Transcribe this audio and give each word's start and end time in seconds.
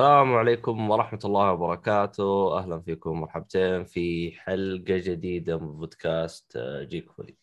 السلام 0.00 0.34
عليكم 0.34 0.90
ورحمة 0.90 1.18
الله 1.24 1.52
وبركاته. 1.52 2.58
أهلا 2.58 2.80
فيكم 2.80 3.20
مرحبتين 3.20 3.84
في 3.84 4.32
حلقة 4.32 4.96
جديدة 4.96 5.58
من 5.58 5.72
بودكاست 5.72 6.56
آه، 6.56 6.82
جيك 6.84 7.12
فولي 7.12 7.36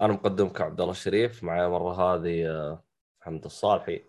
أنا 0.00 0.12
مقدمكم 0.12 0.64
عبد 0.64 0.80
الله 0.80 0.92
الشريف 0.92 1.44
معي 1.44 1.66
المرة 1.66 1.92
هذه 1.94 2.46
آه، 2.50 2.84
حمد 3.20 3.44
الصالحي. 3.44 4.02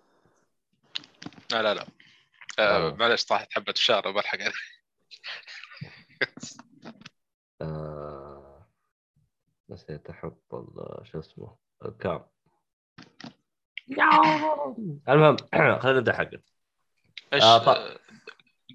لا 1.51 1.63
لا 1.63 1.73
لا. 1.73 1.85
آه. 2.59 2.87
آه 2.91 2.95
معلش 2.95 3.25
طاحت 3.25 3.53
حبة 3.53 3.73
فشار 3.73 4.11
بلحق. 4.11 4.38
آه... 7.61 8.67
نسيت 9.69 10.09
أحط 10.09 10.53
ال- 10.53 11.07
شو 11.07 11.19
اسمه 11.19 11.55
الكام. 11.85 12.25
المهم 15.09 15.38
خلينا 15.81 15.99
نبدأ 15.99 16.13
حقه 16.13 16.39
إيش 17.33 17.44
آه، 17.44 17.58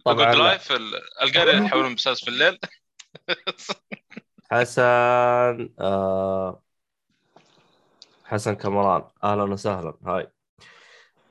طبعاً. 0.05 0.34
لايف 0.34 0.72
ال- 0.72 1.00
القاري 1.22 1.64
يحولون 1.66 1.92
مساس 1.92 2.24
في 2.24 2.28
الليل؟ 2.30 2.58
حسن 4.50 5.74
آه... 5.80 6.62
حسن 8.25 8.55
كمران. 8.55 9.05
أهلا 9.25 9.42
وسهلا. 9.42 9.98
هاي. 10.06 10.30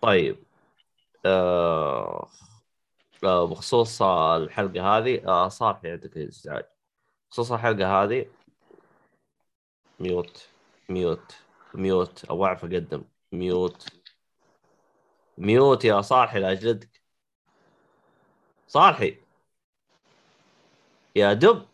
طيب 0.01 0.44
آه... 1.25 2.29
آه 3.23 3.45
بخصوص 3.45 4.01
الحلقة 4.01 4.97
هذه 4.97 5.27
آه 5.27 5.47
صار 5.47 5.75
في 5.75 5.91
عندك 5.91 6.17
ازعاج 6.17 6.63
بخصوص 7.29 7.51
الحلقة 7.51 8.03
هذه. 8.03 8.25
ميوت 9.99 10.47
mute 10.89 11.35
mute. 11.73 12.25
أو 12.25 12.45
أعرف 12.45 12.63
أقدم. 12.66 13.03
mute. 13.31 13.88
mute 15.38 15.85
يا 15.85 16.01
صالحي 16.01 16.39
لاجلدك 16.39 17.02
صالحي. 18.73 19.17
يا 21.16 21.33
دب. 21.33 21.66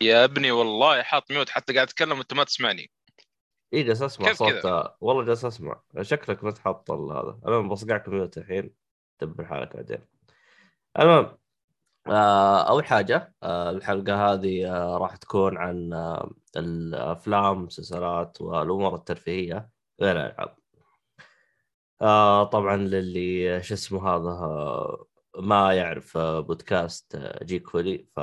يا 0.00 0.24
ابني 0.24 0.50
والله 0.50 1.02
حاط 1.02 1.30
mute 1.30 1.50
حتى 1.50 1.74
قاعد 1.74 1.86
اتكلم 1.86 2.18
وانت 2.18 2.34
ما 2.34 2.44
تسمعني. 2.44 2.90
اي 3.74 3.82
جالس 3.82 4.02
أسمع 4.02 4.32
صوت 4.32 4.52
كذا؟ 4.52 4.96
والله 5.00 5.24
جالس 5.24 5.44
أسمع. 5.44 5.80
شكلك 6.00 6.44
ما 6.44 6.50
تحط 6.50 6.90
هذا. 6.90 7.40
أنا 7.46 7.60
بصقعك 7.60 8.08
mute 8.08 8.38
الحين. 8.38 8.74
دبر 9.20 9.44
حالك 9.44 9.76
بعدين. 9.76 9.98
المهم 10.98 11.38
آه 12.06 12.68
أول 12.68 12.84
حاجة 12.84 13.34
آه 13.42 13.70
الحلقة 13.70 14.32
هذه 14.32 14.66
آه 14.66 14.98
راح 14.98 15.16
تكون 15.16 15.56
عن 15.56 15.92
آه 15.92 16.30
الأفلام 16.56 17.58
المسلسلات 17.58 18.40
والأمور 18.40 18.94
الترفيهية 18.94 19.70
غير 20.00 20.16
الألعاب. 20.16 20.56
آه 22.02 22.44
طبعا 22.44 22.76
للي 22.76 23.62
شو 23.62 23.74
اسمه 23.74 24.08
هذا 24.08 24.30
آه 24.30 25.07
ما 25.38 25.74
يعرف 25.74 26.16
آه 26.16 26.40
بودكاست 26.40 27.14
آه 27.14 27.44
جيك 27.44 27.68
فولي 27.70 28.06
ف 28.16 28.20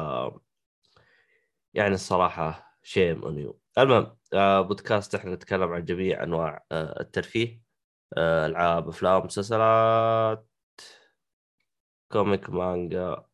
يعني 1.73 1.93
الصراحة 1.95 2.77
shame 2.83 3.23
on 3.23 3.39
you 3.39 3.59
المهم 3.77 4.17
آه 4.33 4.61
بودكاست 4.61 5.15
إحنا 5.15 5.35
نتكلم 5.35 5.73
عن 5.73 5.85
جميع 5.85 6.23
أنواع 6.23 6.65
الترفيه 6.71 7.61
ألعاب 8.17 8.88
أفلام 8.89 9.25
مسلسلات 9.25 10.47
comic 12.11 12.50
مانجا 12.49 13.25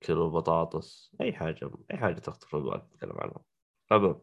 كيلو 0.00 0.30
بطاطس 0.30 1.14
أي 1.20 1.32
حاجة 1.32 1.70
أي 1.90 1.96
حاجة 1.96 2.14
تخطر 2.18 2.46
في 2.48 2.56
بالك 2.56 2.84
نتكلم 2.94 3.18
عنها. 3.18 3.44
المهم 3.92 4.20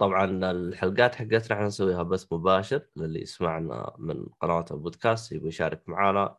طبعا 0.00 0.50
الحلقات 0.50 1.14
حقتنا 1.14 1.52
إحنا 1.56 1.66
نسويها 1.66 2.02
بث 2.02 2.32
مباشر 2.32 2.86
للي 2.96 3.22
يسمعنا 3.22 3.94
من 3.98 4.26
قناة 4.40 4.64
البودكاست 4.70 5.32
يبي 5.32 5.48
يشارك 5.48 5.88
معنا 5.88 6.36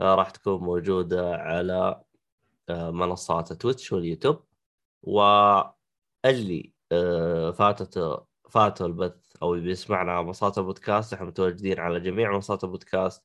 راح 0.00 0.30
تكون 0.30 0.60
موجودة 0.60 1.36
على 1.36 2.02
آه 2.68 2.90
منصات 2.90 3.52
تويتش 3.52 3.92
واليوتيوب. 3.92 4.42
واللي 5.02 6.72
آه 6.92 7.50
فاتته 7.50 8.26
فاته 8.50 8.86
البث 8.86 9.36
أو 9.42 9.54
يبي 9.54 9.70
يسمعنا 9.70 10.12
على 10.12 10.24
منصات 10.26 10.58
البودكاست 10.58 11.12
إحنا 11.12 11.26
متواجدين 11.26 11.80
على 11.80 12.00
جميع 12.00 12.32
منصات 12.32 12.64
البودكاست 12.64 13.24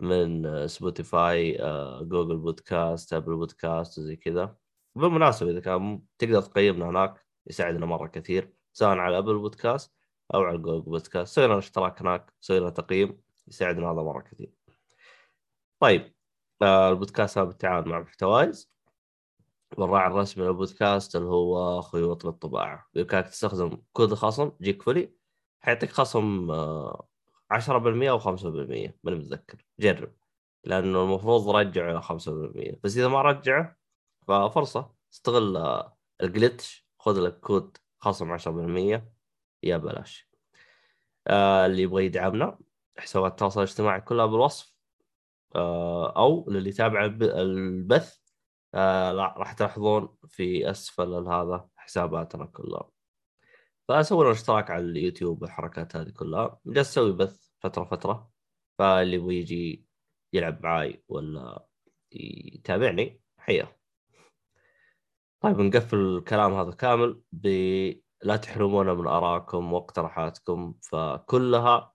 من 0.00 0.68
سبوتيفاي 0.68 1.58
جوجل 2.02 2.36
بودكاست 2.36 3.12
ابل 3.12 3.36
بودكاست 3.36 3.98
وزي 3.98 4.16
كذا. 4.16 4.56
بالمناسبة 4.94 5.50
إذا 5.50 5.60
كان 5.60 6.02
تقدر 6.18 6.42
تقيمنا 6.42 6.88
هناك 6.90 7.26
يساعدنا 7.46 7.86
مرة 7.86 8.06
كثير 8.06 8.52
سواء 8.72 8.98
على 8.98 9.18
ابل 9.18 9.38
بودكاست 9.38 9.92
أو 10.34 10.42
على 10.42 10.58
جوجل 10.58 10.80
بودكاست 10.82 11.34
سوي 11.34 11.46
لنا 11.46 11.58
اشتراك 11.58 12.00
هناك 12.00 12.32
سوي 12.40 12.60
لنا 12.60 12.70
تقييم 12.70 13.20
يساعدنا 13.48 13.86
هذا 13.92 14.02
مرة 14.02 14.20
كثير. 14.20 14.52
طيب 15.82 16.14
آه، 16.62 16.90
البودكاست 16.90 17.38
هذا 17.38 17.46
بالتعاون 17.46 17.88
مع 17.88 18.00
محتوايز 18.00 18.72
والراعي 19.78 20.06
الرسمي 20.06 20.44
للبودكاست 20.44 21.16
اللي 21.16 21.28
هو 21.28 21.82
خيوط 21.82 22.24
للطباعه 22.24 22.88
بامكانك 22.94 23.28
تستخدم 23.28 23.82
كود 23.92 24.14
خصم 24.14 24.52
جيك 24.60 24.82
فولي 24.82 25.14
حيعطيك 25.60 25.90
خصم 25.90 26.50
آه، 26.50 27.08
10% 27.50 28.10
أو 28.10 28.18
5% 28.18 28.98
ماني 29.04 29.18
متذكر. 29.18 29.66
جرب 29.80 30.12
لأنه 30.64 31.02
المفروض 31.02 31.50
رجعه 31.56 31.90
إلى 31.90 32.02
5% 32.02 32.80
بس 32.84 32.96
إذا 32.96 33.08
ما 33.08 33.22
رجعه 33.22 33.76
ففرصة. 34.28 34.94
استغل 35.12 35.56
آه، 35.56 35.96
الجلتش 36.22 36.86
خذ 36.98 37.20
لك 37.20 37.40
كود 37.40 37.76
خصم 37.98 38.32
10% 38.32 39.12
يا 39.62 39.76
بلاش. 39.76 40.30
آه 41.26 41.66
اللي 41.66 41.82
يبغى 41.82 42.04
يدعمنا 42.06 42.58
حسابات 42.98 43.32
التواصل 43.32 43.60
الاجتماعي 43.60 44.00
كلها 44.00 44.26
بالوصف. 44.26 44.71
آه 44.71 44.71
أو 45.56 46.46
للي 46.50 46.68
يتابع 46.70 47.04
الب- 47.04 47.22
البث 47.22 48.18
آه 48.74 49.12
راح 49.12 49.52
تلاحظون 49.52 50.16
في 50.28 50.70
أسفل 50.70 51.14
هذا 51.28 51.68
حساباتنا 51.76 52.44
كلها. 52.46 52.90
فسوي 53.88 54.24
لنا 54.24 54.32
اشتراك 54.32 54.70
على 54.70 54.84
اليوتيوب 54.84 55.42
والحركات 55.42 55.96
هذه 55.96 56.10
كلها. 56.10 56.60
جالس 56.66 56.88
أسوي 56.90 57.12
بث 57.12 57.50
فترة 57.60 57.84
فترة 57.84 58.30
فاللي 58.78 59.16
يبغى 59.16 59.36
يجي 59.40 59.86
يلعب 60.32 60.62
معاي 60.62 61.04
ولا 61.08 61.66
يتابعني 62.12 63.20
حيه 63.38 63.76
طيب 65.42 65.60
نقفل 65.60 65.96
الكلام 65.96 66.54
هذا 66.54 66.70
كامل 66.70 67.22
ب 67.32 67.46
لا 68.22 68.36
تحرمونا 68.36 68.94
من 68.94 69.06
ارائكم 69.06 69.72
واقتراحاتكم 69.72 70.74
فكلها 70.82 71.76
آه، 71.76 71.91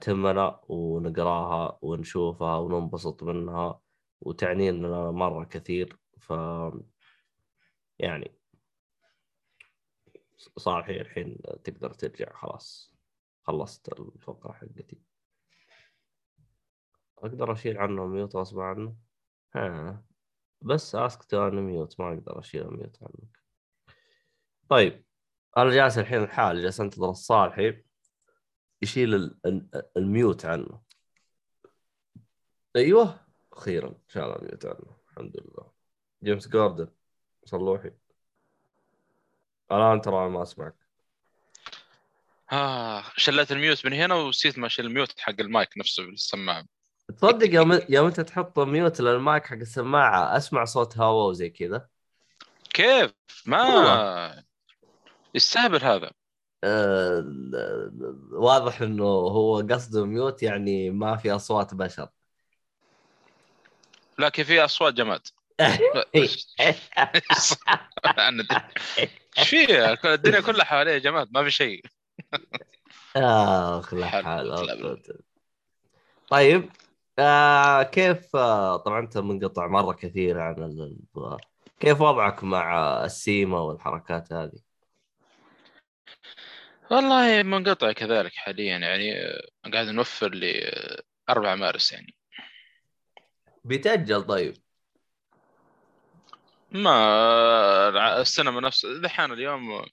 تهمنا 0.00 0.60
ونقراها 0.68 1.78
ونشوفها 1.82 2.56
وننبسط 2.56 3.22
منها 3.22 3.80
وتعني 4.20 4.70
لنا 4.70 5.10
مرة 5.10 5.44
كثير. 5.44 5.98
ف 6.18 6.32
يعني 7.98 8.38
صالحي 10.36 11.00
الحين 11.00 11.38
تقدر 11.64 11.90
ترجع 11.90 12.32
خلاص. 12.32 12.96
خلصت 13.42 14.00
الفقرة 14.00 14.52
حقتي. 14.52 15.00
أقدر 17.18 17.52
أشيل 17.52 17.78
عنه 17.78 18.06
mute 18.06 18.36
غصب 18.36 18.60
عنه؟ 18.60 18.96
ها. 19.54 20.04
بس 20.62 20.94
ask 20.94 21.24
to 21.24 21.50
unmute 21.50 22.00
ما 22.00 22.08
أقدر 22.08 22.38
أشيل 22.38 22.66
mute 22.66 22.98
عنك. 23.02 23.38
طيب 24.68 25.04
أنا 25.56 25.70
جالس 25.70 25.98
الحين 25.98 26.22
الحال 26.22 26.62
جالس 26.62 26.80
أنتظر 26.80 27.10
الصالحي. 27.10 27.85
يشيل 28.82 29.14
ال- 29.14 29.38
ال- 29.46 29.82
ال 29.96 30.06
mute 30.06 30.44
عنه. 30.44 30.80
أيوه 32.76 33.20
أخيرا 33.52 33.94
شال 34.08 34.22
ال 34.22 34.31
mute 34.31 34.66
عنه 34.66 34.96
الحمد 35.10 35.36
لله. 35.36 35.70
جيمس 36.24 36.48
جوردن 36.48 36.88
صلوحي. 37.44 37.90
الآن 39.72 40.00
ترى 40.00 40.28
ما 40.28 40.42
أسمعك. 40.42 40.74
آه 42.52 43.04
شلت 43.16 43.52
ال 43.52 43.59
mute 43.59 43.86
من 43.86 43.92
هنا 43.92 44.14
ونسيت 44.14 44.58
ما 44.58 44.66
اشيل 44.66 44.86
ال 44.86 44.93
mute 44.93 45.20
حق 45.20 45.40
المايك 45.40 45.78
نفسه 45.78 46.06
بالسماعه 46.06 46.64
تصدق 47.16 47.54
يوم 47.54 47.80
يوم 47.88 48.06
أنت 48.06 48.20
تحط 48.20 48.58
mute 48.58 49.00
لل 49.00 49.18
mic 49.18 49.46
حق 49.46 49.56
السماعة 49.56 50.36
أسمع 50.36 50.64
صوت 50.64 50.98
هواء 50.98 51.28
وزي 51.28 51.50
كذا؟ 51.50 51.88
كيف؟ 52.74 53.12
ما. 53.46 54.44
يستهبل 55.34 55.84
هذا. 55.84 56.10
آه، 56.64 57.24
واضح 58.32 58.82
إنه 58.82 59.04
هو 59.04 59.56
قصده 59.56 60.04
mute 60.06 60.42
يعني 60.42 60.90
ما 60.90 61.16
في 61.16 61.30
أصوات 61.30 61.74
بشر 61.74 62.08
لكن 64.18 64.42
في 64.42 64.64
أصوات 64.64 64.94
جماد 64.94 65.20
أدري. 68.18 68.60
إيش 69.38 69.48
فيها 69.48 70.14
الدنيا 70.14 70.40
كلها 70.40 70.64
حواليه 70.64 70.98
جماد 70.98 71.28
ما 71.30 71.44
في 71.44 71.50
شيء 71.50 71.84
آخ 73.16 73.94
لا. 73.94 74.06
حول 74.06 75.02
طيب 76.30 76.70
آه 77.18 77.82
كيف 77.82 78.36
آه 78.36 78.76
طبعا 78.76 79.00
أنت 79.00 79.18
منقطع 79.18 79.66
مرة 79.66 79.92
كثير 79.92 80.40
عن 80.40 80.96
كيف 81.80 82.00
وضعك 82.00 82.44
مع 82.44 83.04
السيما 83.04 83.60
والحركات 83.60 84.32
هذه؟ 84.32 84.65
والله 86.90 87.42
منقطع 87.42 87.92
كذلك 87.92 88.32
حاليا 88.34 88.78
يعني 88.78 89.14
قاعد 89.72 89.88
نوفر 89.88 90.34
ل 90.34 90.70
4 91.28 91.54
مارس 91.54 91.92
يعني. 91.92 92.14
بيتأجل 93.64 94.22
طيب. 94.22 94.56
ما 96.70 98.20
السينما 98.20 98.60
نفس 98.60 98.86
دحين 98.86 99.32
اليوم 99.32 99.86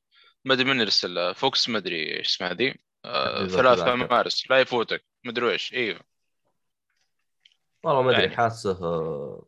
ما 0.45 0.53
أدري 0.53 0.65
من 0.65 0.79
يرسل 0.79 1.35
فوكس 1.35 1.69
ما 1.69 1.77
أدري 1.77 2.17
إيش 2.17 2.35
اسمها 2.35 2.53
ذي 2.53 2.79
آه، 3.05 3.35
حبيبة 3.35 3.57
3 3.57 3.75
ثلاثة. 3.75 3.95
مارس 3.95 4.51
لا 4.51 4.59
يفوتك 4.59 5.05
ما 5.23 5.31
أدري 5.31 5.51
إيش 5.51 5.73
إيوه. 5.73 5.99
والله 7.83 8.01
ما 8.01 8.11
أدري 8.11 8.21
يعني. 8.21 8.35
حاسه 8.35 9.47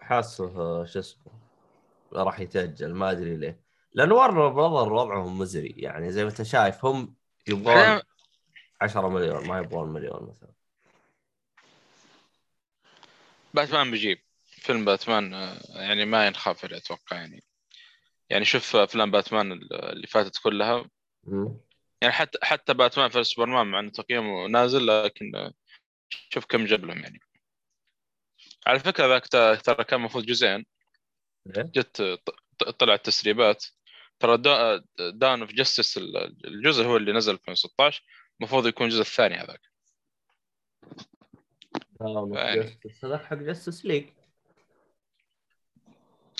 حاسه 0.00 0.84
شو 0.84 0.98
اسمه 0.98 1.32
راح 2.12 2.40
يتأجل 2.40 2.94
ما 2.94 3.10
أدري 3.10 3.36
ليه. 3.36 3.67
لأنه 3.92 4.14
ورنر 4.14 4.48
براذر 4.48 4.92
وضعهم 4.92 5.38
مزري. 5.38 5.74
يعني 5.76 6.12
زي 6.12 6.24
ما 6.24 6.30
أنت 6.30 6.42
شايف 6.42 6.84
هم 6.84 7.14
يبغون 7.48 7.74
حاليا 7.74 8.02
10 8.80 9.08
مليون 9.08 9.46
ما 9.46 9.58
يبغون 9.58 9.88
مليون 9.88 10.22
مثلا. 10.36 10.52
باتمان 13.54 13.90
بيجيب. 13.90 14.18
فيلم 14.46 14.84
باتمان 14.84 15.32
يعني 15.68 16.04
ما 16.04 16.26
ينخاف 16.26 16.64
عليه 16.64 16.76
أتوقع 16.76 17.16
يعني. 17.16 17.44
يعني 18.30 18.44
شوف 18.44 18.76
أفلام 18.76 19.10
باتمان 19.10 19.52
اللي 19.52 20.06
فاتت 20.06 20.38
كلها. 20.42 20.90
يعني 22.02 22.12
حتى 22.14 22.38
حتى 22.42 22.74
باتمان 22.74 23.08
في 23.08 23.24
سوبرمان 23.24 23.66
مع 23.66 23.80
إنه 23.80 23.90
تقييمه 23.90 24.46
نازل 24.46 24.86
لكن 24.86 25.52
شوف 26.30 26.44
كم 26.44 26.64
جاب 26.64 26.84
لهم 26.84 26.98
يعني. 26.98 27.20
على 28.66 28.78
فكرة 28.78 29.06
ذاك 29.06 29.26
ترى 29.62 29.84
كان 29.84 30.00
المفروض 30.00 30.24
جزئين. 30.24 30.66
إيه؟ 31.56 31.62
جت 31.62 32.20
طلعت 32.78 33.06
تسريبات. 33.06 33.64
ترى 34.20 34.36
Dawn 34.98 35.40
of 35.40 35.52
Justice 35.52 35.98
الجزء 36.44 36.84
هو 36.84 36.96
اللي 36.96 37.12
نزل 37.12 37.38
في 37.38 37.42
2016 37.50 38.02
المفروض 38.40 38.66
يكون 38.66 38.86
الجزء 38.86 39.00
الثاني 39.00 39.34
هذاك. 39.34 39.60
Justice 42.02 43.04
هذاك 43.04 43.24
حق 43.24 43.36
Justice 43.36 43.84
League 43.86 44.08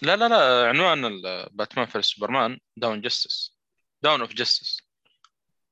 لا 0.03 0.17
لا 0.17 0.29
لا 0.29 0.69
عنوان 0.69 1.21
Batman 1.51 1.87
v 1.87 2.03
Superman 2.03 2.61
Dawn 2.77 3.01
Justice 3.01 3.59
Dawn 4.03 4.21
of 4.21 4.33
Justice 4.33 4.81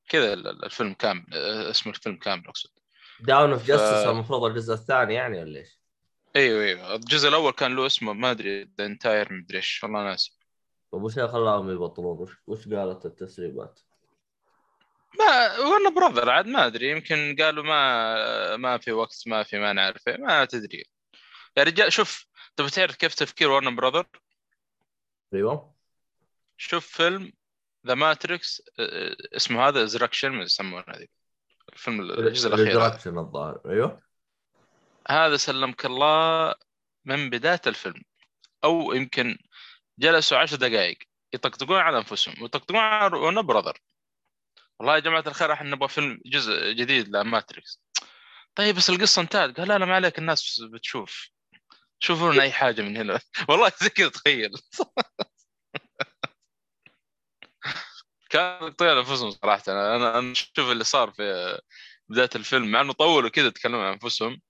كذا 0.08 0.32
ال- 0.32 0.48
ال- 0.48 0.64
الفيلم 0.64 0.94
كامل 0.94 1.24
آه، 1.34 1.70
اسم 1.70 1.90
الفيلم 1.90 2.16
كامل 2.16 2.46
أقصد. 2.48 2.70
Dawn 3.20 3.52
of 3.52 3.62
Justice 3.66 4.06
المفروض 4.06 4.44
الجزء 4.44 4.74
الثاني 4.74 5.14
يعني 5.14 5.38
ولا 5.42 5.58
إيش؟ 5.60 5.68
أيوه 6.36 6.64
أيوه 6.64 6.94
الجزء 6.94 7.28
الأول 7.28 7.52
كان 7.52 7.76
له 7.76 7.86
اسمه 7.86 8.12
ما 8.12 8.30
أدري 8.30 8.62
ذا 8.78 8.86
انتاير 8.86 9.32
مدري 9.32 9.56
إيش. 9.58 9.84
والله 9.84 10.04
ناسي. 10.04 10.35
طيب 10.92 11.02
وش 11.02 11.18
اللي 11.18 11.28
خلاهم 11.28 11.70
يبطلون؟ 11.70 12.18
وش, 12.18 12.30
وش 12.46 12.68
قالت 12.68 13.06
التسريبات؟ 13.06 13.80
ما 15.18 15.58
ورنا 15.58 15.90
براذر 15.90 16.30
عاد 16.30 16.46
ما 16.46 16.66
أدري 16.66 16.90
يمكن 16.90 17.36
قالوا 17.38 17.64
ما 17.64 18.56
ما 18.56 18.78
في 18.78 18.92
وقت 18.92 19.22
ما 19.26 19.42
في 19.42 19.58
ما 19.58 19.72
نعرف 19.72 20.08
ما 20.08 20.44
تدري. 20.44 20.84
يا 21.56 21.62
رجال 21.62 21.92
شوف 21.92 22.26
تبي 22.56 22.70
تعرف 22.70 22.96
كيف 22.96 23.14
تفكير 23.14 23.50
ورنا 23.50 23.70
براذر 23.70 24.06
أيوه. 25.34 25.74
شوف 26.56 26.86
فيلم 26.86 27.32
ذا 27.86 27.94
ماتريكس 27.94 28.62
اسمه 29.36 29.68
هذا 29.68 29.82
ازركشن 29.82 30.28
ما 30.28 30.42
يسمونه 30.42 30.84
هذه 30.88 31.06
الفيلم 31.72 32.00
الجزء 32.00 32.48
الأخير. 32.48 32.80
Resurrection 32.80 33.18
الظاهر. 33.18 33.60
أيوه. 33.66 34.02
هذا 35.08 35.36
سلمك 35.36 35.86
الله 35.86 36.54
من 37.04 37.30
بداية 37.30 37.60
الفيلم. 37.66 38.02
أو 38.64 38.92
يمكن 38.92 39.38
جلسوا 39.98 40.38
عشر 40.38 40.56
دقائق. 40.56 40.98
يطقطقون 41.34 41.76
على 41.78 41.98
أنفسهم 41.98 42.42
ويطقطقون 42.42 42.76
على 42.76 43.16
ورنا 43.16 43.40
براذر 43.40 43.78
والله 44.78 44.94
يا 44.94 44.98
جماعة 45.00 45.24
الخير 45.26 45.52
إحنا 45.52 45.70
نبغى 45.70 45.88
فيلم 45.88 46.20
جزء 46.26 46.72
جديد 46.72 47.08
لماتريكس 47.08 47.80
طيب 48.54 48.76
بس 48.76 48.90
القصة 48.90 49.22
انتهت. 49.22 49.56
قال 49.56 49.68
لا 49.68 49.78
لا 49.78 49.84
ما 49.86 49.94
عليك 49.94 50.18
الناس 50.18 50.60
بتشوف. 50.60 51.30
شوفوا 51.98 52.32
لنا 52.32 52.42
أي 52.42 52.52
حاجة 52.52 52.82
من 52.82 52.96
هنا. 52.96 53.20
والله 53.48 53.72
زي 53.82 53.88
كذا 53.88 54.08
تخيل. 54.08 54.50
كان 58.30 58.64
يطير 58.66 58.98
أنفسهم 59.00 59.30
صراحة. 59.30 59.62
أنا 59.68 60.18
أنا 60.18 60.32
أشوف 60.32 60.70
اللي 60.70 60.84
صار 60.84 61.10
في 61.10 61.58
بداية 62.08 62.30
الفيلم 62.36 62.70
مع 62.70 62.80
إنه 62.80 62.92
طولوا 62.92 63.30
كذا 63.30 63.50
تكلموا 63.50 63.84
عن 63.86 63.92
أنفسهم. 63.92 64.40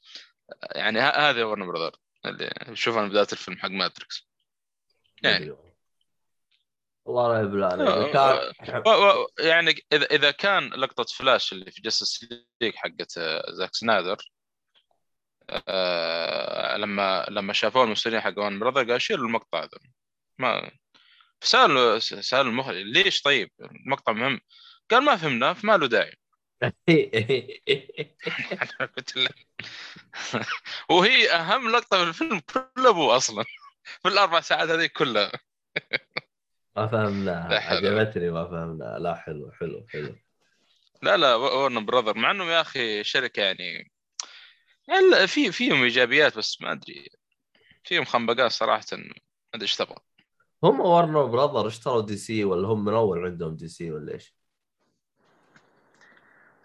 يعني 0.63 1.01
ه- 1.01 1.31
هذا 1.31 1.45
Warner 1.45 1.67
Brother 1.67 1.97
اللي 2.27 2.77
شوف 2.77 2.97
أنا 2.99 3.09
بداية 3.09 3.27
الفيلم 3.33 3.59
حق 3.59 3.69
Matrix 3.69 4.29
يعني. 5.31 5.57
والله 7.05 7.33
لا 7.33 7.41
يبلى 7.43 7.67
عليك. 7.67 7.89
إذا 7.89 8.13
كان. 8.13 8.53
و... 8.87 9.27
يعني 9.39 9.75
اذا 9.93 10.07
إذا 10.07 10.31
كان 10.31 10.69
لقطة 10.69 11.05
فلاش 11.05 11.53
اللي 11.53 11.71
في 11.71 11.83
Justice 11.83 12.27
League 12.61 12.75
حقت 12.75 13.19
آه، 13.19 13.51
زاك 13.51 13.75
سنايدر 13.75 14.17
آه... 15.69 16.77
لما 16.77 17.27
لما 17.31 17.53
شافوه 17.53 17.85
المسؤولين 17.85 18.21
حق 18.21 18.39
Warner 18.39 18.59
Brother 18.59 18.93
قال 18.93 19.03
شيلوا 19.03 19.27
المقطع 19.27 19.59
هذا 19.59 19.79
ما 20.39 20.71
سالوا 21.41 21.99
سالوا 21.99 22.51
المخرج 22.51 22.77
ليش 22.77 23.23
طيب 23.23 23.51
المقطع 23.61 24.13
مهم 24.13 24.41
قال 24.91 25.05
ما 25.05 25.17
فهمناه 25.17 25.53
فما 25.53 25.77
له 25.77 25.87
داعي 25.87 26.17
وهي 30.91 31.31
أهم 31.31 31.71
لقطة 31.71 31.97
في 31.97 32.09
الفيلم 32.09 32.41
كله 32.41 32.91
أبوه 32.91 33.17
أصلا 33.17 33.45
في 34.03 34.09
الأربع 34.09 34.41
ساعات 34.41 34.69
هذه 34.69 34.87
كلها. 34.87 35.33
ما 36.77 36.87
لا 37.25 37.61
حول. 37.61 37.87
عجبتني 37.89 38.31
ما 38.31 38.45
فهمناها 38.45 38.99
لا 38.99 39.15
حلو 39.15 39.53
حلو 39.53 39.87
حلو. 39.93 40.17
لا 41.03 41.17
لا 41.17 41.35
ورن 41.35 41.87
براذر 41.87 42.19
مع 42.19 42.31
إنهم 42.31 42.49
يا 42.49 42.61
أخي 42.61 43.05
شركة 43.05 43.43
يعني 43.43 43.93
يعني 44.89 45.27
في 45.27 45.53
فيهم 45.53 45.83
إيجابيات 45.83 46.39
بس 46.39 46.63
ما 46.63 46.73
أدري. 46.73 47.09
فيهم 47.85 48.05
خنبقات 48.05 48.51
صراحة 48.51 48.85
ما 48.93 49.15
أدري 49.55 49.63
إيش 49.63 49.77
تبغى. 49.77 49.97
هم 50.65 50.81
Warner 50.81 51.27
Brother 51.27 51.67
اشتروا 51.67 52.03
DC 52.03 52.45
ولا 52.45 52.69
هم 52.69 52.85
من 52.85 52.95
أول 52.95 53.25
عندهم 53.25 53.57
DC 53.57 53.91
ولا 53.91 54.15
إيش؟ 54.15 54.35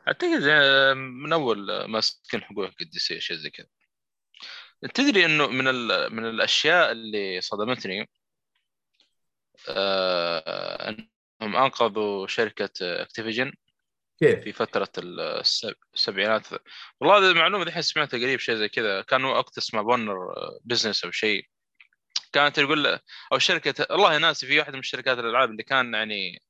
أعتقد 0.07 0.43
آه، 0.43 0.93
من 0.93 1.33
أول 1.33 1.85
ماسكين 1.85 2.41
حقوق 2.41 2.65
قد 2.65 2.91
شيء 2.97 3.19
شيء 3.19 3.37
زي 3.37 3.49
كذا. 3.49 3.67
تدري 4.93 5.25
إنه 5.25 5.47
من. 5.47 5.65
من 6.15 6.25
الأشياء 6.25 6.91
اللي 6.91 7.41
صدمتني 7.41 8.09
آه 9.69 10.89
إنهم 10.89 11.55
أنقذوا 11.55 12.27
شركة 12.27 12.69
Activision 12.81 13.53
كيف؟ 14.19 14.39
في 14.43 14.51
فترة 14.51 14.89
السب- 14.97 15.75
السبعينات 15.93 16.47
والله 16.99 17.17
هذه 17.17 17.31
المعلومة 17.31 17.65
دحين 17.65 17.81
سمعتها 17.81 18.17
قريب 18.17 18.39
شيء 18.39 18.55
زي 18.55 18.69
كذا 18.69 19.01
كانوا 19.01 19.37
وقت 19.37 19.57
اسمه 19.57 19.81
بونر 19.81 20.17
بزنس 20.63 21.03
أو 21.05 21.11
شيء 21.11 21.45
كانت 22.33 22.59
تقول 22.59 22.99
أو 23.33 23.37
شركة 23.39 23.87
والله 23.89 24.17
ناسي 24.17 24.47
في 24.47 24.59
واحدة 24.59 24.75
من 24.75 24.83
شركات 24.83 25.17
الألعاب 25.19 25.51
اللي 25.51 25.63
كان 25.63 25.93
يعني 25.93 26.41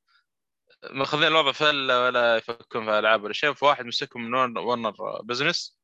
ماخذين 0.90 1.24
الوضع 1.24 1.52
فله 1.52 2.04
ولا 2.04 2.36
يفكرون 2.36 2.84
في 2.84 2.98
ألعاب 2.98 3.22
ولا 3.24 3.32
شيء 3.32 3.52
فواحد 3.52 3.84
مسكهم 3.86 4.22
من 4.24 4.34
ورن- 4.34 4.58
ورنر 4.58 5.22
بزنس 5.22 5.81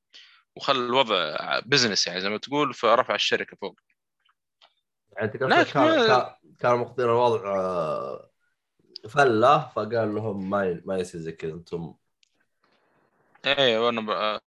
وخلى 0.58 0.78
الوضع 0.78 1.36
بزنس 1.66 2.06
يعني 2.06 2.20
زي 2.20 2.28
ما 2.28 2.38
تقول 2.38 2.74
فرفع 2.74 3.14
الشركة 3.14 3.56
فوق. 3.60 3.80
يعني 5.12 5.28
قصدك 5.30 5.72
كان 5.72 6.34
كان- 6.60 6.74
ماخذين 6.78 7.04
الوضع 7.04 7.54
آه، 7.56 8.30
فله 9.08 9.68
فقال 9.68 10.14
لهم 10.14 10.50
ما 10.50 10.82
ما 10.84 10.98
يصير 10.98 11.20
زي 11.20 11.32
كذا 11.32 11.52
أنتم. 11.52 11.94
إيه 13.46 13.86
ورنر 13.86 14.40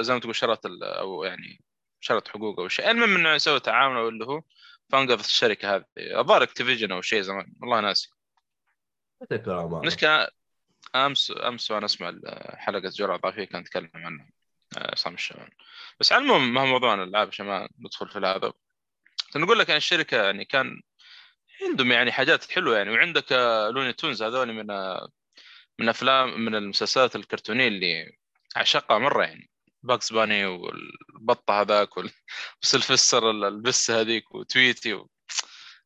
زي 0.00 0.14
ما 0.14 0.20
تقول 0.20 0.36
شرط 0.36 0.66
ال- 0.66 0.84
أو 0.84 1.24
يعني 1.24 1.60
شرط 2.00 2.28
حقوق 2.28 2.60
أو 2.60 2.68
شيء. 2.68 2.90
المهم 2.90 3.16
إنه 3.16 3.34
يسوي 3.34 3.60
تعاون 3.60 3.96
أو 3.96 4.08
اللي 4.08 4.24
هو 4.26 4.42
فانقذت 4.88 5.24
الشركة 5.24 5.76
هذه. 5.76 5.84
الظاهر 5.98 6.42
اكتيفيجن 6.42 6.92
أو 6.92 7.00
شيء 7.02 7.20
زمان. 7.22 7.54
والله 7.60 7.80
ناسي. 7.80 8.10
متى 9.22 9.38
كلام 9.38 9.74
هذا؟ 9.74 9.86
مشكلة 9.86 10.28
أمس 10.94 11.32
أمس 11.36 11.70
وأنا 11.70 11.84
أسمع 11.86 12.14
حلقة 12.54 12.88
جرعة 12.88 13.16
ضعيفيه 13.18 13.44
كان 13.44 13.60
يتكلم 13.60 13.90
عنها. 13.94 14.30
عصام 14.76 15.14
الشمال 15.14 15.50
بس 16.00 16.12
على 16.12 16.22
المهم 16.22 16.54
ما 16.54 16.60
هو 16.60 16.66
موضوعنا 16.66 17.02
الالعاب 17.02 17.28
عشان 17.28 17.46
ما 17.46 17.68
ندخل 17.78 18.08
في 18.08 18.18
هذا 18.18 18.52
نقول 19.36 19.58
لك 19.58 19.68
يعني 19.68 19.78
الشركة 19.78 20.22
يعني 20.22 20.44
كان 20.44 20.82
عندهم 21.62 21.92
يعني 21.92 22.12
حاجات 22.12 22.50
حلوة 22.50 22.76
يعني. 22.76 22.90
وعندك 22.90 23.32
لوني 23.74 23.92
تونز 23.92 24.22
هذول 24.22 24.52
من 24.52 24.66
من 25.78 25.88
أفلام 25.88 26.40
من 26.40 26.54
المسلسلات 26.54 27.16
الكرتونية 27.16 27.68
اللي 27.68 28.16
أعشقها 28.56 28.98
مرة 28.98 29.24
يعني. 29.24 29.50
باغز 29.82 30.12
باني 30.12 30.46
والبطة 30.46 31.60
هذاك 31.60 31.90
وال 31.96 32.30
سلفستر 32.30 33.30
البسه 33.48 34.00
هذيك 34.00 34.34
وتويتي 34.34 34.94
و... 34.94 35.08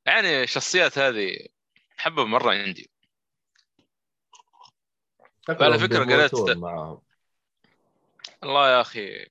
يعني 0.06 0.42
الشخصيات 0.42 0.98
هذه 0.98 1.46
احبها 1.98 2.24
مرة 2.24 2.50
عندي. 2.52 2.90
على 5.48 5.78
فكرة 5.78 6.04
قريت 6.04 6.34
معهم 6.56 7.07
الله 8.44 8.70
يا 8.70 8.80
أخي. 8.80 9.26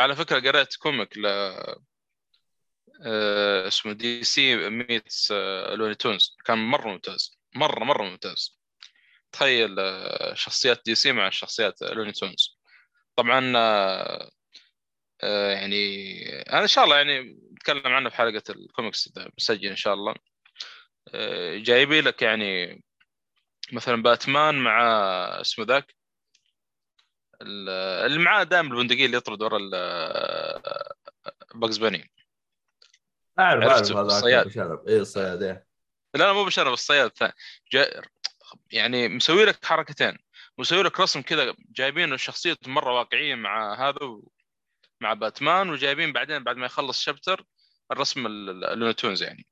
على 0.00 0.16
فكرة 0.16 0.40
قريت 0.40 0.76
كوميك 0.76 1.18
ل 1.18 1.26
اسمه 3.66 3.92
دي 3.92 4.24
سي 4.24 4.70
ميتس 4.70 5.32
لوني 5.72 5.94
تونز. 5.94 6.36
كان 6.44 6.58
مرة 6.58 6.88
ممتاز. 6.88 7.38
مرة 7.54 7.84
مرة 7.84 8.02
ممتاز. 8.02 8.60
تخيل 9.32 9.76
شخصيات 10.34 10.82
دي 10.86 10.94
سي 10.94 11.12
مع 11.12 11.30
شخصيات 11.30 11.82
لوني 11.82 12.12
تونز. 12.12 12.58
طبعا 13.16 13.40
يعني 15.52 16.26
أنا 16.42 16.62
إن 16.62 16.66
شاء 16.66 16.84
الله 16.84 16.96
يعني 16.96 17.20
نتكلم 17.52 17.86
عنه 17.86 18.10
في 18.10 18.16
حلقة 18.16 18.42
الكوميكس 18.50 19.12
مسجل 19.38 19.68
إن 19.68 19.76
شاء 19.76 19.94
الله. 19.94 20.14
جايبي 21.56 22.00
لك 22.00 22.22
يعني 22.22 22.82
مثلا 23.72 24.02
باتمان 24.02 24.54
مع 24.54 24.82
اسمه 25.40 25.64
ذاك؟ 25.64 25.94
اللي 27.46 28.18
معاه 28.18 28.42
دائما 28.42 28.74
البندقية 28.74 29.06
اللي 29.06 29.16
يطرد 29.16 29.42
ورا 29.42 29.58
باكس 31.54 31.76
باني 31.76 32.10
أعرف 33.38 33.64
أعرف 33.64 33.92
هذا 33.92 34.00
الصياد. 34.00 34.88
اي 34.88 35.00
الصياد 35.00 35.42
إيه. 35.42 35.66
لا 36.14 36.24
لا 36.24 36.32
مو 36.32 36.44
بشرف 36.44 36.72
الصياد 36.72 37.10
جا... 37.72 38.02
يعني 38.70 39.08
مسوي 39.08 39.44
لك 39.44 39.64
حركتين. 39.64 40.18
مسوي 40.58 40.82
لك 40.82 41.00
رسم 41.00 41.22
كذا 41.22 41.54
جايبين 41.70 42.12
الشخصية 42.12 42.56
مرة 42.66 42.92
واقعية 42.92 43.34
مع 43.34 43.88
هذا 43.88 44.02
و... 44.02 44.30
مع 45.00 45.12
باتمان 45.14 45.70
وجايبين 45.70 46.12
بعدين 46.12 46.44
بعد 46.44 46.56
ما 46.56 46.66
يخلص 46.66 47.00
chapter 47.00 47.44
الرسم 47.92 48.26
اللوني 48.26 48.79
تونز 48.79 49.22
يعني. 49.22 49.46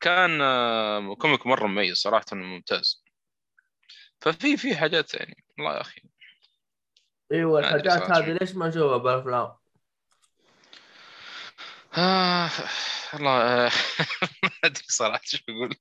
كان 0.00 0.40
آه، 0.40 1.14
comic 1.14 1.46
مرة 1.46 1.66
مميز 1.66 1.96
صراحة 1.96 2.26
ممتاز. 2.32 3.04
ففي 4.20 4.56
في 4.56 4.76
حاجات 4.76 5.14
يعني 5.14 5.44
والله 5.58 5.74
يا 5.74 5.80
أخي. 5.80 6.02
إيوه 7.32 7.58
الحاجات 7.58 8.02
هذه 8.02 8.32
ليش 8.40 8.54
ما 8.54 8.68
نشوفها 8.68 8.96
بالأفلام؟ 8.96 9.52
آه 11.98 12.50
والله 13.14 13.70
ما 14.42 14.50
أدري 14.64 14.84
صراحة 14.88 15.20
شو 15.24 15.38
أقول. 15.48 15.76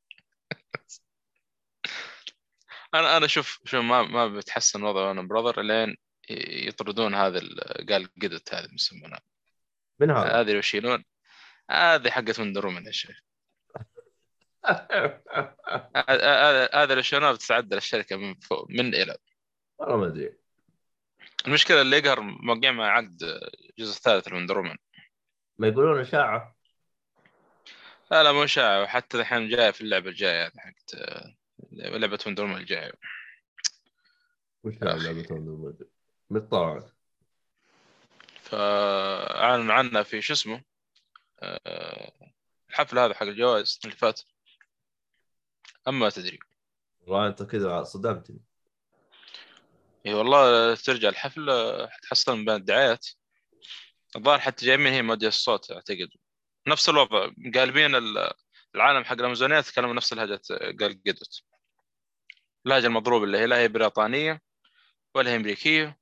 أنا 2.94 3.18
أنا 3.18 3.28
شوف 3.28 3.60
شوف 3.66 3.84
ما 3.84 4.02
ما 4.02 4.28
بتحسن 4.28 4.84
وضع 4.84 5.12
أنا 5.12 5.22
براذر 5.22 5.62
لين 5.62 5.98
يطردون 6.68 7.16
هذا 7.16 7.40
قال 7.90 8.10
قدت 8.22 8.54
هذه 8.54 8.68
يسمونها 8.74 9.22
من 10.00 10.12
هذا؟ 10.12 10.28
هذه 10.28 10.42
اللي 10.42 10.58
يشيلون 10.60 11.04
هذه 11.72 12.10
حقت 12.10 12.40
وندر 12.40 12.66
وومن 12.66 12.86
يا 12.86 12.92
شيخ. 12.92 13.22
هذا 16.74 16.92
اللي 16.92 17.04
شلونها 17.04 17.32
بتتعدل 17.32 17.78
الشركة 17.78 18.16
من 18.16 18.36
فوق 18.36 18.66
من 18.70 18.96
إلى. 18.96 19.18
والله 19.78 19.98
ما 19.98 20.08
أدري. 20.08 20.41
المشكلة 21.48 21.82
اللي 21.82 21.98
يقهر 21.98 22.22
موقع 22.22 22.72
مع 22.72 22.86
عقد 22.86 23.24
الجزء 23.70 23.98
الثالث 23.98 24.28
من 24.28 24.46
درومان 24.46 24.78
ما 25.58 25.68
يقولون 25.68 26.00
إشاعة؟ 26.00 26.56
لا 28.12 28.24
لا 28.24 28.32
مو 28.32 28.44
إشاعة. 28.44 28.82
وحتى 28.82 29.20
الحين 29.20 29.50
جاية 29.50 29.72
في 29.72 29.82
اللعبة 29.82 30.10
الجاية 30.10 30.52
حقت 30.58 30.96
لعبة 31.72 32.20
وندر 32.28 32.58
الجايه 32.58 32.92
وش 34.64 34.74
لعبة 34.82 35.28
وندر 35.32 35.86
متى 36.30 36.92
فأعلن 38.42 39.72
عنها 39.72 40.04
في 40.04 40.22
شو 40.22 40.34
اسمه؟ 40.34 40.64
آه، 41.40 42.34
الحفل 42.70 43.00
هذا 43.00 43.14
حق 43.14 43.24
الجوائز 43.24 43.80
اللي 43.84 43.96
فات. 43.96 44.22
أما 45.88 46.10
تدري. 46.10 46.40
والله 47.02 47.28
أنت 47.28 47.44
كذا 47.44 47.84
صدمتني. 47.84 48.40
اي 50.06 50.14
والله 50.14 50.76
ترجع 50.76 51.10
الحفل 51.10 51.48
حتحصل 51.90 52.38
من 52.38 52.46
بين 52.46 52.56
الدعايات. 52.56 53.08
الظاهر 54.16 54.40
حتى 54.40 54.66
جايبين 54.66 54.88
هي 54.88 55.02
موديل 55.02 55.28
الصوت 55.28 55.72
أعتقد. 55.72 56.10
نفس 56.68 56.90
الوضع 56.90 57.32
قالبين 57.56 57.96
العالم 58.76 59.04
حق 59.04 59.14
الأمازونية 59.14 59.58
يتكلموا 59.58 59.94
نفس 59.94 60.14
الهجة 60.14 60.42
قال 60.80 61.02
قدت 61.08 61.42
اللهجة 62.66 62.88
المضروبة 62.88 63.26
اللي 63.26 63.38
هي 63.38 63.46
لا 63.46 63.58
هي 63.58 63.68
بريطانية 63.68 64.42
ولا 65.16 65.32
هي 65.32 65.36
أمريكية 65.36 65.98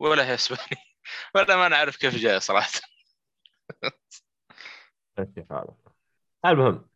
ولا 0.00 0.26
هي 0.28 0.34
إسبانية. 0.34 0.86
ولا 1.34 1.56
ما 1.56 1.68
نعرف 1.68 1.96
كيف 1.96 2.14
جاية 2.16 2.38
صراحة. 2.38 2.70
المهم. 6.44 6.88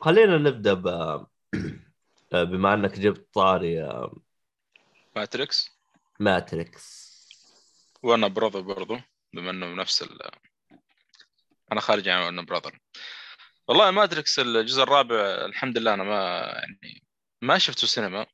خلينا 0.00 0.38
نبدأ 0.38 0.74
ب 0.74 0.86
بما 2.32 2.74
انك 2.74 2.98
جبت 2.98 3.34
طاري 3.34 3.82
ماتريكس؟ 5.16 5.70
ماتريكس. 6.20 7.10
وورنر 8.02 8.28
براذر 8.28 8.60
برضو 8.60 8.98
بما 9.32 9.50
انه 9.50 9.74
نفس 9.74 10.02
ال 10.02 10.30
أنا 11.72 11.80
خارج 11.80 12.08
عن 12.08 12.22
وورنر 12.22 12.42
براذر. 12.42 12.78
والله 13.68 13.90
ماتريكس 13.90 14.38
الجزء 14.38 14.82
الرابع 14.82 15.16
الحمد 15.44 15.78
لله 15.78 15.94
أنا 15.94 16.04
ما 16.04 16.40
يعني 16.54 17.04
ما 17.42 17.58
شفته 17.58 17.86
سينما. 17.86 18.26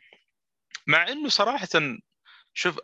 مع 0.87 1.09
انه 1.09 1.29
صراحة 1.29 1.69
شوف 2.55 2.81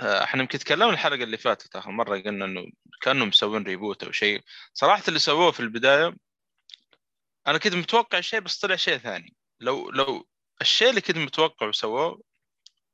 آه، 0.00 0.24
إحنا 0.24 0.42
يمكن 0.42 0.58
تكلمنا 0.58 0.90
الحلقة 0.90 1.22
اللي 1.22 1.36
فاتت 1.36 1.76
آخر 1.76 1.90
مرة 1.90 2.18
قلنا 2.18 2.44
إنه 2.44 2.66
كانوا 3.00 3.26
مسوين 3.26 3.62
ريبوت 3.62 4.04
أو 4.04 4.12
شيء. 4.12 4.42
صراحة 4.74 5.02
اللي 5.08 5.18
سووه 5.18 5.52
في 5.52 5.60
البداية 5.60 6.16
أنا 7.46 7.58
كنت 7.58 7.74
متوقع 7.74 8.20
شيء 8.20 8.40
بس 8.40 8.58
طلع 8.58 8.76
شيء 8.76 8.98
ثاني. 8.98 9.36
لو 9.60 9.90
لو 9.90 10.28
الشيء 10.60 10.90
اللي 10.90 11.00
كنت 11.00 11.16
متوقع 11.16 11.66
وسووه 11.68 12.22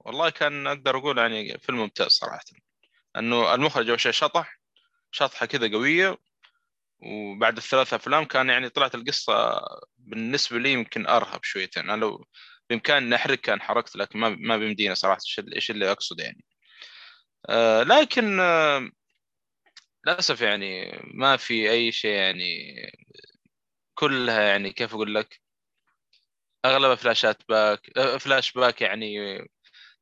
والله 0.00 0.30
كان 0.30 0.66
أقدر 0.66 0.96
أقول 0.98 1.18
يعني 1.18 1.58
فيلم 1.58 1.78
ممتاز 1.78 2.08
صراحة. 2.10 2.44
انه 3.18 3.54
المخرج 3.54 3.88
أول 3.88 4.00
شيء 4.00 4.12
شطح 4.12 4.60
شطحة 5.12 5.46
كذا 5.46 5.72
قوية 5.72 6.18
وبعد 7.00 7.56
الثلاث 7.56 7.94
أفلام 7.94 8.24
كان 8.24 8.48
يعني 8.50 8.68
طلعت 8.68 8.94
القصة 8.94 9.60
بالنسبة 9.98 10.58
لي 10.58 10.72
يمكن 10.72 11.06
أرهب 11.06 11.44
شويتين. 11.44 11.90
أنا 11.90 12.00
لو 12.00 12.26
بإمكاني 12.70 13.06
نحرق 13.10 13.38
كان 13.38 13.62
حرقت 13.62 13.96
لكن 13.96 14.18
ما 14.18 14.28
ما 14.28 14.56
بيمدينا 14.56 14.94
صراحة. 14.94 15.20
إيش 15.56 15.70
اللي 15.70 15.92
اقصد 15.92 16.20
يعني؟ 16.20 16.44
آه 17.50 17.82
لكن 17.82 18.40
آه 18.40 18.90
للأسف 20.06 20.40
يعني 20.40 21.00
ما 21.14 21.36
في 21.36 21.70
أي 21.70 21.92
شيء 21.92 22.10
يعني 22.10 22.74
كلها 23.94 24.42
يعني 24.42 24.72
كيف 24.72 24.94
أقول 24.94 25.14
لك؟ 25.14 25.41
أغلبها 26.64 26.94
flashات 26.94 27.42
back 27.48 27.98
آه، 27.98 28.16
فلاش 28.18 28.52
باك 28.52 28.82
يعني 28.82 29.38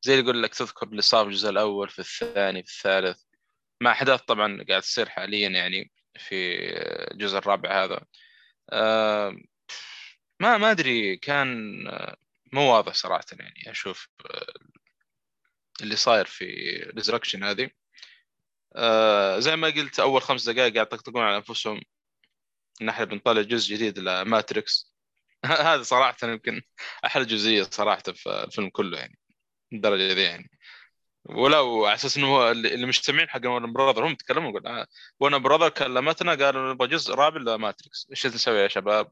زي 0.01 0.13
اللي 0.13 0.23
يقول 0.23 0.43
لك 0.43 0.55
تذكر 0.55 0.87
اللي 0.87 1.01
صار 1.01 1.25
في 1.25 1.29
الجزء 1.31 1.49
الأول 1.49 1.89
في 1.89 1.99
الثاني 1.99 2.63
في 2.63 2.71
الثالث. 2.71 3.23
مع 3.81 3.91
أحداث 3.91 4.21
طبعا 4.21 4.63
قاعد 4.69 4.81
تصير 4.81 5.09
حاليا 5.09 5.49
يعني 5.49 5.91
في 6.19 6.35
الجزء 7.11 7.37
الرابع 7.37 7.83
هذا. 7.83 8.05
ما 10.39 10.57
ما 10.57 10.71
أدري 10.71 11.17
كان 11.17 11.87
آه، 11.87 12.17
مو 12.53 12.73
واضح 12.73 12.93
صراحة 12.93 13.25
يعني 13.39 13.71
أشوف 13.71 14.07
آه، 14.25 14.53
اللي 15.81 15.95
صاير 15.95 16.25
في 16.25 16.45
ريزركشنز 16.95 17.43
هذه. 17.43 17.69
زي 19.39 19.55
ما 19.55 19.67
قلت 19.69 19.99
أول 19.99 20.21
خمس 20.21 20.49
دقائق 20.49 20.73
قاعد 20.73 20.87
يطقطقون 20.87 21.23
على 21.23 21.37
أنفسهم. 21.37 21.81
ان 22.81 22.89
إحنا 22.89 23.05
بنطلع 23.05 23.41
جزء 23.41 23.75
جديد 23.75 23.99
لماتريكس 23.99 24.90
هذا 25.45 25.83
صراحة 25.83 26.17
يمكن 26.23 26.61
أحلى 27.05 27.25
جزئية 27.25 27.63
صراحة 27.63 28.01
في 28.01 28.29
الفيلم 28.29 28.69
كله 28.69 28.97
يعني 28.99 29.19
الدرجة 29.73 30.13
ذي 30.13 30.21
يعني. 30.21 30.51
ولو 31.25 31.85
على 31.85 31.95
أساس 31.95 32.17
إنه 32.17 32.27
هو 32.27 32.51
اللي 32.51 32.85
مجتمعين 32.85 33.29
حق 33.29 33.41
ون 33.45 33.73
براذر 33.73 34.07
هم 34.07 34.15
تكلموا 34.15 34.49
يقول 34.49 34.67
آه 34.67 34.87
ون 35.19 35.39
براذر 35.39 35.69
كلمتنا 35.69 36.35
قالوا 36.35 36.73
نبغى 36.73 36.87
جزء 36.87 37.13
رابع 37.13 37.41
لماتريكس 37.41 38.07
إيش 38.11 38.27
نسوي 38.27 38.57
يا 38.57 38.67
شباب؟ 38.67 39.11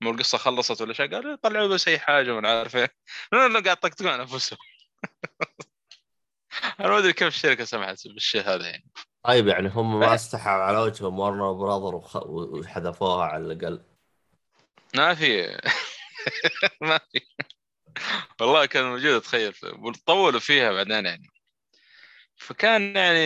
مو 0.00 0.10
القصة 0.10 0.38
خلصت 0.38 0.80
ولا 0.82 0.92
شيء؟ 0.92 1.14
قالوا 1.14 1.36
طلعوا 1.42 1.68
بس 1.68 1.88
أي 1.88 1.98
حاجة 1.98 2.34
وما 2.34 2.58
عارف 2.58 2.76
إيه 2.76 2.94
قاعد 3.32 3.66
يطقطقون 3.66 4.08
على 4.08 4.22
أنفسهم. 4.22 4.58
أنا 6.80 6.88
ما 6.88 6.98
أدري 6.98 7.12
كيف 7.12 7.28
الشركة 7.28 7.64
سمحت 7.64 8.08
بالشيء 8.08 8.40
هذا 8.40 8.66
يعني. 8.66 8.90
طيب 9.22 9.46
يعني 9.46 9.68
هم 9.68 9.98
ما 10.00 10.14
استحوا 10.14 10.52
على 10.52 10.78
وجههم 10.78 11.18
ورنر 11.18 11.52
براذر 11.52 11.94
وخ... 11.94 12.16
وحذفوها 12.16 13.24
على 13.24 13.44
الأقل. 13.44 13.95
ما 14.94 15.14
في. 15.14 15.60
ما 16.80 16.98
في. 16.98 17.20
والله 18.40 18.66
كان 18.66 18.84
موجود 18.84 19.12
اتخيل 19.12 19.52
طولوا 20.06 20.40
فيها 20.40 20.72
بعدين 20.72 21.06
يعني. 21.06 21.28
فكان 22.36 22.96
يعني 22.96 23.18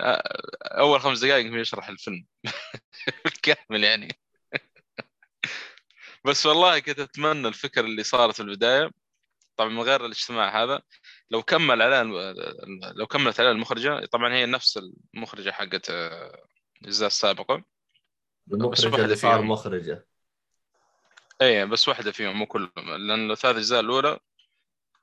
آه، 0.00 0.22
أول 0.62 1.00
خمس 1.00 1.18
دقائق 1.24 1.60
يشرح 1.60 1.88
الفيلم. 1.88 2.26
بالكامل 3.24 3.84
يعني. 3.84 4.18
بس 6.24 6.46
والله 6.46 6.78
كنت 6.78 6.98
أتمنى 6.98 7.48
الفكرة 7.48 7.82
اللي 7.82 8.02
صارت 8.02 8.34
في 8.34 8.42
البداية. 8.42 8.90
طبعا 9.56 9.70
من 9.70 9.80
غير 9.80 10.06
الاجتماع 10.06 10.62
هذا 10.62 10.82
لو 11.30 11.42
كمل 11.42 11.82
عليها 11.82 12.04
لو 12.96 13.06
كملت 13.06 13.40
عليها 13.40 13.52
المخرجة 13.52 14.06
طبعا 14.06 14.34
هي 14.34 14.46
نفس 14.46 14.78
المخرجة 15.14 15.50
حقت 15.50 15.90
آه، 15.90 16.46
الاجزاء 16.82 17.06
السابقه 17.06 17.64
المخرجة 18.52 19.04
اللي 19.04 19.16
صار 19.16 19.42
مخرجة. 19.42 20.06
اي 21.42 21.66
بس 21.66 21.88
واحدة 21.88 22.12
فيهم 22.12 22.36
مو 22.36 22.46
كلهم. 22.46 22.70
لأن 22.76 23.30
الثلاث 23.30 23.56
اجزاء 23.56 23.80
الأولى 23.80 24.18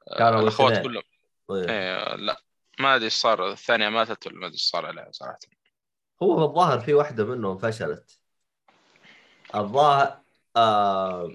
آه، 0.07 0.17
كانوا 0.17 0.41
الأخوات 0.41 0.83
كلهم. 0.83 1.03
طيب. 1.47 1.69
اي 1.69 2.17
لا 2.17 2.41
ما 2.79 2.95
أدري 2.95 3.05
إيش 3.05 3.13
صار. 3.13 3.51
الثانية 3.51 3.89
ماتت 3.89 4.27
ولا 4.27 4.35
ما 4.35 4.45
أدري 4.45 4.53
إيش 4.53 4.61
صار 4.61 4.85
عليها 4.85 5.11
صراحة. 5.11 5.39
هو 6.23 6.43
الظاهر 6.43 6.79
في 6.79 6.93
واحدة 6.93 7.25
منهم 7.25 7.57
فشلت. 7.57 8.19
الظاهر 9.55 10.21
آه 10.55 11.31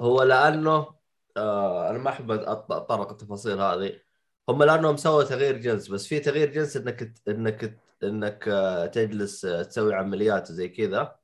هو 0.00 0.22
لأنه 0.22 0.94
آه 1.36 1.90
أنا 1.90 1.98
ما 1.98 2.10
أحب 2.10 2.30
اتطرق 2.30 3.10
التفاصيل 3.10 3.60
هذه. 3.60 4.00
هم 4.48 4.62
لأنهم 4.62 4.96
سووا 4.96 5.24
تغيير 5.24 5.56
جنس 5.56 5.88
بس 5.88 6.06
في 6.06 6.20
تغيير 6.20 6.52
جنس 6.52 6.76
إنك 6.76 7.14
إنك 7.28 7.80
إنك 8.02 8.48
آه، 8.48 8.86
تجلس 8.86 9.44
آه، 9.44 9.62
تسوي 9.62 9.94
عمليات 9.94 10.50
وزي 10.50 10.68
كذا. 10.68 11.17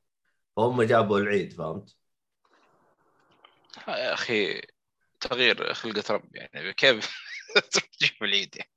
فهم 0.57 0.83
جابوا 0.83 1.19
العيد 1.19 1.53
فهمت؟ 1.53 1.97
يا 3.89 4.15
أخي 4.15 4.63
تغيير 5.21 5.75
خلقة 5.75 6.15
رب 6.15 6.37
يعني 6.37 6.73
كيف 6.73 7.11
تجيب 7.73 8.23
العيد 8.23 8.57
يعني؟ 8.57 8.71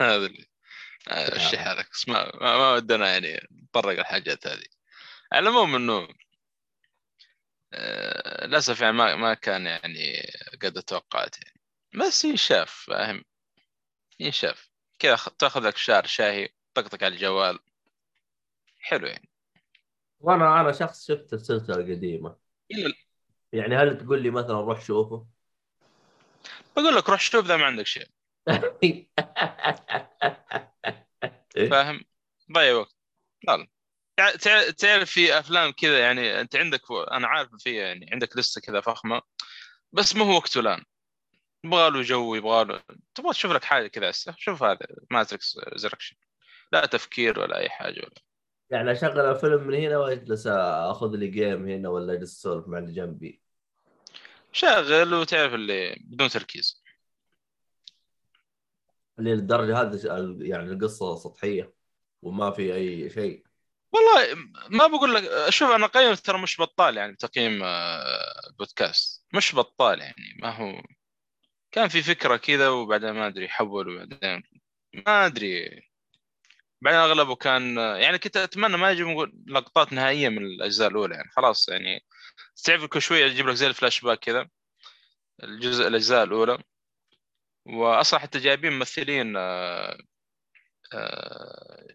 هذا 0.00 0.26
اللي 0.26 0.48
الشيء 1.10 1.60
هذا 1.60 1.86
ما 2.08 2.36
ما 2.36 2.72
ودنا 2.72 3.12
يعني 3.12 3.48
نطرق 3.50 3.98
الحاجات 3.98 4.46
هذه. 4.46 4.64
على 5.32 5.48
العموم 5.48 5.74
إنه 5.74 6.08
آه، 7.72 8.46
للأسف 8.46 8.80
يعني 8.80 8.92
ما 8.92 9.16
ما 9.16 9.34
كان 9.34 9.66
يعني 9.66 10.30
قد 10.62 10.82
توقعت 10.82 11.36
يعني. 11.44 11.60
بس 11.94 12.24
ينشاف 12.24 12.70
فاهم؟ 12.70 13.24
ينشاف. 14.20 14.70
كذا 14.98 15.16
تاخذ 15.38 15.60
لك 15.66 15.76
شهر 15.76 16.06
شاهي 16.06 16.48
طقطق 16.74 17.04
على 17.04 17.14
الجوال. 17.14 17.58
حلو 18.88 19.06
يعني. 19.06 19.28
وأنا 20.20 20.60
أنا 20.60 20.72
شخص 20.72 21.06
شفت 21.06 21.32
السلسلة 21.32 21.76
القديمة. 21.76 22.36
يعني 23.52 23.76
هل 23.76 23.98
تقول 23.98 24.22
لي 24.22 24.30
مثلا 24.30 24.60
روح 24.60 24.84
شوفه؟ 24.84 25.26
بقول 26.76 26.96
لك 26.96 27.08
روح 27.08 27.20
شوف 27.20 27.44
إذا 27.44 27.56
ما 27.56 27.64
عندك 27.64 27.86
شيء. 27.86 28.08
فاهم؟ 31.70 32.00
ضيع 32.52 32.74
وقت. 32.74 32.96
لا 34.18 34.36
تعرف 34.78 35.10
في 35.10 35.38
أفلام 35.38 35.70
كذا 35.70 35.98
يعني 35.98 36.40
أنت 36.40 36.56
عندك 36.56 36.80
أنا 37.12 37.28
عارف 37.28 37.50
في 37.58 37.76
يعني 37.76 38.10
عندك 38.12 38.36
لسه 38.36 38.60
كذا 38.60 38.80
فخمة 38.80 39.22
بس 39.92 40.16
ما 40.16 40.24
هو 40.24 40.36
وقته 40.36 40.60
الآن. 40.60 40.84
يبغى 41.64 41.90
له 41.90 42.02
جو 42.02 42.34
يبغى 42.34 42.64
له 42.64 42.82
تبغى 43.14 43.32
تشوف 43.32 43.52
لك 43.52 43.64
حاجة 43.64 43.86
كذا 43.86 44.12
شوف 44.36 44.62
هذا 44.62 44.86
ماتريكس 45.10 45.58
ريزركشن 45.76 46.16
لا 46.72 46.86
تفكير 46.86 47.40
ولا 47.40 47.58
أي 47.58 47.68
حاجة 47.68 48.00
ولا. 48.00 48.27
يعني 48.70 48.92
أشغل 48.92 49.20
الفيلم 49.20 49.66
من 49.66 49.74
هنا 49.74 49.98
وأجلس 49.98 50.46
أخذ 50.46 51.16
لي 51.16 51.26
game 51.26 51.68
هنا 51.68 51.88
ولا 51.88 52.12
أجلس 52.12 52.38
أسولف 52.38 52.68
مع 52.68 52.78
اللي 52.78 52.92
جنبي. 52.92 53.42
شغل 54.52 55.14
وتعرف 55.14 55.54
اللي 55.54 55.96
بدون 56.00 56.28
تركيز. 56.28 56.82
اللي 59.18 59.34
للدرجه 59.34 59.80
هذه 59.80 59.98
يعني 60.40 60.72
القصة 60.72 61.16
سطحية 61.16 61.74
وما 62.22 62.50
في 62.50 62.74
أي 62.74 63.10
شيء. 63.10 63.44
والله 63.92 64.34
ما 64.70 64.86
بقول 64.86 65.14
لك 65.14 65.48
شوف 65.48 65.70
أنا 65.70 65.86
قيم 65.86 66.14
ترى 66.14 66.42
مش 66.42 66.60
بطال 66.60 66.96
يعني 66.96 67.16
تقييم 67.16 67.62
آه، 67.62 68.52
بودكاست. 68.58 69.26
مش 69.34 69.54
بطال 69.54 70.00
يعني 70.00 70.36
ما 70.42 70.50
هو 70.56 70.82
كان 71.70 71.88
في 71.88 72.02
فكرة 72.02 72.36
كذا 72.36 72.68
وبعدين 72.68 73.10
ما 73.10 73.26
أدري 73.26 73.48
حول 73.48 73.88
وبعدين 73.88 74.42
ما 75.06 75.26
أدري. 75.26 75.87
بعدين 76.80 77.00
أغلبه 77.00 77.34
كان 77.34 77.76
يعني 77.76 78.18
كنت 78.18 78.36
أتمنى 78.36 78.76
ما 78.76 78.90
يجيب 78.90 79.06
لقطات 79.46 79.92
نهائية 79.92 80.28
من 80.28 80.46
الأجزاء 80.46 80.88
الأولى 80.88 81.14
يعني 81.14 81.30
خلاص 81.30 81.68
يعني 81.68 82.04
تعرف 82.64 82.84
كل 82.84 83.02
شوية 83.02 83.24
يجيب 83.26 83.48
لك 83.48 83.54
زي 83.54 83.66
الفلاش 83.66 84.00
باك 84.00 84.18
كذا 84.18 84.48
الجزء 85.42 85.88
الأجزاء 85.88 86.24
الأولى. 86.24 86.58
واصلا 87.66 88.20
حتى 88.20 88.38
جايبين 88.38 88.72
ممثلين 88.72 89.36
آه، 89.36 89.98
آه، 90.94 91.86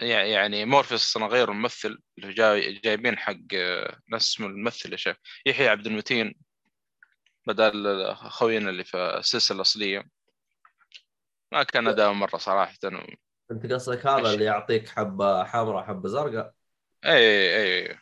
يعني 0.00 0.64
مورفيوس 0.64 1.16
أنا 1.16 1.26
غير 1.26 1.50
الممثل 1.50 1.98
اللي 2.18 2.34
جاي 2.34 2.72
جايبين 2.72 3.18
حق 3.18 3.36
آه، 3.54 4.00
ناس 4.08 4.22
اسمه 4.30 4.46
الممثل 4.46 4.92
يا 4.92 4.96
شيخ 4.96 5.16
يحيى 5.46 5.68
عبد 5.68 5.86
المتين 5.86 6.34
بدل 7.46 8.14
خوينا 8.14 8.70
اللي 8.70 8.84
في 8.84 8.96
السلسلة 8.96 9.56
الأصلية. 9.56 10.04
ما 11.52 11.62
كان 11.62 11.88
أداء 11.88 12.12
مرة 12.12 12.36
صراحة 12.38 12.74
انت 13.50 13.72
قصدك 13.72 14.06
هذا 14.06 14.32
اللي 14.32 14.44
يعطيك 14.44 14.88
حبة 14.88 15.44
حمراء 15.44 15.84
حبة 15.84 16.08
زرقاء؟ 16.08 16.54
اي 17.04 17.56
اي 17.56 17.90
اي 17.90 17.98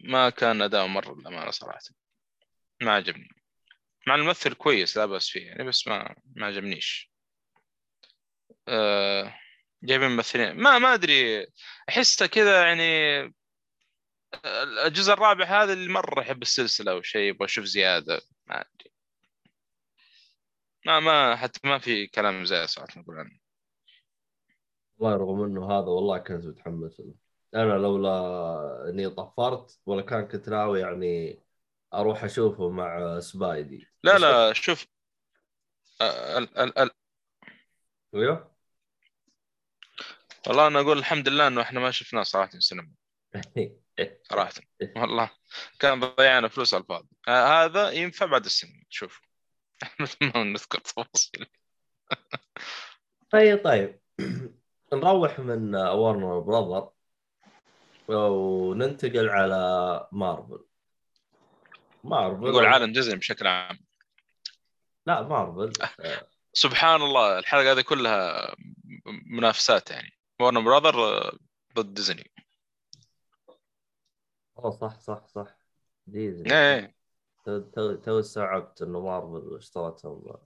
ما 0.00 0.30
كان 0.30 0.62
أداء 0.62 0.86
مره 0.86 1.14
للأمانة 1.14 1.50
صراحة. 1.50 1.80
ما 2.82 2.92
عجبني. 2.92 3.28
مع 4.06 4.14
الممثل 4.14 4.54
كويس 4.54 4.96
لا 4.96 5.06
بأس 5.06 5.28
فيه 5.28 5.46
يعني 5.46 5.64
بس 5.64 5.88
ما 5.88 6.16
ما 6.34 6.46
عجبنيش. 6.46 7.10
أه 8.68 9.34
جايبين 9.82 10.10
ممثلين. 10.10 10.56
ما 10.56 10.78
ما 10.78 10.94
أدري. 10.94 11.46
أحسه 11.88 12.26
كذا 12.26 12.66
يعني 12.66 13.20
الجزء 14.86 15.12
الرابع 15.12 15.44
هذا 15.44 15.72
اللي 15.72 15.92
مرة 15.92 16.20
يحب 16.20 16.42
السلسلة 16.42 16.92
أو 16.92 17.02
شيء 17.02 17.20
يبغى 17.20 17.44
أشوف 17.44 17.64
زيادة. 17.64 18.20
ما 18.46 18.60
أدري. 18.60 18.92
ما 20.86 21.00
ما 21.00 21.36
حتى 21.36 21.68
ما 21.68 21.78
في 21.78 22.06
كلام 22.06 22.44
زي 22.44 22.66
صراحة 22.66 23.00
نقول 23.00 23.18
عنه. 23.18 23.43
والله 24.98 25.16
رغم 25.16 25.44
إنه 25.44 25.66
هذا 25.66 25.86
والله 25.86 26.18
كنت 26.18 26.46
متحمس 26.46 27.00
له 27.00 27.14
أنا 27.54 27.72
لولا 27.72 28.88
إني 28.88 29.10
طفرت 29.10 29.80
ولا 29.86 30.02
كان 30.02 30.28
كنت 30.28 30.48
ناوي 30.48 30.80
يعني 30.80 31.40
أروح 31.94 32.24
أشوفه 32.24 32.68
مع 32.68 33.20
سبايدي. 33.20 33.88
لا 34.02 34.18
لا 34.18 34.52
شوف 34.52 34.86
ال 36.00 36.58
ال 36.58 36.78
ال 36.78 36.90
أيوه 38.14 38.54
والله 40.46 40.66
أنا 40.66 40.80
أقول 40.80 40.98
الحمد 40.98 41.28
لله 41.28 41.46
إنه 41.46 41.60
إحنا 41.60 41.80
ما 41.80 41.90
شفناه 41.90 42.22
صراحة 42.22 42.50
في 42.50 42.56
السينما. 42.56 42.90
صراحة. 44.30 44.52
والله 44.96 45.30
كان 45.80 46.00
ضيعنا 46.00 46.48
فلوس 46.48 46.74
على 46.74 46.82
الفاضي. 46.82 47.08
هذا 47.28 47.90
ينفع 47.90 48.26
بعد 48.26 48.44
السينما 48.44 48.82
شوف. 48.88 49.20
ما 50.34 50.44
نذكر 50.44 50.78
تفاصيل. 50.78 51.46
طيب 53.30 53.64
طيب. 53.64 54.00
نروح 54.94 55.40
من 55.40 55.74
ورنر 55.74 56.38
براذر 56.40 56.90
وننتقل 58.08 59.28
على 59.28 60.08
مارفل 60.12 60.64
مارفل 62.04 62.50
نقول 62.50 62.66
عالم 62.66 62.92
ديزني 62.92 63.16
بشكل 63.16 63.46
عام. 63.46 63.78
لا 65.06 65.22
مارفل 65.22 65.72
سبحان 66.52 67.02
الله 67.02 67.38
الحلقة 67.38 67.72
هذه 67.72 67.80
كلها 67.80 68.54
منافسات 69.26 69.90
يعني. 69.90 70.12
ورنر 70.40 70.60
براذر 70.60 71.38
ضد 71.74 71.94
ديزني 71.94 72.30
أوه 74.58 74.70
صح 74.70 75.00
صح 75.00 75.26
صح. 75.26 75.46
ديزني 76.06 76.52
إيه. 76.52 76.94
تو 77.44 77.94
تو 77.94 78.20
استوعبت 78.20 78.82
إنه 78.82 79.00
مارفل 79.00 79.56
اشترتهم. 79.56 80.36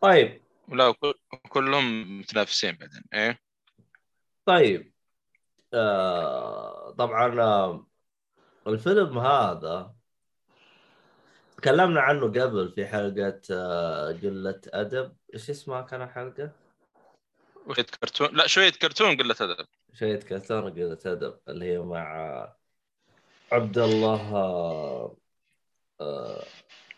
طيب. 0.00 0.42
لا 0.68 0.94
كلهم 1.48 2.18
متنافسين 2.20 2.72
بعدين 2.72 3.04
إيه؟ 3.14 3.38
طيب. 4.44 4.92
آه 5.74 6.90
طبعا 6.90 7.40
آه، 7.40 7.86
الفيلم 8.66 9.18
هذا 9.18 9.94
تكلمنا 11.56 12.00
عنه 12.00 12.26
قبل 12.26 12.72
في 12.74 12.86
حلقة 12.86 13.40
آه 13.50 14.12
قلة 14.12 14.60
أدب. 14.66 15.16
إيش 15.34 15.50
اسمها 15.50 15.82
كان 15.82 16.02
الحلقة؟ 16.02 16.52
شوية 17.66 17.86
كرتون 18.00 18.28
لا 18.36 18.46
شوية 18.46 18.70
كرتون 18.70 19.16
قلة 19.16 19.36
أدب. 19.40 19.66
شوية 19.94 20.20
كرتون 20.20 20.70
قلة 20.70 20.98
أدب 21.06 21.40
اللي 21.48 21.72
هي 21.72 21.78
مع 21.78 22.06
عبد 23.52 23.78
الله 23.78 24.34
آه 24.34 25.16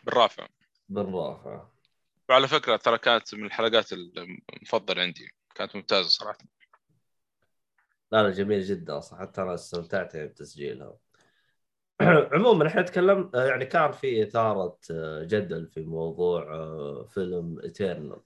بن 0.06 0.12
رافع. 0.12 0.46
بن 0.88 1.14
رافع. 1.14 1.71
وعلى 2.32 2.48
فكرة 2.48 2.76
ترى 2.76 2.98
كانت 2.98 3.34
من 3.34 3.44
الحلقات 3.44 3.92
المفضلة 3.92 5.02
عندي. 5.02 5.30
كانت 5.54 5.76
ممتازة 5.76 6.08
صراحة. 6.08 6.38
لا 8.12 8.22
لا 8.22 8.30
جميل 8.30 8.62
جدا 8.62 9.00
صح 9.00 9.18
حتى 9.18 9.42
أنا 9.42 9.54
استمتعت 9.54 10.14
يعني 10.14 10.28
بتسجيلها. 10.28 10.96
عموما 12.32 12.66
إحنا 12.66 12.82
تكلم 12.82 13.30
يعني 13.34 13.66
كان 13.66 13.92
في 13.92 14.22
إثارة 14.22 14.78
آه، 14.90 15.22
جدل 15.22 15.66
في 15.66 15.80
موضوع 15.84 16.54
آه، 16.54 17.04
فيلم 17.04 17.60
ايترنال 17.60 18.20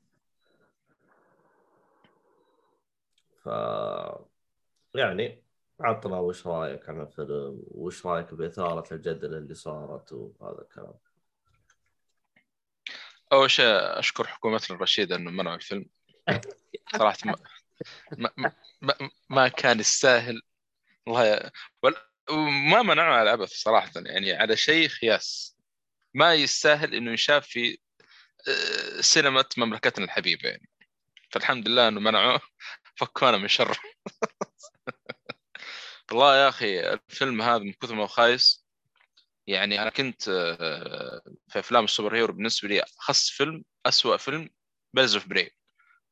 ف 3.42 3.48
يعني 4.94 5.42
عطنا 5.80 6.18
وش 6.18 6.46
رأيك 6.46 6.88
عن 6.88 7.00
الفيلم؟ 7.00 7.62
وش 7.68 8.06
رأيك 8.06 8.34
بإثارة 8.34 8.94
الجدل 8.94 9.34
اللي 9.34 9.54
صارت؟ 9.54 10.12
وهذا 10.12 10.62
الكلام. 10.62 10.94
أول 13.32 13.50
شيء 13.50 13.66
أشكر 13.98 14.26
حكومتنا 14.26 14.76
الرشيده 14.76 15.16
إنه 15.16 15.30
منعوا 15.30 15.56
الفيلم. 15.56 15.86
صراحة 16.96 17.18
ما 17.24 17.36
ما, 18.36 18.52
ما, 18.82 19.10
ما 19.30 19.48
كان 19.48 19.80
يستاهل. 19.80 20.42
والله 21.06 21.50
وما 22.30 22.82
منعوا 22.82 23.14
على 23.14 23.22
العبث 23.22 23.52
صراحة 23.52 23.90
يعني 23.96 24.32
على 24.32 24.56
شيء 24.56 24.88
خياس. 24.88 25.56
ما 26.14 26.34
يستاهل 26.34 26.94
إنه 26.94 27.12
يشاف 27.12 27.46
في 27.46 27.78
آه، 28.48 29.00
سينما 29.00 29.44
مملكتنا 29.56 30.04
الحبيبة 30.04 30.48
يعني. 30.48 30.68
فالحمد 31.30 31.68
لله 31.68 31.88
إنه 31.88 32.00
منعوه. 32.00 32.40
فكونا 32.96 33.36
من 33.36 33.48
شر. 33.48 33.78
والله 36.10 36.36
يا 36.36 36.48
أخي 36.48 36.80
الفيلم 36.80 37.42
هذا 37.42 37.58
من 37.58 37.72
كثر 37.72 37.94
ما 37.94 38.02
هو 38.02 38.06
خايس. 38.06 38.65
يعني 39.46 39.82
أنا 39.82 39.90
كنت 39.90 40.28
آه، 40.28 41.22
في 41.48 41.58
أفلام 41.58 41.84
السوبر 41.84 42.16
هيرو 42.16 42.32
بالنسبة 42.32 42.68
لي 42.68 42.82
أخص 42.82 43.30
فيلم 43.30 43.64
اسوء 43.86 44.16
فيلم 44.16 44.50
بيردز 44.94 45.14
اوف 45.14 45.26
بري 45.28 45.50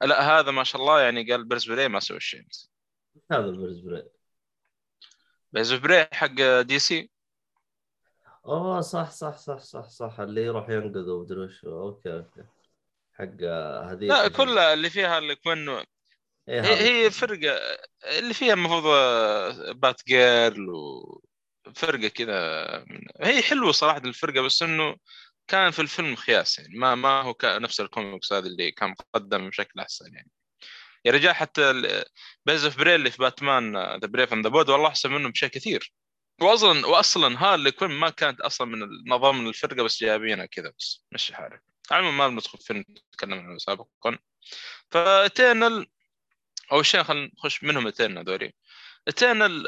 لا 0.03 0.38
هذا 0.38 0.51
ما 0.51 0.64
شاء 0.64 0.83
الله 0.83 1.01
يعني 1.01 1.33
قال 1.33 1.44
بيردز 1.44 1.70
بري 1.70 1.88
ما 1.88 2.01
سوى 2.01 2.20
شيء. 2.20 2.47
هذا 3.33 3.51
بيردز 3.50 3.81
بري 3.81 4.03
بيردز 5.53 5.72
اوف 5.73 5.83
بري 5.83 6.09
حق 6.12 6.61
دي 6.61 6.79
سي 6.79 7.11
أوه 8.47 8.81
صح 8.81 9.11
صح 9.11 9.37
صح 9.38 9.59
صح 9.59 9.88
صح. 9.88 10.20
اللي 10.20 10.42
يروح 10.42 10.68
ينقذ 10.68 11.11
ومدري 11.11 11.40
وش 11.40 11.64
أوكي 11.64 12.12
أوكي. 12.12 12.44
حق 13.12 13.42
هذيك 13.90 14.11
لا 14.11 14.29
كل 14.29 14.59
اللي 14.59 14.90
فيها 14.90 15.18
اللي 15.18 15.37
كمان 15.37 15.85
إيه 16.49 16.61
هي, 16.61 17.05
هي 17.05 17.11
فرقة 17.11 17.59
اللي 18.18 18.35
فيها 18.35 18.55
المفروض 18.55 18.83
بات 19.77 20.03
جيرل 20.07 20.66
وفرقه 21.66 22.09
كذا 22.09 22.85
هي 23.20 23.42
حلوة 23.42 23.72
صراحة 23.72 24.03
الفرقة 24.05 24.40
بس 24.40 24.62
إنه 24.62 24.96
كان 25.48 25.70
في 25.70 25.83
الفيلم 25.83 26.16
خياس 26.16 26.59
يعني. 26.59 26.79
ما 26.79 26.94
ما 26.94 27.22
هو 27.22 27.37
نفس 27.44 27.81
الكوميكس 27.81 28.33
هذا 28.33 28.46
اللي 28.46 28.70
كان 28.70 28.90
مقدم 28.90 29.48
بشكل 29.48 29.81
أحسن 29.81 30.14
يعني. 30.14 30.31
يا 31.05 31.12
رجال 31.12 31.35
حتى 31.35 31.83
بيز 32.46 32.64
اوف 32.64 32.79
بري 32.79 32.94
اللي 32.94 33.11
في 33.11 33.18
باتمان 33.18 33.77
ذا 33.77 34.07
بريف 34.07 34.33
اند 34.33 34.46
ذا 34.46 34.50
بود 34.50 34.68
والله 34.68 34.88
أحسن 34.88 35.12
منه 35.12 35.29
بشيء 35.29 35.48
كثير. 35.48 35.92
واصلا 36.40 36.87
واصلا 36.87 37.44
هارلي 37.44 37.70
كوين 37.70 37.90
ما 37.90 38.11
كانت 38.11 38.40
أصلا 38.40 38.66
من 38.66 38.88
نظام 39.09 39.48
الفرقة 39.48 39.83
بس 39.83 40.00
جايبينها 40.00 40.46
كذا 40.46 40.72
بس 40.79 41.05
مشي 41.12 41.35
حالك. 41.35 41.62
عموما 41.90 42.16
ما 42.16 42.29
بندخل 42.29 42.59
فيلم 42.59 42.85
نتكلم 42.90 43.33
عنه 43.33 43.59
سابقا. 43.59 44.18
فتينل 44.90 45.87
أول 46.72 46.87
شيء 46.87 47.03
خلينا 47.03 47.31
نخش 47.38 47.64
منهم 47.64 47.87
اثنين 47.87 48.18
هذولي 48.18 48.53
اثنين 49.09 49.64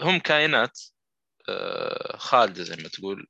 هم 0.00 0.18
كائنات 0.18 0.80
خالده 2.16 2.62
زي 2.62 2.76
ما 2.76 2.88
تقول. 2.88 3.26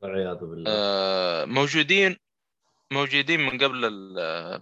والعياذ 0.00 0.36
بالله. 0.36 0.70
آه، 0.70 1.44
موجودين 1.44 2.16
موجودين 2.92 3.40
من 3.40 3.58
قبل 3.64 3.90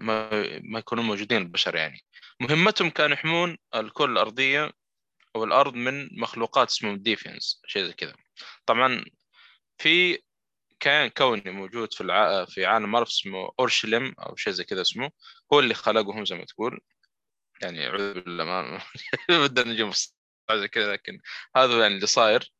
ما 0.01 0.31
ما 0.63 0.79
يكونوا 0.79 1.05
موجودين 1.05 1.43
البشر 1.43 1.77
يعني. 1.77 2.01
مهمتهم 2.41 2.91
كانوا 2.91 3.17
يحمون 3.17 3.59
الكره 3.75 4.05
الأرضية 4.05 4.73
أو 5.37 5.45
الأرض 5.45 5.75
من 5.75 6.21
مخلوقات 6.21 6.69
اسمهم 6.69 6.97
ديفينز 6.97 7.63
شيء 7.67 7.85
زي 7.85 7.93
كذا. 7.93 8.15
طبعا 8.67 9.05
في 9.79 10.19
كائن 10.81 11.11
كوني 11.11 11.51
موجود 11.51 11.95
في 11.95 12.01
الع... 12.01 12.45
في 12.45 12.67
عالم 12.67 12.91
مارف 12.91 13.09
اسمه 13.09 13.51
أورشليم 13.61 14.15
أو 14.19 14.37
شيء 14.37 14.53
زي 14.53 14.65
كذا 14.65 14.81
اسمه. 14.83 15.11
هو 15.53 15.61
اللي 15.61 15.75
خلقهم 15.75 16.25
زي 16.25 16.37
ما 16.37 16.45
تقول. 16.45 16.81
يعني 17.63 17.87
اعوذ 17.89 18.15
بالله 18.15 18.45
ما 18.49 18.81
بدنا 19.29 19.73
نجيب 19.73 19.93
زي 20.53 20.69
كذا 20.69 20.93
لكن 20.93 21.21
هذا 21.57 21.81
يعني 21.83 21.95
اللي 21.95 22.07
صاير 22.07 22.53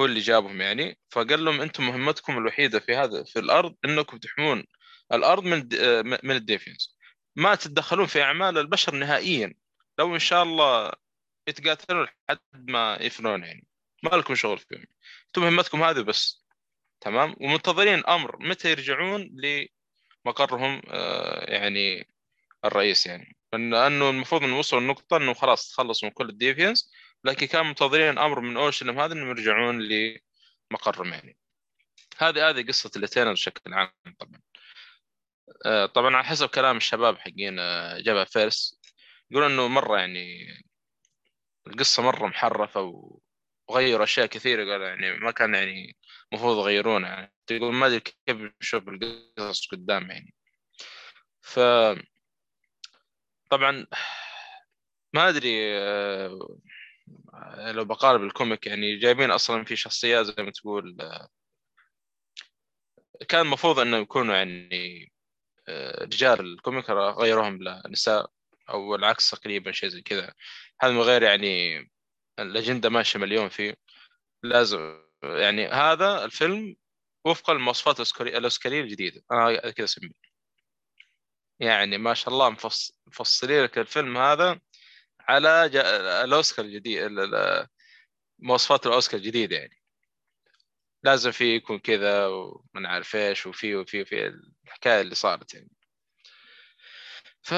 هو 0.00 0.04
اللي 0.04 0.20
جابهم 0.20 0.60
يعني. 0.60 0.98
فقال 1.10 1.44
لهم 1.44 1.60
أنتم 1.60 1.86
مهمتكم 1.86 2.38
الوحيدة 2.38 2.80
في 2.80 2.96
هذا 2.96 3.24
في 3.24 3.38
الأرض 3.38 3.76
أنكم 3.84 4.18
تحمون 4.18 4.64
الأرض 5.12 5.44
من 5.44 5.68
من 6.24 6.36
الديفينز. 6.36 6.96
ما 7.36 7.54
تتدخلون 7.54 8.06
في 8.06 8.22
أعمال 8.22 8.58
البشر 8.58 8.94
نهائيا 8.94 9.54
لو 9.98 10.14
إن 10.14 10.18
شاء 10.18 10.42
الله 10.42 10.92
يتقاتلون 11.48 12.04
لحد 12.04 12.38
ما 12.54 12.98
يفنون 13.00 13.44
يعني. 13.44 13.66
ما 14.02 14.16
لكم 14.16 14.34
شغل 14.34 14.58
فيهم. 14.58 14.86
أنتم 15.26 15.42
مهمتكم 15.42 15.82
هذه 15.82 16.00
بس. 16.00 16.46
تمام؟ 17.00 17.36
ومنتظرين 17.40 18.06
أمر. 18.06 18.36
متى 18.40 18.70
يرجعون 18.70 19.30
لمقرهم 20.24 20.82
آه، 20.88 21.50
يعني 21.50 22.08
الرئيس 22.64 23.06
يعني. 23.06 23.36
لأنه 23.52 24.10
المفروض 24.10 24.44
إنه 24.44 24.58
وصلوا 24.58 24.82
النقطة 24.82 25.16
إنه 25.16 25.34
خلاص 25.34 25.70
تخلصوا 25.70 26.08
من 26.08 26.14
كل 26.14 26.28
الديفينز. 26.28 26.92
لكن 27.26 27.46
كانوا 27.46 27.66
منتظرين 27.66 28.18
أمر 28.18 28.40
من 28.40 28.56
اوشلم 28.56 29.00
هذا 29.00 29.12
إنهم 29.12 29.28
يرجعون 29.28 29.82
لمقرهم 29.82 31.12
يعني 31.12 31.36
هذه 32.18 32.48
هذه 32.48 32.66
قصة 32.66 32.90
الاثنين 32.96 33.32
بشكل 33.32 33.74
عام 33.74 33.90
طبعا. 34.18 34.40
آه، 35.66 35.86
طبعا 35.86 36.16
على 36.16 36.24
حسب 36.24 36.48
كلام 36.48 36.76
الشباب 36.76 37.18
حقين 37.18 37.58
آه، 37.58 37.98
جبهة 37.98 38.24
فيرس. 38.24 38.80
يقولون 39.30 39.52
إنه 39.52 39.68
مرة 39.68 39.98
يعني 39.98 40.46
القصة 41.66 42.02
مرة 42.02 42.26
محرفة 42.26 43.12
وغيروا 43.68 44.04
أشياء 44.04 44.26
كثيرة. 44.26 44.72
قال 44.72 44.82
يعني 44.82 45.12
ما 45.12 45.30
كان 45.30 45.54
يعني 45.54 45.96
المفروض 46.32 46.58
يغيرونها 46.58 47.08
يعني 47.10 47.32
تقول 47.46 47.74
ما 47.74 47.86
أدري 47.86 48.00
كيف 48.00 48.36
نشوف 48.62 48.88
القصص 48.88 49.68
قدام 49.72 50.10
يعني. 50.10 50.34
ف 51.42 51.60
طبعا 53.50 53.86
ما 55.14 55.28
أدري 55.28 55.78
آه، 55.78 56.58
لو 57.56 57.84
بقارن 57.84 58.22
ال 58.22 58.29
comic 58.29 58.66
يعني 58.66 58.96
جايبين 58.96 59.30
أصلا 59.30 59.64
في 59.64 59.76
شخصيات 59.76 60.26
زي 60.26 60.42
ما 60.42 60.50
تقول 60.50 60.96
كان 63.28 63.40
المفروض 63.40 63.78
إنه 63.78 63.96
يكونوا 63.96 64.34
يعني 64.34 65.12
رجال 66.02 66.40
ال 66.40 66.48
comic 66.48 66.90
غيروهم 66.90 67.62
لنساء 67.62 68.30
أو 68.70 68.94
العكس 68.94 69.30
تقريبا 69.30 69.72
شيء 69.72 69.88
زي 69.88 70.02
كذا. 70.02 70.34
هذا 70.80 70.92
من 70.92 71.00
غير 71.00 71.22
يعني 71.22 71.86
الأجندة 72.38 72.88
ماشية 72.88 73.18
مليون 73.18 73.48
فيه. 73.48 73.76
لازم 74.42 75.02
يعني 75.22 75.66
هذا 75.66 76.24
الفيلم 76.24 76.76
وفق 77.24 77.50
المواصفات 77.50 78.20
الأوسكارية 78.20 78.80
الجديدة. 78.80 79.22
أنا 79.32 79.70
كذا 79.70 79.84
أسميه. 79.84 80.10
يعني 81.60 81.98
ما 81.98 82.14
شاء 82.14 82.34
الله 82.34 82.56
مفصلين 83.06 83.62
لك 83.62 83.78
الفيلم 83.78 84.16
هذا. 84.16 84.60
على 85.28 85.66
الأوسكار 86.24 86.64
الجديد 86.64 86.98
مواصفات 88.38 88.86
الأوسكار 88.86 89.20
الجديدة 89.20 89.56
يعني. 89.56 89.82
لازم 91.02 91.30
في 91.30 91.56
يكون 91.56 91.78
كذا 91.78 92.26
وما 92.26 92.88
عارف 92.88 93.16
إيش 93.16 93.46
وفي 93.46 93.76
وفي 93.76 94.02
وفي 94.02 94.26
الحكاية 94.66 95.00
اللي 95.00 95.14
صارت 95.14 95.54
يعني. 95.54 95.70
ف 97.42 97.54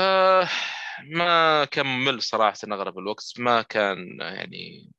ما 1.04 1.64
كان 1.64 1.87
ممل 1.87 2.22
صراحة 2.22 2.59
أغلب 2.64 2.98
الوقت 2.98 3.24
ما 3.38 3.62
كان 3.62 4.20
يعني 4.20 4.92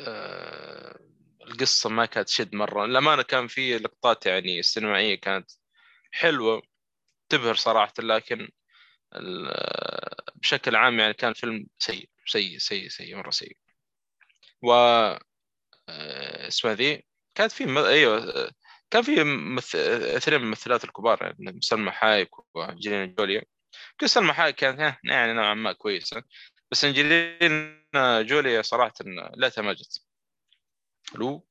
آه 0.00 0.98
القصة 1.42 1.90
ما 1.90 2.06
كانت 2.06 2.28
تشد 2.28 2.54
مرة. 2.54 2.86
للأمانة 2.86 3.22
كان 3.22 3.46
في 3.46 3.78
لقطات 3.78 4.26
يعني 4.26 4.58
السينمائيه 4.60 5.20
كانت 5.20 5.50
حلوة 6.12 6.62
تبهر 7.28 7.54
صراحة 7.54 7.92
لكن 7.98 8.50
بشكل 10.42 10.76
عام 10.76 11.00
يعني 11.00 11.14
كان 11.14 11.32
فيلم 11.32 11.66
سيء 11.78 12.08
سيء 12.26 12.58
سيء 12.58 12.88
سيء 12.88 13.16
مرة 13.16 13.30
سيء. 13.30 13.56
و 14.62 14.72
آه، 15.88 16.48
اسمها 16.48 16.74
ذي؟ 16.74 17.04
كانت 17.34 17.52
في 17.52 17.64
أيوه 17.88 18.50
كان 18.90 19.02
في 19.02 19.24
ممث... 19.24 19.76
اثنين 19.76 20.38
من 20.40 20.44
الممثلات 20.44 20.84
الكبار 20.84 21.22
يعني 21.22 21.60
سلمى 21.60 21.90
حايك 21.90 22.30
وانجلينا 22.56 23.06
جوليا 23.06 23.42
كل 24.00 24.08
سلمى 24.08 24.32
حايك 24.32 24.56
كانت 24.56 24.96
يعني 25.04 25.32
نوعا 25.32 25.54
ما 25.54 25.72
كويسة. 25.72 26.22
بس 26.70 26.84
انجلينا 26.84 28.22
جوليا 28.22 28.62
صراحة 28.62 28.94
لا 29.34 29.48
تماجت. 29.48 30.02
ألو 31.14 31.46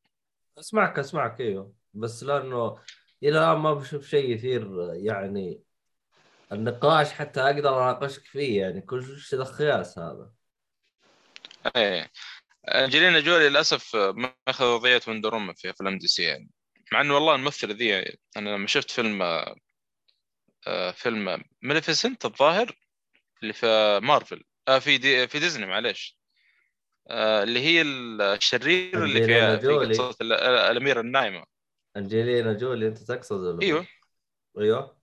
أسمعك 0.59 0.99
أسمعك 0.99 1.41
أيوه. 1.41 1.73
بس 1.93 2.23
لأنه 2.23 2.79
إلى 3.23 3.39
الآن 3.39 3.57
ما 3.57 3.73
بشوف 3.73 4.07
شيء 4.07 4.29
يثير 4.29 4.93
يعني 4.93 5.61
النقاش 6.51 7.11
حتى 7.11 7.41
أقدر 7.41 7.83
أناقشك 7.83 8.25
فيه 8.25 8.61
يعني 8.61 8.81
كل 8.81 9.17
شيء 9.19 9.43
خياس 9.43 9.99
هذا. 9.99 10.31
إيه. 11.75 12.11
أنجلينا 12.67 13.19
جولي 13.19 13.49
للأسف 13.49 13.95
ما 13.95 14.33
اخذ 14.47 14.65
وضعيه 14.65 15.01
وندر 15.07 15.53
في 15.53 15.69
أفلام 15.69 15.97
DC 15.97 16.23
يعني. 16.23 16.49
مع 16.93 17.01
إنه 17.01 17.15
والله 17.15 17.35
الممثله 17.35 17.73
ذي 17.73 18.17
أنا 18.37 18.49
لما 18.49 18.67
شفت 18.67 18.91
فيلم 18.91 19.21
آه، 20.67 20.91
فيلم 20.91 21.43
Maleficent 21.61 22.25
الظاهر 22.25 22.75
اللي 23.43 23.53
في 23.53 23.99
مارفل 24.03 24.43
آه 24.67 24.79
في 24.79 24.97
دي 24.97 25.27
في 25.27 25.39
ديزني 25.39 25.65
معليش. 25.65 26.17
آه، 27.09 27.43
اللي 27.43 27.59
هي 27.59 27.81
الشرير 27.81 29.05
اللي 29.05 29.23
في 29.23 29.57
في. 29.57 29.77
قصة 29.77 30.15
ال- 30.21 30.33
الأميرة 30.71 31.01
النايمة. 31.01 31.45
أنجلينا 31.97 32.53
جولي 32.53 32.87
أنت 32.87 32.97
تقصد؟ 32.97 33.63
أيوه. 33.63 33.87
أيوه. 34.59 35.00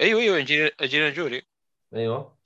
أيوه 0.00 0.20
أيوه 0.20 0.38
انجلينا 0.38 1.10
جولي 1.10 1.42
أيوه. 1.94 2.40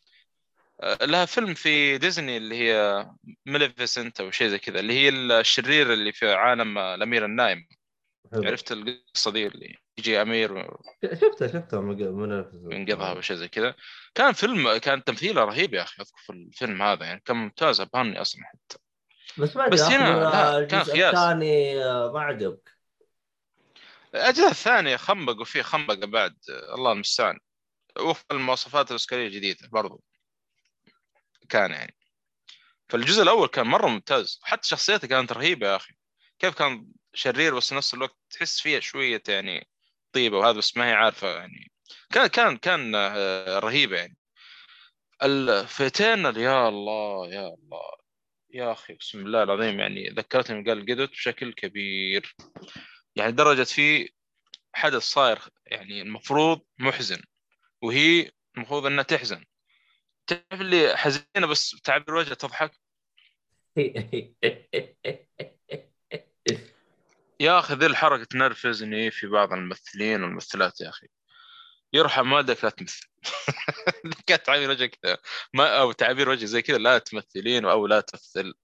آه، 0.81 1.05
لها 1.05 1.25
فيلم 1.25 1.55
في 1.55 1.99
ديزني 1.99 2.37
اللي 2.37 2.55
هي 2.59 3.07
Maleficent 3.47 4.20
أو 4.21 4.31
شيء 4.31 4.49
زي 4.49 4.59
كذا 4.59 4.81
اللي 4.81 4.93
هي 4.93 5.09
الشرير 5.09 5.93
اللي 5.93 6.12
في 6.12 6.33
عالم 6.33 6.79
الأمير 6.79 7.25
النايم. 7.25 7.69
حلو. 8.33 8.45
عرفت 8.45 8.73
القصة 8.73 9.31
دي 9.31 9.47
اللي 9.47 9.77
يجي 9.99 10.23
أمير 10.23 10.77
شفتها 11.12 11.49
شفتها 11.49 11.79
وينقذها 11.79 13.11
أو 13.11 13.21
شيء 13.21 13.37
زي 13.37 13.49
كذا. 13.49 13.75
كان 14.14 14.33
فيلم 14.33 14.77
كان 14.77 15.05
تمثيله 15.05 15.45
رهيب 15.45 15.75
يا 15.75 15.83
أخي 15.83 16.03
أذكر 16.03 16.23
في 16.27 16.33
الفيلم 16.33 16.83
هذا 16.83 17.07
يعني 17.07 17.23
كان 17.25 17.37
ممتاز 17.37 17.81
أبهرني 17.81 18.21
أصلا 18.21 18.43
حتى. 18.45 18.79
بس 19.38 19.57
ما 19.57 19.69
بس 19.69 19.81
هنا 19.81 20.64
كان 20.64 20.85
خياس. 20.85 21.14
الثاني 21.14 21.85
آه، 21.85 22.12
ما 22.12 22.21
عجبك؟ 22.21 22.75
الأجزاء 24.14 24.51
الثانية 24.51 24.97
خنبق 24.97 25.40
وفي 25.40 25.62
خنبقه 25.62 26.07
بعد 26.07 26.37
آه، 26.51 26.75
الله 26.75 26.93
المستعان. 26.93 27.38
وفق 28.00 28.33
المواصفات 28.33 28.87
الاوسكاريه 28.87 29.26
الجديدة 29.26 29.68
برضو. 29.68 30.04
كان 31.48 31.70
يعني. 31.70 31.96
فالجزء 32.88 33.22
الأول 33.22 33.48
كان 33.48 33.66
مرة 33.66 33.88
ممتاز. 33.88 34.40
حتى 34.42 34.68
شخصيته 34.68 35.09
كانت 35.09 35.33
رهيبة 35.33 35.66
يا 35.68 35.76
أخي. 35.76 35.94
كيف 36.38 36.54
كان 36.54 36.87
شرير 37.14 37.54
بس 37.54 37.72
نفس 37.72 37.94
الوقت 37.94 38.16
تحس 38.30 38.61
فيها 38.61 38.80
شوية 38.80 39.22
يعني 39.28 39.68
طيبة 40.12 40.38
وهذا 40.38 40.59
بس 40.59 40.76
ما 40.76 40.88
هي 40.88 40.92
عارفة 40.92 41.28
يعني. 41.37 41.72
كان 42.12 42.26
كان 42.26 42.57
كان 42.57 42.94
آه، 42.94 43.59
رهيبة 43.59 43.96
يعني. 43.96 44.16
الفيتين 45.22 46.24
يا 46.24 46.68
الله 46.68 47.28
يا 47.28 47.46
الله. 47.46 48.04
يا 48.50 48.72
أخي 48.72 48.94
اقسم 48.94 49.24
بالله 49.24 49.42
العظيم. 49.42 49.80
يعني 49.80 50.09
ذكرتني 50.09 50.70
قال 50.70 50.87
قدوت 50.87 51.11
بشكل 51.11 51.52
كبير. 51.52 52.37
يعني 53.16 53.33
درجة 53.33 53.62
في 53.62 54.12
حدث 54.72 55.02
صاير 55.02 55.38
يعني 55.66 56.02
المفروض 56.02 56.61
محزن. 56.78 57.22
وهي 57.85 58.31
المفروض 58.57 58.87
إنها 58.87 59.03
تحزن. 59.03 59.44
تعرف 60.27 60.61
اللي 60.61 60.97
حزينة 60.97 61.47
بس 61.51 61.81
تعبير 61.85 62.14
وجهها 62.14 62.35
تضحك؟ 62.35 62.81
يا 67.40 67.59
أخي 67.59 67.75
ذي 67.75 67.87
الحركة 67.87 68.25
تنرفزني 68.25 69.11
في 69.11 69.27
بعض 69.27 69.53
الممثلين 69.53 70.23
والممثلات 70.23 70.81
يا 70.81 70.88
أخي. 70.88 71.07
يرحم 71.92 72.33
والدك 72.33 72.64
لا 72.64 72.70
تمثل. 72.70 73.09
كانت 74.27 74.47
تعبير 74.47 74.70
وجه 74.70 74.87
كذا. 74.87 75.18
ما 75.55 75.81
أو 75.81 75.92
تعبير 75.92 76.29
وجه 76.29 76.44
زي 76.44 76.62
كذا. 76.62 76.79
لا 76.79 76.99
تمثلين 76.99 77.64
أو 77.64 77.87
لا 77.87 78.01
تمثل 78.01 78.55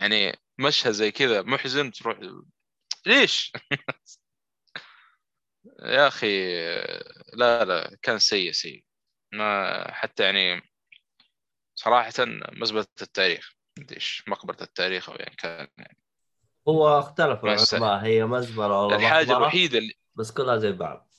يعني 0.00 0.38
مشهد 0.58 0.92
زي 0.92 1.10
كذا. 1.10 1.42
محزن 1.42 1.92
تروح 1.92 2.18
ليش؟ 3.06 3.52
يا 5.82 6.08
أخي 6.08 6.54
لا 7.32 7.64
لا 7.64 7.96
كان 8.02 8.18
سيء 8.18 8.52
سيء. 8.52 8.84
ما 9.32 9.92
حتى 9.92 10.22
يعني 10.22 10.62
صراحة 11.74 12.12
مزبلة 12.52 12.86
التاريخ. 13.02 13.52
مدريش 13.78 14.24
مقبرة 14.26 14.62
التاريخ 14.62 15.10
أو 15.10 15.14
يعني 15.14 15.36
كان 15.36 15.68
يعني. 15.78 15.98
هو 16.68 16.98
اختلف. 16.98 17.44
العلماء 17.44 18.04
هي 18.04 18.24
مزبله 18.24 18.80
ولا 18.80 18.96
الحاجة 18.96 19.26
مقبرة، 19.26 19.38
الوحيدة 19.38 19.78
اللي 19.78 19.94
بس 20.14 20.32
كلها 20.32 20.56
زي 20.56 20.72
بعض. 20.72 21.12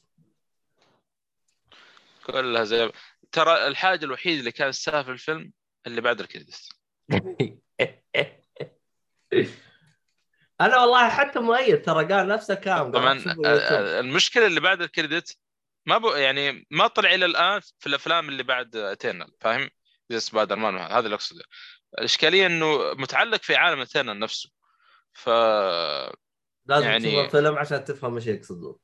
كلها 2.25 2.63
زي 2.63 2.91
ترى 3.31 3.67
الحاجة 3.67 4.05
الوحيدة 4.05 4.39
اللي 4.39 4.51
كانت 4.51 4.73
تستاهل 4.73 5.03
في 5.03 5.11
الفيلم 5.11 5.53
اللي 5.87 6.01
بعد 6.01 6.19
الكريدت 6.19 6.69
أنا 10.61 10.77
والله 10.77 11.09
حتى 11.09 11.39
مؤيد 11.39 11.81
ترى 11.81 12.05
قال 12.13 12.27
نفسه 12.27 12.53
كام 12.55 12.91
طبعا 12.91 13.13
يوتيوب. 13.13 13.45
آه، 13.45 13.99
المشكلة 13.99 14.45
اللي 14.45 14.59
بعد 14.59 14.81
الكريدت 14.81 15.37
ما 15.85 15.97
بو 15.97 16.09
يعني 16.11 16.67
ما 16.71 16.87
طلع 16.87 17.13
إلى 17.13 17.25
الآن 17.25 17.59
في 17.79 17.87
الأفلام 17.87 18.29
اللي 18.29 18.43
بعد 18.43 18.75
اترنال 18.75 19.31
فاهم؟ 19.41 19.69
زي 20.09 20.19
سبايدر 20.19 20.55
مان 20.55 20.77
هذا 20.77 20.99
اللي 20.99 21.15
أقصده 21.15 21.43
الإشكالية 21.99 22.45
إنه 22.47 22.93
متعلق 22.93 23.41
في 23.43 23.55
عالم 23.55 23.79
Eternals 23.79 24.19
نفسه 24.19 24.49
ف 25.13 25.29
لازم 26.65 26.85
يعني- 26.85 26.99
تشوف 27.11 27.35
الفيلم 27.35 27.57
عشان 27.57 27.83
تفهم 27.83 28.15
إيش 28.15 28.27
يقصدون 28.27 28.75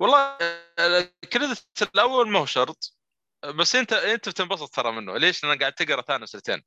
والله 0.00 0.36
ال 0.78 0.91
credit 0.91 1.66
الأول 1.94 2.28
ما 2.28 2.38
هو 2.38 2.46
شرط 2.46 2.94
بس 3.44 3.76
أنت 3.76 3.92
أنت 3.92 4.28
بتنبسط 4.28 4.74
ترى 4.74 4.92
منه 4.92 5.16
ليش؟ 5.18 5.44
لانك 5.44 5.60
قاعد 5.60 5.72
تقرأ 5.72 6.02
Thanos 6.02 6.34
Returns 6.34 6.62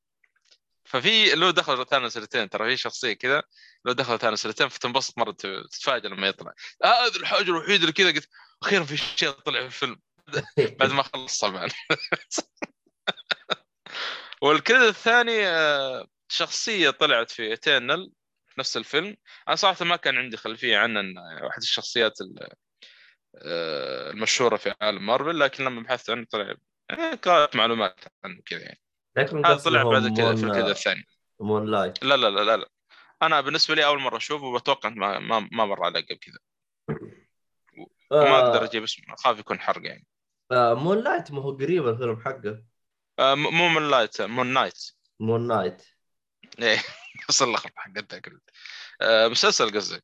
ففي 0.84 1.36
له 1.36 1.52
دخل 1.52 1.86
Thanos 1.86 2.18
Returns 2.18 2.50
ترى 2.50 2.70
في 2.70 2.78
شخصية 2.78 3.14
كذا 3.14 3.44
له 3.86 3.94
دخل 3.94 4.20
Thanos 4.20 4.46
Returns 4.46 4.70
فتنبسط 4.70 5.18
مرة 5.18 5.32
تتفاجئ 5.32 6.08
لما 6.08 6.28
يطلع. 6.28 6.54
آه، 6.84 7.06
هذه 7.08 7.16
الحاجة 7.16 7.42
الوحيده 7.42 7.82
اللي 7.82 7.92
كذا. 7.94 8.12
قلت 8.12 8.30
أخيرا 8.64 8.84
في 8.84 8.98
شيء 8.98 9.30
طلع 9.30 9.60
في 9.60 9.66
الفيلم. 9.66 10.02
بعد 10.80 10.92
ما 10.92 11.04
خلص 11.04 11.40
طبعا 11.40 11.68
وال 14.42 14.52
credit 14.52 14.84
الثاني 14.90 15.48
آه، 15.48 16.08
شخصية 16.30 16.90
طلعت 16.90 17.32
في 17.32 17.44
Eternals 17.44 18.12
في 18.48 18.60
نفس 18.60 18.78
الفيلم. 18.78 19.18
أنا 19.48 19.56
صراحة 19.56 19.86
ما 19.86 19.96
كان 19.96 20.18
عندي 20.18 20.38
خلفية 20.38 20.78
عنه 20.78 21.00
واحد 21.44 21.62
الشخصيات 21.62 22.22
ال- 22.22 22.50
آه، 23.46 24.10
المشهورة 24.12 24.58
في 24.58 24.74
عالم 24.82 25.06
مارفل 25.06 25.40
لكن 25.40 25.64
لما 25.66 25.82
بحثت 25.82 26.10
عنه 26.10 26.26
طلع 26.32 26.56
آه، 26.92 27.16
قرأت 27.16 27.56
معلومات 27.56 28.00
عنه 28.24 28.42
كذا 28.46 28.62
يعني. 28.62 28.82
لكن 29.16 29.46
هذا 29.46 29.56
طلع 29.56 29.84
بعد 29.84 30.02
كذا 30.18 30.36
في 30.36 30.42
Moon- 30.42 30.50
ال 30.50 30.54
credit 30.54 30.78
الثاني. 30.78 31.06
Moon 31.40 31.72
Light. 31.72 32.04
لا 32.04 32.18
لا 32.18 32.30
لا 32.30 32.44
لا, 32.44 32.58
لا. 32.58 32.70
أنا 33.22 33.42
بالنسبة 33.42 33.76
لي 33.76 33.86
أول 33.86 34.00
مرة 34.00 34.18
أشوفه 34.18 34.46
وبتوقع 34.46 34.90
ما 34.90 35.20
ما, 35.20 35.40
ما 35.52 35.66
مر 35.66 35.84
علي 35.84 36.00
قبل 36.02 36.16
كذا. 36.16 36.40
وما 38.12 38.40
أقدر 38.40 38.64
أجيب 38.64 38.84
اسمه 38.84 39.14
اخاف 39.14 39.40
يكون 39.40 39.60
حرق 39.60 39.86
يعني. 39.86 40.08
آه 40.52 40.74
Moon 40.74 41.04
Light 41.04 41.32
ما 41.32 41.42
هو 41.42 41.52
قريب 41.52 41.88
الفيلم 41.88 42.22
حقه. 42.22 42.64
آه، 43.20 43.36
مو 43.36 43.70
Moon 43.70 43.90
Light 43.90 44.22
Moon 44.22 44.48
Knight. 44.48 44.92
Moon 45.20 45.48
Knight. 45.48 45.84
إيه 46.60 46.78
بس 47.30 47.42
اللخبطه 47.42 47.74
حقتها 47.76 48.22
آه، 49.02 49.28
مسلسل 49.28 49.78
قصدك؟ 49.78 50.04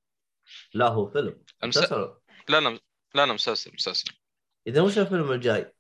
لا 0.74 0.88
هو 0.88 1.10
فيلم. 1.10 1.44
مسلسل. 1.64 2.14
لا 2.50 2.60
لا 2.60 2.80
لا 3.16 3.26
مسلسل 3.26 3.74
مسلسل. 3.74 4.12
إذا 4.68 4.82
وش 4.82 4.98
الفيلم 4.98 5.32
الجاي؟ 5.32 5.74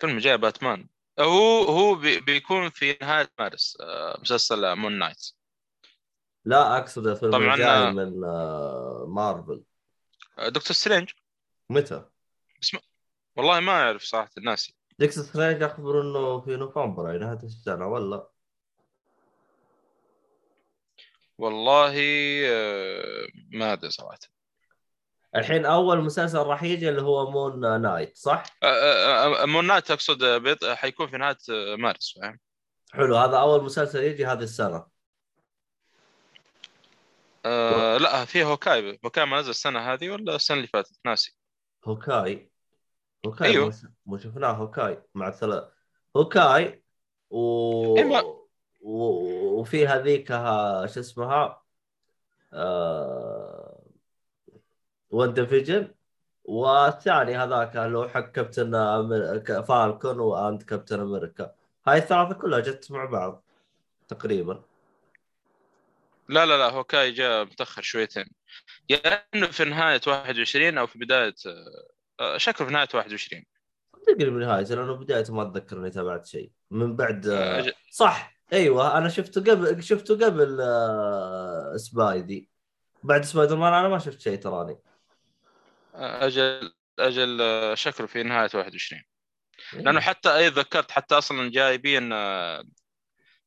فيلم 0.00 0.18
جاي 0.18 0.36
باتمان. 0.36 0.88
هو 1.20 1.62
هو 1.62 1.94
بي 1.94 2.20
بيكون 2.20 2.70
في 2.70 2.98
نهاية 3.02 3.30
مارس 3.38 3.78
آه، 3.80 4.18
مسلسل 4.20 4.74
Moon 4.76 4.98
Knight. 4.98 5.26
لا 6.44 6.78
أقصد 6.78 7.06
الفيلم 7.06 7.32
طبعاً، 7.32 7.54
الجاي 7.54 7.68
آه. 7.68 7.90
من 7.90 8.24
آه 8.24 9.06
Marvel. 9.08 9.62
Doctor 10.38 10.72
Strange. 10.72 11.10
متى؟ 11.70 12.04
والله 13.36 13.60
ما 13.60 13.72
أعرف 13.72 14.02
صراحة 14.02 14.30
ناسي 14.42 14.74
Doctor 14.98 15.18
Strange 15.18 15.62
أخبر 15.62 16.00
إنه 16.00 16.40
في 16.40 16.56
نوفمبر 16.56 17.06
يعني 17.06 17.18
نهايه 17.18 17.42
السنة 17.42 17.86
ولا. 17.86 18.28
والله 21.38 21.92
ما 23.52 23.72
أدري 23.72 23.90
صراحة. 23.90 24.18
الحين 25.36 25.66
أول 25.66 26.00
مسلسل 26.00 26.38
راح 26.38 26.62
يجي 26.62 26.88
اللي 26.88 27.02
هو 27.02 27.30
مون 27.30 27.82
نايت 27.82 28.16
صح؟ 28.16 28.42
آه، 28.62 28.66
آه، 28.66 29.42
آه، 29.42 29.46
Moon 29.46 29.66
Knight 29.66 29.90
أقصد 29.90 30.24
بيط... 30.24 30.64
حيكون 30.64 31.06
في 31.06 31.16
نهاية 31.16 31.38
مارس 31.76 32.18
فاهم 32.20 32.38
حلو 32.92 33.16
هذا 33.16 33.36
أول 33.36 33.64
مسلسل 33.64 34.02
يجي 34.02 34.26
هذه 34.26 34.42
السنة 34.42 34.86
آه 37.46 37.96
لا 37.96 38.24
في 38.24 38.44
Hawkeye 38.44 38.98
Hawkeye 39.04 39.24
ما 39.24 39.40
نزل 39.40 39.50
السنة 39.50 39.92
هذه 39.92 40.10
ولا 40.10 40.36
السنة 40.36 40.56
اللي 40.56 40.68
فاتت 40.68 40.98
ناسي 41.04 41.36
Hawkeye 41.84 42.50
Hawkeye. 43.26 43.58
مش, 43.58 43.74
مش 44.06 44.22
شفناه 44.22 44.52
Hawkeye 44.52 45.02
مع 45.14 45.28
الثلاث 45.28 45.64
Hawkeye 46.16 46.82
و... 47.30 47.98
أيوه. 47.98 48.48
و... 48.80 49.60
وفي 49.60 49.86
هذيك 49.86 50.28
شو 50.28 51.00
اسمها 51.00 51.62
آه... 52.52 53.65
WandaVision 55.16 55.88
والثاني 56.44 57.36
هذاك 57.36 57.76
اللي 57.76 57.98
هو 57.98 58.08
حق 58.08 58.32
Captain 58.32 58.74
America 58.74 59.62
Falcon 59.62 60.20
and 60.20 60.62
Captain 60.62 61.00
America. 61.00 61.54
هاي 61.86 61.98
الثلاثة 61.98 62.34
كلها 62.34 62.60
جت 62.60 62.92
مع 62.92 63.04
بعض 63.04 63.44
تقريبا. 64.08 64.62
لا 66.28 66.46
لا 66.46 66.58
لا 66.58 66.70
Hawkeye 66.70 67.10
جاء 67.12 67.44
متأخر 67.44 67.82
شويتين. 67.82 68.24
يا 68.90 69.24
إنه 69.34 69.46
في 69.46 69.64
نهاية 69.64 70.00
21 70.06 70.78
أو 70.78 70.86
في 70.86 70.98
بداية 70.98 71.34
آه، 72.20 72.36
شكله 72.36 72.66
في 72.66 72.72
نهاية 72.72 72.88
21 72.94 73.44
تقريبا 74.06 74.38
نهايته 74.38 74.74
لأنه 74.74 74.92
بدايته 74.92 75.34
ما 75.34 75.42
أتذكر 75.42 75.76
إني 75.78 75.90
تابعت 75.90 76.26
شيء. 76.26 76.50
من 76.70 76.96
بعد 76.96 77.26
آه، 77.26 77.60
آه، 77.60 77.72
صح 77.90 78.36
أيوه 78.52 78.98
أنا 78.98 79.08
شفته 79.08 79.40
قبل 79.40 79.82
شفته 79.82 80.26
قبل 80.26 80.58
Spidey. 81.76 82.48
بعد 83.02 83.24
سبايدر 83.24 83.56
مان 83.56 83.72
أنا 83.72 83.88
ما 83.88 83.98
شفت 83.98 84.20
شيء 84.20 84.38
تراني. 84.38 84.78
أجل 85.96 86.72
أجل 86.98 87.42
آه، 87.42 87.74
شكله 87.74 88.06
في 88.06 88.22
نهاية 88.22 88.50
21 88.54 89.02
إيه. 89.74 89.80
لأنه 89.80 90.00
حتى 90.00 90.36
أي 90.36 90.48
ذكرت 90.48 90.90
حتى 90.90 91.18
أصلا 91.18 91.50
جايبين 91.50 92.12
آه، 92.12 92.64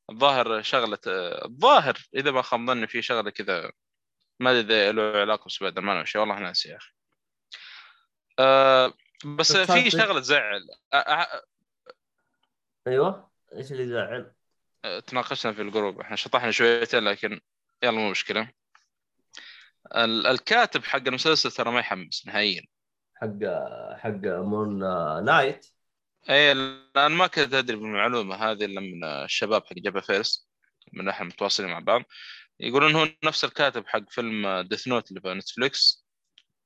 الظاهر 0.10 0.62
شغلة 0.62 1.00
الظاهر 1.46 1.98
إذا 2.16 2.32
ما 2.32 2.42
خاب 2.42 2.68
ظني 2.68 2.88
في 2.88 3.02
شغلة 3.02 3.30
كذا 3.30 3.72
ما 4.40 4.60
أدري 4.60 4.90
إذا 4.90 4.92
له 4.92 5.20
علاقة 5.20 5.46
بسبايدر 5.46 5.82
مان 5.82 6.06
شيء 6.06 6.22
والله 6.22 6.40
ناسي 6.40 6.70
يا 6.70 6.78
أخي. 6.78 6.92
أه 8.40 8.94
بس 9.26 9.58
في 9.58 9.90
شغلة 9.90 10.20
تزعل. 10.20 10.68
أيوه 12.88 13.32
إيش 13.54 13.72
اللي 13.72 13.84
يزعل؟ 13.84 14.34
تناقشنا 15.08 15.54
في 15.54 15.62
ال 15.62 15.67
group. 15.67 16.02
إحنا 16.02 16.16
شطحنا 16.16 16.52
شويتين 16.52 17.04
لكن 17.04 17.42
يلا 17.84 17.98
مو 17.98 18.12
مشكلة. 18.12 18.52
الكاتب 19.96 20.84
حق 20.84 21.08
المسلسل 21.08 21.52
ترى 21.52 21.72
ما 21.72 21.80
يحمس 21.80 22.28
نهائيا. 22.28 22.62
حق 23.16 23.40
حق 23.98 24.26
Moon 24.26 24.80
Knight. 25.26 25.66
اي 26.30 26.52
أنا 26.52 27.08
ما 27.08 27.28
كنت 27.28 27.54
أدري 27.54 27.78
بالمعلومة 27.78 28.36
هذه 28.36 28.66
إلا 28.66 28.82
من 28.82 29.04
الشباب 29.04 29.66
حق 29.66 29.74
جبهة 29.74 30.02
فيس 30.02 30.50
من 30.94 31.10
إحنا 31.10 31.26
متواصلين 31.26 31.70
مع 31.70 31.80
بعض. 31.80 32.02
يقولون 32.60 32.96
هو 32.96 33.08
نفس 33.24 33.44
الكاتب 33.46 33.88
حق 33.88 34.10
فيلم 34.10 34.62
Death 34.62 34.88
Note 34.88 35.10
اللي 35.10 35.22
في 35.22 35.34
Netflix 35.34 36.06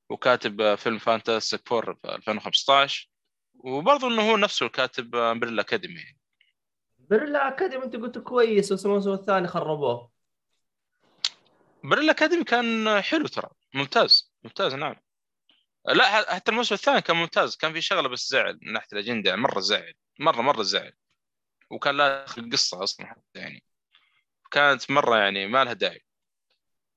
وكاتب 0.10 0.76
فيلم 0.76 0.97
Fantastic 0.98 1.67
Four 1.67 1.96
في 1.95 2.15
2015 2.15 3.10
وبرضه 3.54 4.08
إنه 4.08 4.32
هو 4.32 4.38
نفسه 4.38 4.65
الكاتب 4.65 5.15
Umbrella 5.15 5.62
Academy 5.62 6.00
يعني. 5.99 6.19
Umbrella 7.00 7.48
Academy 7.48 7.84
أنت 7.84 7.95
قلت 7.95 8.17
كويس 8.17 8.73
بس 8.73 8.86
الموسم 8.86 9.12
الثاني 9.12 9.47
خربوه. 9.47 10.12
امبريلا 11.84 12.12
اكاديمي 12.12 12.43
كان 12.43 13.02
حلو 13.02 13.28
ترى. 13.28 13.50
ممتاز. 13.74 14.34
ممتاز 14.43 14.74
نعم. 14.76 14.96
لا 15.86 16.34
حتى 16.36 16.52
الموسم 16.52 16.76
الثاني 16.76 17.02
كان 17.02 17.15
ممتاز. 17.15 17.56
كان 17.58 17.74
في 17.74 17.82
شغلة 17.82 18.10
بس 18.10 18.30
زعل 18.30 18.60
من 18.62 18.74
ناحية 18.74 18.88
الأجندة 18.93 19.30
يعني 19.30 19.41
مرة 19.41 19.60
زعل. 19.60 19.93
مرة 20.19 20.41
مرة 20.41 20.63
زعل. 20.63 20.93
وكان 21.72 21.98
لا 21.98 22.26
القصة 22.38 22.84
أصلا 22.84 23.08
حتى 23.08 23.39
يعني. 23.39 23.63
كانت 24.52 24.91
مرة 24.91 25.17
يعني 25.17 25.48
ما 25.48 25.63
لها 25.63 25.74
داعي. 25.74 26.04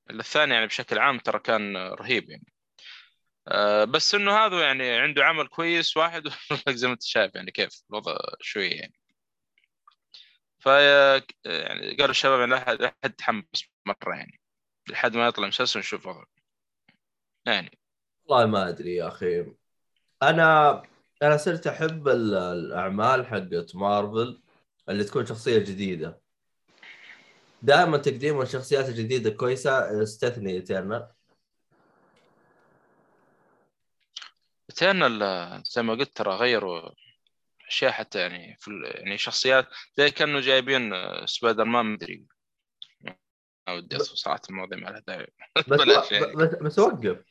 الثاني 0.09 0.53
يعني 0.53 0.67
بشكل 0.67 0.99
عام 0.99 1.19
ترى 1.19 1.39
كان 1.39 1.77
رهيب 1.77 2.29
يعني. 2.29 2.53
آه، 3.47 3.83
بس 3.83 4.15
إنه 4.15 4.37
هذا 4.37 4.61
يعني 4.61 4.91
عنده 4.91 5.25
عمل 5.25 5.47
كويس 5.47 5.97
واحد. 5.97 6.23
زي 6.69 6.87
ما 6.87 6.93
أنت 6.93 7.03
شايف 7.03 7.35
يعني 7.35 7.51
كيف 7.51 7.83
الوضع 7.89 8.17
شوية 8.41 8.75
يعني. 8.75 8.93
ف 10.59 10.65
يعني 11.45 11.95
قالوا 11.97 12.09
الشباب 12.11 12.39
يعني 12.39 12.51
لا 12.51 12.59
حد 12.59 12.81
لا 12.81 12.95
حد 13.03 13.13
تحمس 13.13 13.63
مرة 13.85 14.15
يعني. 14.15 14.39
لحد 14.89 15.15
ما 15.17 15.27
يطلع 15.27 15.47
مسلسل 15.47 15.79
نشوف 15.79 16.05
وضعه 16.07 16.25
يعني. 17.45 17.79
والله 18.25 18.45
ما 18.45 18.69
أدري 18.69 18.95
يا 18.95 19.07
أخي. 19.07 19.45
أنا 20.23 20.83
أنا 21.23 21.37
صرت 21.37 21.67
أحب 21.67 22.07
ال- 22.07 22.33
الأعمال 22.35 23.25
حقت 23.25 23.75
مارفل 23.75 24.41
اللي 24.89 25.03
تكون 25.03 25.25
شخصية 25.25 25.57
جديدة. 25.57 26.21
دائما 27.61 27.97
تقديم 27.97 28.41
الشخصيات 28.41 28.89
الجديده 28.89 29.29
كويسة 29.29 30.03
استثني 30.03 30.51
ايترنال 30.51 31.07
ايترنال 34.69 35.63
زي 35.65 35.81
ما 35.81 35.93
قلت 35.93 36.17
ترى 36.17 36.35
غيروا 36.35 36.89
أشياء 37.67 37.91
حتى 37.91 38.19
يعني 38.19 38.57
في 38.59 38.71
يعني 38.83 39.17
شخصيات 39.17 39.67
زي 39.97 40.11
كانوا 40.11 40.41
جايبين 40.41 40.93
سبايدر 41.25 41.65
مان 41.65 41.85
مدري 41.85 42.25
ودي 43.69 43.95
أدخل 43.95 44.17
صراحة 44.17 44.41
المواضيع 44.49 44.77
ما 44.79 44.89
لها 44.89 44.99
داعي. 45.07 45.33
بس. 45.67 45.79
بس, 46.35 46.55
بس 46.61 46.79
وقف 46.79 47.23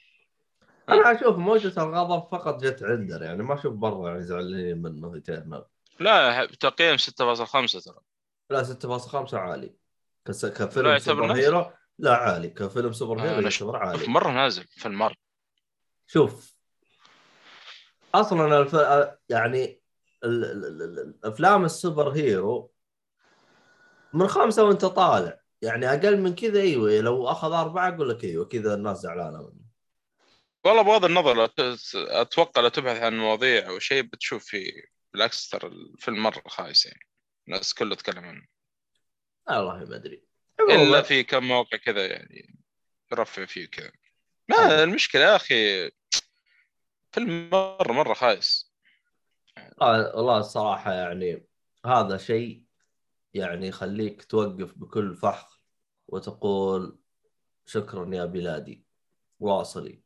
أنا 0.88 1.12
أشوف 1.12 1.36
موجة 1.36 1.82
الغضب 1.82 2.28
فقط 2.32 2.62
جت 2.64 2.82
عندنا 2.82 3.24
يعني 3.24 3.42
ما 3.42 3.54
أشوف 3.54 3.74
برا 3.74 4.08
يعني 4.10 4.22
زعلانين 4.22 4.82
منه 4.82 5.14
Eternals 5.14 5.64
لا 6.00 6.46
تقييم 6.46 6.96
6.5 6.96 7.84
ترى. 7.84 8.00
لا 8.50 8.64
6.5 8.64 9.34
عالي. 9.34 9.74
كس- 10.26 10.46
كفيلم 10.46 10.98
super. 10.98 11.32
hero 11.32 11.72
لا 11.98 12.16
عالي. 12.16 12.48
كفيلم 12.48 12.92
سوبر 12.92 13.18
آه، 13.18 13.22
hero 13.22 13.40
يعتبر 13.40 13.76
عالي. 13.76 14.06
مرة 14.06 14.30
نازل 14.30 14.64
في 14.64 14.86
المرة. 14.86 15.14
شوف 16.06 16.56
أصلا 18.14 18.58
الف... 18.58 18.74
يعني 19.28 19.82
ال... 20.24 20.44
ال... 20.44 20.64
ال... 20.64 20.82
ال- 20.82 20.98
الأفلام 21.24 21.64
السوبر 21.64 22.08
هيرو 22.10 22.72
من 24.12 24.28
خمسه 24.28 24.64
وأنت 24.64 24.84
طالع. 24.84 25.40
يعني 25.62 25.86
أقل 25.86 26.20
من 26.20 26.34
كذا 26.34 26.60
إيوه 26.60 27.00
لو 27.00 27.28
أخذ 27.28 27.52
أربعة 27.52 27.88
أقول 27.94 28.08
لك 28.08 28.24
إيوه 28.24 28.44
كذا 28.44 28.74
الناس 28.74 28.98
زعلانة 28.98 29.38
منه 29.38 29.66
والله 30.64 30.82
بغض 30.82 31.04
النظر 31.04 31.50
أتوقع 31.94 32.62
لو 32.62 32.68
تبحث 32.68 33.02
عن 33.02 33.18
مواضيع 33.18 33.68
أو 33.68 33.78
شيء 33.78 34.02
بتشوف 34.02 34.44
في 34.44 34.82
بالعكس 35.12 35.48
ترى 35.48 35.68
الفيلم 35.68 36.22
مرة 36.22 36.42
خايس 36.46 36.86
يعني. 36.86 37.06
الناس 37.48 37.74
كله 37.74 37.94
تتكلم 37.94 38.24
عنه. 38.24 38.46
والله 39.48 39.84
ما 39.84 39.96
أدري. 39.96 40.22
إلا 40.70 41.02
في 41.02 41.22
كم 41.22 41.44
موقع 41.44 41.76
كذا 41.76 42.06
يعني 42.06 42.58
يرفع 43.12 43.44
فيه 43.44 43.66
كذا. 43.66 43.92
ما 44.48 44.82
المشكلة 44.82 45.22
يا 45.22 45.36
أخي 45.36 45.90
فيلم 47.12 47.50
مرة 47.50 47.92
مرة 47.92 48.14
خايس. 48.14 48.72
آه، 49.82 50.12
والله 50.16 50.38
الصراحة 50.38 50.92
يعني 50.92 51.46
هذا 51.86 52.16
شيء 52.16 52.65
يعني 53.36 53.68
يخليك 53.68 54.24
توقف 54.24 54.72
بكل 54.76 55.16
فخر 55.16 55.60
وتقول 56.08 56.98
شكرا 57.66 58.14
يا 58.14 58.24
بلادي 58.24 58.84
واصلي. 59.40 60.02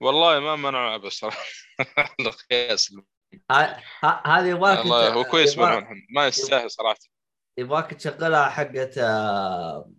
والله 0.00 0.56
ما 0.56 0.78
عبس 0.78 1.12
صراحة 1.12 1.38
القياس 2.20 2.94
هذه 4.24 4.46
يبغاك 4.46 4.78
والله 4.78 5.12
هو 5.12 5.24
كويس 5.24 5.58
ما 5.58 6.26
يستاهل 6.26 6.70
صراحة. 6.70 6.98
يبغاك 7.58 7.94
تشغلها 7.94 8.48
حقت 8.48 8.98
آه، 8.98 9.92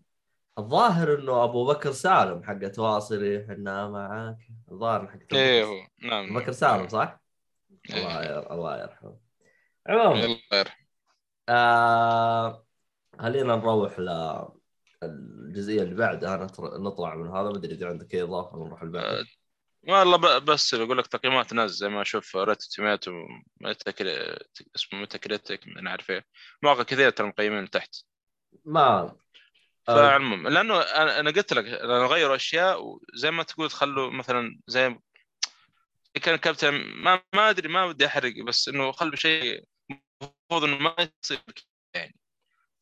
الظاهر 0.57 1.15
إنه 1.15 1.43
أبو 1.43 1.67
بكر 1.67 1.91
سالم 1.91 2.43
حقت 2.43 2.79
واصلي 2.79 3.45
إحنا 3.45 3.89
معاك. 3.89 4.37
الظاهر 4.71 5.07
حقت 5.07 5.23
أبو 5.23 5.35
إيه 5.35 5.63
هو 5.63 5.87
نعم 5.99 6.25
أبو 6.25 6.33
بكر 6.33 6.45
نعم. 6.45 6.53
سالم 6.53 6.87
صح؟ 6.87 7.21
إيه. 7.89 7.95
الله 7.97 8.23
ير... 8.23 8.53
الله 8.53 8.81
يرحمه. 8.81 9.17
عموما 9.87 10.25
الله 10.25 10.39
يرحمه. 10.53 10.85
آه... 11.49 12.65
خلينا 13.19 13.55
نروح 13.55 13.99
للجزئيه 15.03 15.81
اللي 15.83 15.95
بعدها. 15.95 16.47
نطلع 16.59 17.15
من 17.15 17.27
هذا. 17.27 17.49
ما 17.49 17.57
أدري 17.57 17.73
إذا 17.73 17.87
عندك 17.87 18.15
أي 18.15 18.21
إضافة 18.21 18.57
نروح 18.57 18.81
اللي 18.81 18.93
بعده 18.93 19.19
آه، 19.19 19.25
والله 19.87 20.37
بس 20.37 20.73
يقول 20.73 20.97
لك 20.97 21.07
تقييمات 21.07 21.53
ناس 21.53 21.71
زي 21.71 21.89
ما 21.89 22.01
أشوف 22.01 22.35
ريت 22.35 22.63
توميتو 22.63 23.11
اسمه 24.75 24.99
ميتا 24.99 25.17
كريتيك 25.17 25.67
ما 25.67 25.81
نعرف 25.81 26.09
إيه 26.09 26.25
مواقع 26.63 26.83
كثيرة 26.83 27.09
ترى 27.09 27.27
مقيمين 27.27 27.69
تحت. 27.69 27.95
ما 28.65 29.15
فالمهم 29.87 30.47
لأنه 30.47 30.79
أنا 30.81 31.31
قلت 31.31 31.53
لك 31.53 31.65
لأنه 31.65 32.05
غيروا 32.05 32.35
أشياء 32.35 32.83
وزي 32.83 33.31
ما 33.31 33.43
تقول 33.43 33.69
خلوا 33.69 34.11
مثلا 34.11 34.59
زي 34.67 34.99
كان 36.13 36.35
كابتن 36.35 36.73
ما 36.73 37.23
ما 37.33 37.49
أدري 37.49 37.67
ما 37.67 37.85
ودي 37.85 38.05
أحرق 38.05 38.33
بس 38.47 38.67
إنه 38.67 38.91
خلوا 38.91 39.15
شيء 39.15 39.63
المفروض 40.21 40.63
إنه 40.63 40.77
ما 40.77 40.95
يصير 41.23 41.39
يعني. 41.95 42.20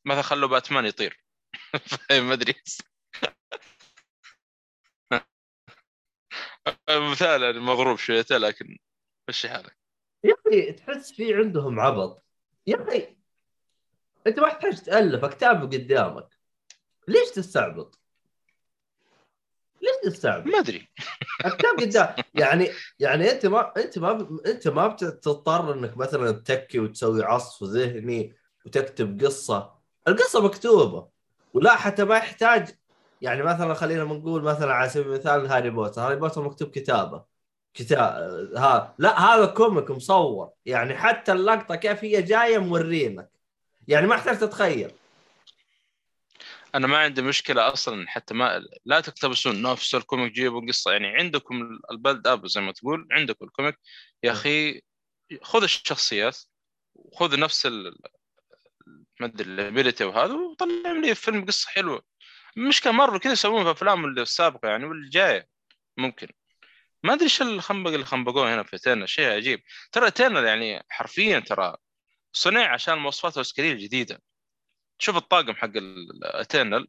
مثلا 0.05 0.21
خلوا 0.21 0.49
باتمان 0.49 0.85
يطير. 0.85 1.23
ما 2.11 2.33
أدري. 2.33 2.55
مثال 6.89 7.43
يعني 7.43 7.59
مضروب 7.59 7.97
شويتين 7.97 8.37
لكن 8.37 8.77
مشي 9.29 9.49
حالك. 9.49 9.77
يا 10.23 10.33
أخي 10.47 10.71
تحس 10.71 11.13
في 11.13 11.33
عندهم 11.33 11.79
عبط. 11.79 12.23
يا 12.67 12.83
أخي 12.83 13.15
أنت 14.27 14.39
ما 14.39 14.49
تحتاج 14.49 14.81
تألف 14.81 15.25
كتابه 15.25 15.77
قدامك. 15.77 16.39
ليش 17.07 17.29
تستعبط؟ 17.29 17.99
ليش 19.81 20.13
تستعبط؟ 20.13 20.47
ما 20.47 20.59
أدري. 20.59 20.89
الكتاب 21.45 21.79
قدام. 21.79 22.15
يعني 22.33 22.69
يعني 22.99 23.31
أنت 23.31 23.45
ما 23.45 23.73
أنت 23.77 23.99
ما 23.99 24.39
أنت 24.45 24.67
ما 24.67 24.87
بتضطر 24.87 25.73
إنك 25.73 25.97
مثلا 25.97 26.31
تتكي 26.31 26.79
وتسوي 26.79 27.23
عصف 27.23 27.63
ذهني 27.63 28.35
وتكتب 28.65 29.21
قصة، 29.25 29.78
القصة 30.09 30.41
مكتوبة 30.41 31.07
ولا 31.53 31.75
حتى 31.75 32.03
ما 32.03 32.17
يحتاج 32.17 32.75
يعني 33.21 33.43
مثلا 33.43 33.73
خلينا 33.73 34.03
نقول 34.03 34.43
مثلا 34.43 34.73
على 34.73 34.89
سبيل 34.89 35.07
المثال 35.07 35.47
هاري 35.47 35.69
بوتر، 35.69 36.01
هاري 36.01 36.15
بوتر 36.15 36.41
مكتوب 36.41 36.69
كتابة 36.69 37.23
كتاب 37.73 37.99
ها 38.57 38.95
لا 38.97 39.19
هذا 39.19 39.45
comic 39.45 39.91
مصور 39.91 40.49
يعني 40.65 40.97
حتى 40.97 41.31
اللقطة 41.31 41.75
كيف 41.75 42.03
هي 42.03 42.21
جاية 42.21 42.57
موريينك 42.57 43.29
يعني 43.87 44.07
ما 44.07 44.15
يحتاج 44.15 44.39
تتخيل. 44.39 44.91
أنا 46.75 46.87
ما 46.87 46.97
عندي 46.97 47.21
مشكلة 47.21 47.73
أصلا 47.73 48.07
حتى 48.07 48.33
ما 48.33 48.61
لا 48.85 48.99
تقتبسون 48.99 49.61
نفس 49.61 49.95
ال 49.95 50.01
comic 50.01 50.31
جيبوا 50.31 50.67
قصة 50.67 50.91
يعني 50.91 51.07
عندكم 51.07 51.79
ال 51.91 51.97
build 51.97 52.27
up 52.27 52.47
زي 52.47 52.61
ما 52.61 52.71
تقول 52.71 53.07
عندكم 53.11 53.45
ال 53.45 53.50
comic. 53.50 53.79
يا 54.23 54.31
أخي 54.31 54.81
خذ 55.41 55.63
الشخصيات 55.63 56.37
وخذ 56.95 57.39
نفس 57.39 57.67
ما 59.19 59.25
أدري 59.27 59.49
ال 59.49 59.56
ability 59.56 60.03
وهذا 60.03 60.33
وطلع 60.33 60.91
لي 60.91 61.15
فيلم 61.15 61.45
قصة 61.45 61.69
حلوة. 61.69 62.03
المشكلة 62.57 62.91
مره 62.91 63.17
كذا 63.17 63.31
يسوون 63.33 63.63
في 63.63 63.71
أفلام 63.71 64.05
السابقة 64.05 64.69
يعني 64.69 64.85
واللي 64.85 65.09
جاية 65.09 65.47
ممكن. 65.97 66.27
ما 67.03 67.13
أدري 67.13 67.23
إيش 67.23 67.41
الخنبق 67.41 67.91
اللي 67.91 68.05
خنبقوه 68.05 68.53
هنا 68.53 68.63
في 68.63 68.77
تيرنر 68.77 69.05
شيء 69.05 69.29
عجيب. 69.29 69.63
ترى 69.91 70.11
تيرنر 70.11 70.43
يعني 70.45 70.85
حرفيا 70.89 71.39
ترى 71.39 71.75
صنع 72.33 72.73
عشان 72.73 72.93
المواصفات 72.93 73.35
العسكريه 73.35 73.71
الجديده 73.71 74.21
شوف 74.99 75.17
الطاقم 75.17 75.55
حق 75.55 75.71
الاترنال 75.75 76.87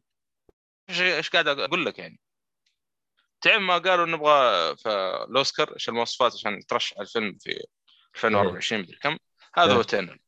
إيش 0.89 1.29
قاعد 1.29 1.47
أقول 1.47 1.85
لك 1.85 1.99
يعني؟ 1.99 2.19
تعرف 3.41 3.61
ما 3.61 3.77
قالوا 3.77 4.05
نبغى 4.05 4.75
في 4.77 4.89
الأوسكار؟ 5.29 5.73
إيش 5.73 5.89
المواصفات 5.89 6.33
عشان 6.33 6.57
يترشح 6.57 6.99
الفيلم 6.99 7.37
في 7.39 7.49
2024 8.15 8.81
مدري 8.81 8.97
كم؟ 8.97 9.17
هذا 9.55 9.71
إيه. 9.71 9.77
هو 9.77 9.81
تينل 9.81 10.19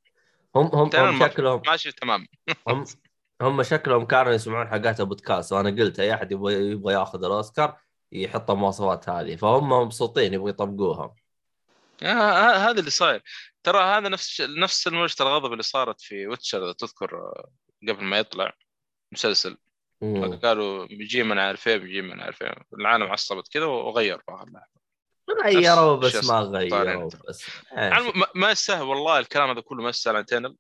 هم 0.56 0.66
هم, 0.66 0.90
هم 0.96 1.20
شكلهم 1.20 1.62
ماشي 1.68 1.92
تمام. 1.92 2.28
هم 2.68 2.86
هم 3.42 3.64
شكلهم 3.64 4.06
كانوا 4.06 4.32
يسمعون 4.34 4.68
حقات 4.68 5.02
بودكاست 5.02 5.54
وأنا 5.54 5.70
قلت 5.70 6.00
أي 6.00 6.14
أحد 6.14 6.32
يبغى 6.32 6.54
يبغى 6.54 6.94
يأخذ 6.94 7.24
الأوسكار 7.24 7.78
يحط 8.12 8.52
المواصفات 8.52 9.10
هذه. 9.10 9.36
فهم 9.36 9.70
مبسوطين 9.70 10.34
يبغوا 10.34 10.50
يطبقوها. 10.50 11.16
آه، 12.04 12.08
ه- 12.08 12.70
هذا 12.70 12.80
اللي 12.80 12.90
صاير. 12.92 13.24
ترى 13.64 13.84
هذا 13.84 14.10
نفس 14.10 14.42
نفس 14.42 14.88
موجة 14.88 15.16
الغضب 15.22 15.52
اللي 15.52 15.64
صارت 15.64 16.02
في 16.02 16.28
ويتشر 16.28 16.72
تذكر 16.72 17.18
آه، 17.18 17.52
قبل 17.90 18.04
ما 18.04 18.18
يطلع 18.18 18.54
مسلسل. 19.12 19.58
قالوا 20.44 20.86
بيجي 20.86 21.24
من 21.24 21.40
عارف 21.40 21.68
إيه 21.68 21.78
بيجي 21.78 22.02
من 22.02 22.22
عارف 22.22 22.42
إيه 22.42 22.56
العالم 22.80 23.04
عصبت 23.04 23.48
كذا 23.48 23.66
وغير 23.66 24.18
في 24.18 24.24
اخر 24.32 24.46
لحظه 24.50 24.83
غيروا 25.46 25.96
بس 25.96 26.30
ما 26.30 26.40
غيروا. 26.40 27.10
بس. 27.30 27.46
إيه. 27.78 27.90
ما- 27.90 28.28
ما 28.36 28.52
يستاهل 28.52 28.84
والله 28.84 29.20
الكلام 29.20 29.50
هذا 29.50 29.62
كله 29.62 29.84
ما 29.84 29.90
يستاهل 29.90 30.16
عن 30.16 30.26
تينل. 30.26 30.58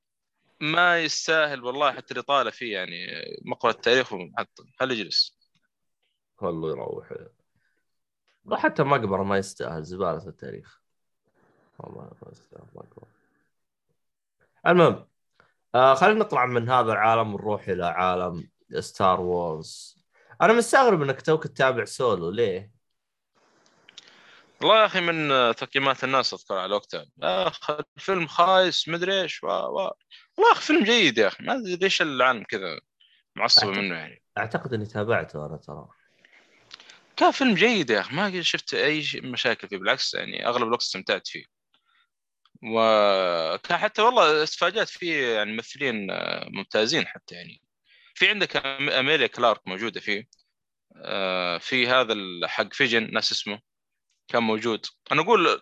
ما 0.62 1.00
يستاهل 1.00 1.64
والله 1.64 1.92
حتى 1.92 2.12
اللي 2.12 2.22
طالع 2.24 2.52
فيه 2.52 2.74
يعني 2.74 3.08
مقبرة 3.46 3.72
التاريخ 3.72 4.14
حتى 4.38 4.64
هل 4.82 4.92
يجلس؟ 4.92 5.38
كله 6.36 6.70
يروح. 6.70 7.14
وحتى 8.46 8.84
مقبرة 8.84 9.24
ما 9.24 9.38
يستاهل 9.38 9.84
زبالة 9.84 10.28
التاريخ. 10.28 10.82
والله 11.80 12.02
ما 12.22 12.32
يستاهل 12.32 12.64
مقبرة. 12.76 13.08
المهم 14.68 15.08
آه 15.76 15.94
خلينا 15.94 16.20
نطلع 16.20 16.46
من 16.46 16.70
هذا 16.70 16.92
العالم 16.92 17.34
ونروح 17.34 17.68
إلى 17.68 17.86
عالم 17.86 18.50
ستار 18.80 19.22
وورز 19.22 20.04
أنا 20.42 20.54
مستغرب 20.54 21.02
إنك 21.02 21.22
توك 21.22 21.48
تتابع 21.48 21.86
سولو 21.86 22.30
ليه؟ 22.32 22.73
والله 24.64 24.82
يا 24.82 24.86
أخي 24.86 25.02
من 25.02 25.32
آه، 25.32 25.52
تقييمات 25.52 26.04
الناس 26.04 26.34
أذكر 26.34 26.58
على 26.58 26.76
وقتها. 26.76 27.06
يا 27.24 27.48
أخي 27.48 27.78
الفيلم 27.98 28.28
خايس 28.28 28.88
مدري 28.88 29.22
إيش 29.22 29.44
و... 29.44 29.48
و... 29.48 29.92
والله 30.38 30.52
أخي 30.52 30.62
فيلم 30.62 30.84
جيد 30.84 31.18
يا 31.18 31.28
أخي. 31.28 31.44
ما 31.44 31.54
أدري 31.56 31.76
ليش 31.76 32.02
العالم 32.02 32.44
كذا 32.44 32.80
معصب 33.36 33.62
أعتقد- 33.62 33.78
منه 33.78 33.96
يعني. 33.96 34.24
أعتقد 34.38 34.74
إني 34.74 34.86
تابعته 34.86 35.46
أنا 35.46 35.58
ترى. 35.58 35.88
كان 37.18 37.32
فيلم 37.32 37.54
جيد 37.54 37.90
يا 37.90 38.00
أخي. 38.00 38.16
ما 38.16 38.42
شفت 38.42 38.74
أي 38.74 39.04
مشاكل 39.16 39.68
فيه. 39.70 39.78
بالعكس 39.78 40.14
يعني 40.14 40.48
أغلب 40.48 40.64
الوقت 40.68 40.82
استمتعت 40.82 41.28
فيه. 41.28 41.46
وكان 42.64 43.78
حتى 43.78 44.02
والله 44.02 44.46
تفاجات 44.46 44.90
فيه 44.90 45.28
يعني 45.36 45.52
ممثلين 45.52 46.12
آه، 46.12 46.48
ممتازين 46.50 47.08
حتى 47.08 47.36
يعني. 47.36 47.62
في 48.16 48.30
عندك 48.30 48.66
أميليا 48.66 49.28
كلارك 49.28 49.68
موجودة 49.68 50.00
فيه. 50.00 50.28
آه، 50.98 51.58
في 51.58 51.88
هذا 51.88 52.16
حق 52.46 52.74
فيجن 52.74 53.14
ناس 53.14 53.32
اسمه. 53.32 53.73
كان 54.28 54.44
موجود. 54.44 54.86
أنا 55.12 55.22
أقول 55.22 55.62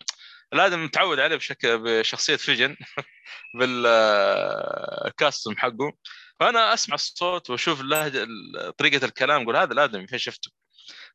الآدمي 0.54 0.84
متعود 0.86 1.20
عليه 1.20 1.36
بشكل 1.36 1.78
بشخصية 1.78 2.36
فيجن 2.36 2.76
بال 3.60 4.04
costume 4.04 5.58
حقه. 5.58 5.94
فأنا 6.40 6.74
أسمع 6.74 6.96
الصوت 6.96 7.50
وأشوف 7.50 7.82
اللهجه 7.82 8.24
ال- 8.24 8.76
طريقة 8.76 9.06
الكلام 9.06 9.42
أقول 9.42 9.56
هذا 9.58 9.74
الآدمي 9.74 10.06
فين 10.06 10.20
شفته. 10.20 10.52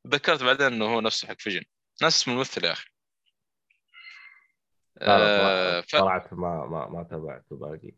تذكرت 0.05 0.43
بعدين 0.43 0.67
إنه 0.67 0.85
هو 0.95 1.01
نفسه 1.01 1.29
حق 1.29 1.37
فيجن. 1.41 1.63
ناسي 2.03 2.17
اسمه 2.17 2.35
الممثل 2.35 2.65
يا 2.65 2.73
أخي. 2.73 2.87
آه، 4.99 5.81
ف... 5.81 5.97
طلعت 5.97 6.33
ما 6.33 6.67
ما 6.67 6.89
ما 6.89 7.03
تابعته 7.11 7.57
باقي. 7.57 7.93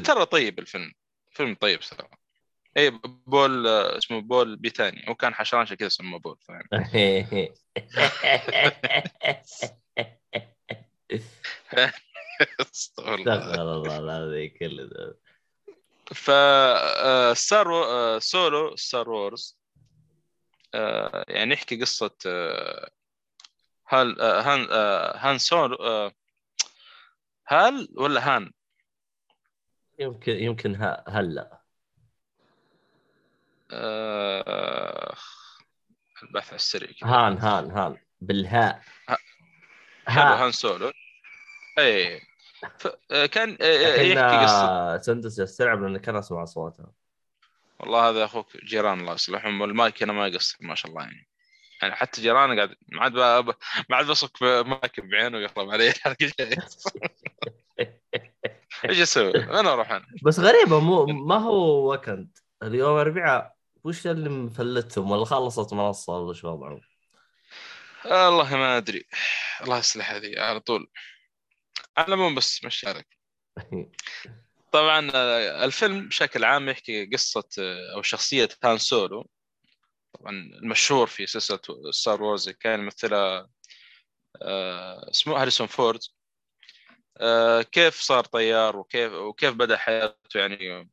ترى 0.00 0.26
طيب 0.26 0.58
الفيلم. 0.58 0.92
فيلم 1.30 1.54
طيب 1.54 1.82
صراحة. 1.82 2.21
اي 2.76 2.90
بول 3.26 3.66
آه، 3.66 3.98
اسمه 3.98 4.20
بول 4.20 4.56
بيتاني. 4.56 5.04
هو 5.08 5.14
كان 5.14 5.34
حشران 5.34 5.62
عشان 5.62 5.76
كذا 5.76 5.88
سموه 5.88 6.18
بول 6.18 6.36
فاهم؟ 6.40 6.68
استغفر 12.60 13.14
الله. 13.14 13.98
العظيم 13.98 14.52
كل 14.60 14.88
ذا 14.88 15.14
ف 16.14 16.30
آه، 16.30 17.34
ستار 17.34 17.70
و... 17.70 17.84
آه، 17.84 18.18
سولو 18.18 18.76
ستار 18.76 19.10
وورز 19.10 19.58
آه، 20.74 21.24
يعني 21.28 21.54
يحكي 21.54 21.80
قصة 21.80 22.16
آه، 22.26 22.90
هال 23.88 24.20
آه، 24.20 24.40
هان 24.40 24.66
آه، 24.70 25.16
هان 25.16 25.38
سولو 25.38 25.76
آه، 25.76 26.12
هال 27.48 27.88
ولا 27.96 28.36
هان؟ 28.36 28.52
يمكن 29.98 30.32
يمكن 30.32 30.94
هلا. 31.08 31.61
آه، 33.72 35.14
البحث 36.22 36.48
على 36.48 36.56
السريع. 36.56 36.90
هان 37.02 37.38
هان 37.38 37.70
هان. 37.70 37.96
بالهاء. 38.20 38.82
ها. 40.08 40.44
هان 40.44 40.52
سولو. 40.52 40.92
اي 41.78 42.20
ف... 42.78 42.88
آه، 43.10 43.26
كان 43.26 43.58
آه، 43.60 44.00
يحكي 44.00 44.14
لكن 44.14 45.02
سندس 45.02 45.38
يسترعب 45.38 45.82
لاني 45.82 45.98
كان 45.98 46.16
أسمع 46.16 46.42
اصواتها 46.42 46.92
والله 47.80 48.08
هذا 48.08 48.24
أخوك 48.24 48.56
جيران 48.64 49.00
الله 49.00 49.14
يصلحهم 49.14 49.60
والمايك 49.60 50.02
أنا 50.02 50.12
ما 50.12 50.26
يقصر 50.26 50.58
ما 50.60 50.74
شاء 50.74 50.90
الله 50.90 51.02
يعني. 51.02 51.28
يعني 51.82 51.94
حتى 51.94 52.22
جيراني 52.22 52.56
قاعد 52.56 52.74
ما 52.88 53.02
عاد 53.02 53.12
ما 53.88 53.96
عاد 53.96 54.06
بصك 54.06 54.42
بمايك 54.42 55.00
بعينه 55.00 55.38
ويقلب 55.38 55.70
علي 55.70 55.88
الحلقة 55.88 56.32
إيش 58.88 59.00
أسوي؟ 59.00 59.32
وين 59.32 59.66
أروح 59.66 59.90
أنا؟ 59.90 60.06
بس 60.22 60.40
غريبة 60.40 60.80
مو 60.80 61.06
ما 61.06 61.36
هو 61.36 61.92
وكند 61.94 62.38
اليوم 62.62 62.98
اربعاء 62.98 63.56
وش 63.84 64.06
اللي 64.06 64.28
مفلتهم 64.28 65.10
ولا 65.10 65.24
خلصت 65.24 65.72
منصة 65.74 66.12
ولا 66.18 66.34
شو 66.34 66.48
وضعهم؟ 66.48 66.80
والله 68.04 68.56
ما 68.56 68.76
أدري. 68.76 69.06
الله 69.62 69.78
يصلح 69.78 70.10
هذه 70.10 70.40
على 70.40 70.60
طول. 70.60 70.90
على 71.96 72.08
العموم 72.08 72.34
بس 72.34 72.64
مش 72.64 72.84
عليك 72.84 73.18
طبعا 74.72 75.10
آه، 75.14 75.64
الفيلم 75.64 76.08
بشكل 76.08 76.44
عام 76.44 76.68
يحكي 76.68 77.06
قصة 77.06 77.48
آه، 77.58 77.94
أو 77.94 78.02
شخصية 78.02 78.48
هان 78.64 78.78
سولو. 78.78 79.28
طبعا 80.12 80.32
المشهور 80.32 81.06
في 81.06 81.26
سلسلة 81.26 81.60
ستار 81.90 82.22
وورز 82.22 82.48
كان 82.48 82.80
يمثلها 82.80 83.48
آه، 84.42 85.10
اسمه 85.10 85.42
هاريسون 85.42 85.66
فورد. 85.66 86.00
آه، 87.20 87.62
كيف 87.62 88.00
صار 88.00 88.24
طيار 88.24 88.76
وكيف 88.76 89.12
وكيف 89.12 89.54
بدأ 89.54 89.76
حياته 89.76 90.38
يعني؟ 90.38 90.90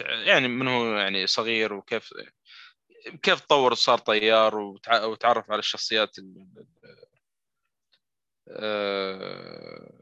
يعني 0.00 0.48
من 0.48 0.68
هو 0.68 0.96
يعني 0.96 1.26
صغير 1.26 1.72
وكيف 1.72 2.10
كيف 3.22 3.40
تطور 3.40 3.74
صار 3.74 3.98
طيار 3.98 4.54
وتع- 4.58 5.04
وتعرف 5.04 5.50
على 5.50 5.58
الشخصيات 5.58 6.18
ال- 6.18 6.66
آه، 8.48 10.00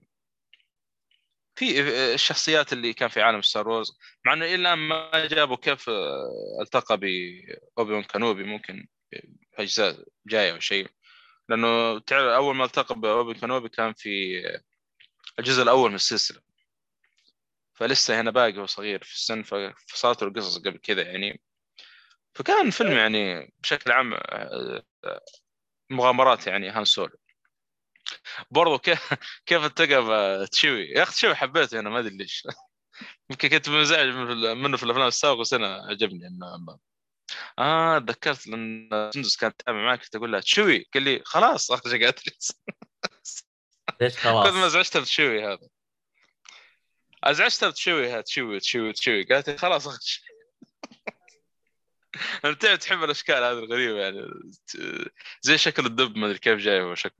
في 1.59 1.81
الشخصيات 2.15 2.73
اللي 2.73 2.93
كان 2.93 3.09
في 3.09 3.23
عالم 3.23 3.43
ستار 3.43 3.69
وورز 3.69 3.99
مع 4.27 4.33
إنه 4.33 4.45
إلى 4.45 4.55
الآن 4.55 4.79
ما 4.79 5.27
جابوا 5.27 5.57
كيف 5.57 5.89
آه، 5.89 6.59
التقى 6.63 6.97
بأوبي 6.97 7.93
وان 7.95 8.03
كانوبي 8.03 8.45
ممكن 8.45 8.87
أجزاء 9.55 10.05
جاية 10.27 10.53
أو 10.53 10.61
شيء. 10.61 10.91
لأنه 11.49 11.99
تعرف 11.99 12.23
أول 12.25 12.57
ما 12.57 12.65
التقى 12.65 12.95
بأوبي 13.01 13.35
كانوبي 13.35 13.69
كان 13.69 13.93
في 13.95 14.43
الجزء 15.39 15.63
الأول 15.63 15.89
من 15.91 15.95
السلسلة. 15.97 16.41
فلسه 17.77 18.21
هنا 18.21 18.31
باقي 18.31 18.59
هو 18.59 18.67
صغير 18.67 19.05
في 19.05 19.15
السن 19.15 19.43
فصارت 19.89 20.23
له 20.23 20.31
قصص 20.33 20.59
قبل 20.59 20.79
كذا 20.79 21.03
يعني. 21.03 21.41
فكان 22.35 22.71
فيلم 22.71 22.93
يعني 22.93 23.53
بشكل 23.63 23.93
عام 23.93 24.15
آه، 24.15 24.83
آه، 25.05 25.21
مغامرات 25.91 26.47
يعني 26.47 26.71
هان 26.71 26.85
سولو. 26.85 27.17
برضو 28.51 28.79
كيف 28.79 29.15
كيف 29.47 29.65
التقى 29.65 30.47
تشوي 30.53 30.85
يا 30.89 31.03
أخي 31.03 31.13
تشوي 31.13 31.35
حبيته 31.35 31.81
أنا 31.81 31.91
ما 31.91 31.99
أدري 31.99 32.17
ليش. 32.17 32.43
يمكن 33.31 33.49
كنت 33.49 33.69
منزعج 33.69 34.07
من- 34.09 34.57
منه 34.63 34.77
في 34.77 34.83
الأفلام 34.83 35.07
السابقة 35.07 35.41
بس 35.41 35.55
أنا 35.55 35.87
عجبني 35.91 36.27
إنه 36.27 36.79
آه 37.59 37.99
تذكرت 37.99 38.47
لأن 38.47 38.89
سندس 39.15 39.37
كانت 39.37 39.61
تتابع 39.61 39.79
معك 39.79 40.03
كنت 40.03 40.17
أقول 40.17 40.33
لها 40.33 40.41
تشوي 40.41 40.89
قال 40.95 41.03
لي 41.03 41.23
خلاص 41.25 41.71
اخرج 41.71 42.03
اتريس 42.03 42.53
ليش 44.01 44.17
كل 44.23 44.29
ما 44.29 44.43
خلاص؟ 44.43 44.65
ازعجتها 44.65 45.01
بتشوي 45.01 45.45
هذا. 45.45 45.69
ازعجتها 47.31 47.69
بتشوي 47.69 48.11
ها 48.11 48.21
تشوي 48.21 48.61
تشوي 48.61 48.93
تشوي 48.93 49.25
قالت 49.25 49.51
لي 49.51 49.59
خلاص 49.59 49.87
اخرج 49.87 50.21
انت 52.45 52.67
تحب 52.67 53.03
الاشكال 53.03 53.37
هذه 53.37 53.59
الغريبه 53.59 53.99
يعني 53.99 54.31
زي 55.43 55.59
شكل 55.59 55.87
الدب 55.87 56.17
ما 56.17 56.27
ادري 56.27 56.39
كيف 56.39 56.59
جاي 56.59 56.81
هو 56.81 56.95
شكل 56.95 57.15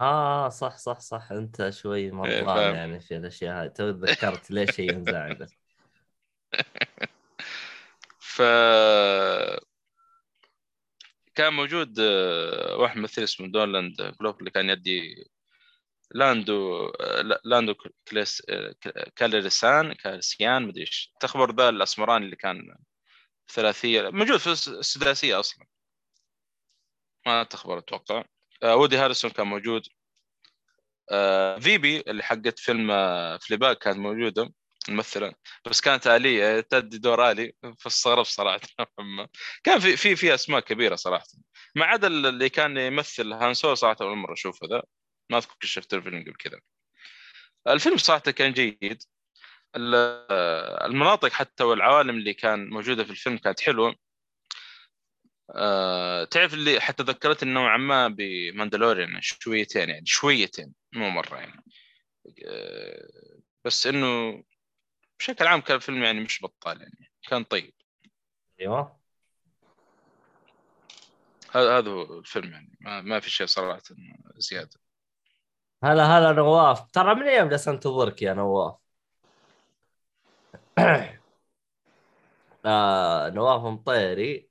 آه 0.00 0.48
صح 0.48 0.76
صح 0.76 1.00
صح 1.00 1.32
انت 1.32 1.70
شوي 1.70 2.10
مرضان 2.10 2.44
فاهم. 2.44 2.74
يعني 2.74 3.00
في 3.00 3.16
الاشياء 3.16 3.60
هاي 3.60 3.68
تو 3.68 3.90
تذكرت 3.90 4.50
ليش 4.50 4.80
هي 4.80 4.86
مزعجه 4.86 5.48
ف 8.18 8.42
كان 11.34 11.52
موجود 11.52 12.00
واحد 12.78 12.96
ممثل 12.96 13.22
اسمه 13.22 13.46
دونالد 13.46 14.14
جلوفر 14.20 14.38
اللي 14.38 14.50
كان 14.50 14.70
يدي 14.70 15.26
لاندو 16.14 16.88
لا- 17.00 17.40
لاندو 17.44 17.74
كليس 18.10 18.42
كالريسان 19.16 19.92
كالسيان 19.92 20.62
مدري 20.66 20.80
إيش. 20.80 21.12
تخبر 21.20 21.54
ذا 21.54 21.68
الأسمراني 21.68 22.24
اللي 22.24 22.36
كان 22.36 22.76
ثلاثية 23.52 24.08
موجود 24.10 24.36
في 24.36 24.46
الس- 24.46 24.68
السداسية 24.68 25.40
أصلا. 25.40 25.66
ما 27.26 27.42
تخبر 27.42 27.78
أتوقع. 27.78 28.24
آه، 28.62 28.76
وودي 28.76 28.96
هارلسون 28.96 29.30
كان 29.30 29.46
موجود. 29.46 29.82
آه، 31.10 31.58
فيبي 31.58 32.00
اللي 32.00 32.22
حقت 32.22 32.58
فيلم 32.58 32.90
آه، 32.90 33.36
Fleabag 33.38 33.78
كانت 33.78 33.98
موجوده 33.98 34.52
ممثلة. 34.88 35.34
بس 35.66 35.80
كانت 35.80 36.06
آلية 36.06 36.60
تدي 36.60 36.98
دور 36.98 37.30
آلي. 37.30 37.52
فاستغرب 37.78 38.24
صراحة. 38.24 38.60
كان 39.64 39.78
في 39.80 39.96
في 39.96 40.16
في 40.16 40.34
أسماء 40.34 40.60
كبيرة 40.60 40.96
صراحة. 40.96 41.26
ما 41.74 41.84
عدا 41.84 42.06
اللي 42.06 42.48
كان 42.48 42.76
يمثل 42.76 43.32
هان 43.32 43.54
سولو 43.54 43.74
صراحة 43.74 43.96
أول 44.00 44.16
مرة 44.16 44.32
أشوفه 44.32 44.66
ذا. 44.66 44.82
ما 45.30 45.40
كيف 45.40 45.70
شفت 45.70 45.94
الفيلم 45.94 46.22
قبل 46.22 46.34
كذا. 46.34 46.60
الفيلم 47.68 47.96
صراحة 47.96 48.20
كان 48.20 48.52
جيد. 48.52 49.02
ال- 49.76 49.94
المناطق 50.90 51.32
حتى 51.32 51.64
والعوالم 51.64 52.16
اللي 52.18 52.34
كان 52.34 52.68
موجودة 52.70 53.04
في 53.04 53.10
الفيلم 53.10 53.38
كانت 53.38 53.60
حلوة. 53.60 53.96
أه 55.50 56.24
تعرف 56.24 56.54
اللي 56.54 56.80
حتى 56.80 57.02
ذكرتني 57.02 57.50
نوعا 57.52 57.76
ما 57.76 58.08
بماندلوريان 58.08 59.20
شويتين 59.20 59.88
يعني 59.90 60.06
شويتين 60.06 60.74
مو 60.92 61.10
مرة 61.10 61.36
يعني. 61.36 61.64
أه 62.46 63.40
بس 63.64 63.86
إنه 63.86 64.44
بشكل 65.18 65.46
عام 65.46 65.60
كان 65.60 65.76
الفيلم 65.76 66.02
يعني 66.04 66.20
مش 66.20 66.42
بطال 66.42 66.80
يعني 66.80 67.12
كان 67.28 67.44
طيب. 67.44 67.74
أيوه. 68.60 69.00
هذا 71.50 71.78
هذا 71.78 71.90
هو 71.90 72.18
الفيلم 72.18 72.52
يعني 72.52 72.76
ما, 72.80 73.00
ما 73.00 73.20
في 73.20 73.30
شيء 73.30 73.46
صراحة 73.46 73.82
زيادة. 74.36 74.80
هلا 75.84 76.04
هلا 76.18 76.32
نواف 76.32 76.80
ترى 76.92 77.14
من 77.14 77.22
أيام 77.28 77.48
جالس 77.48 77.68
أنتظرك 77.68 78.22
يا 78.22 78.34
نواف 78.34 78.74
آه 82.66 83.30
نواف 83.30 83.62
مطيري 83.62 84.48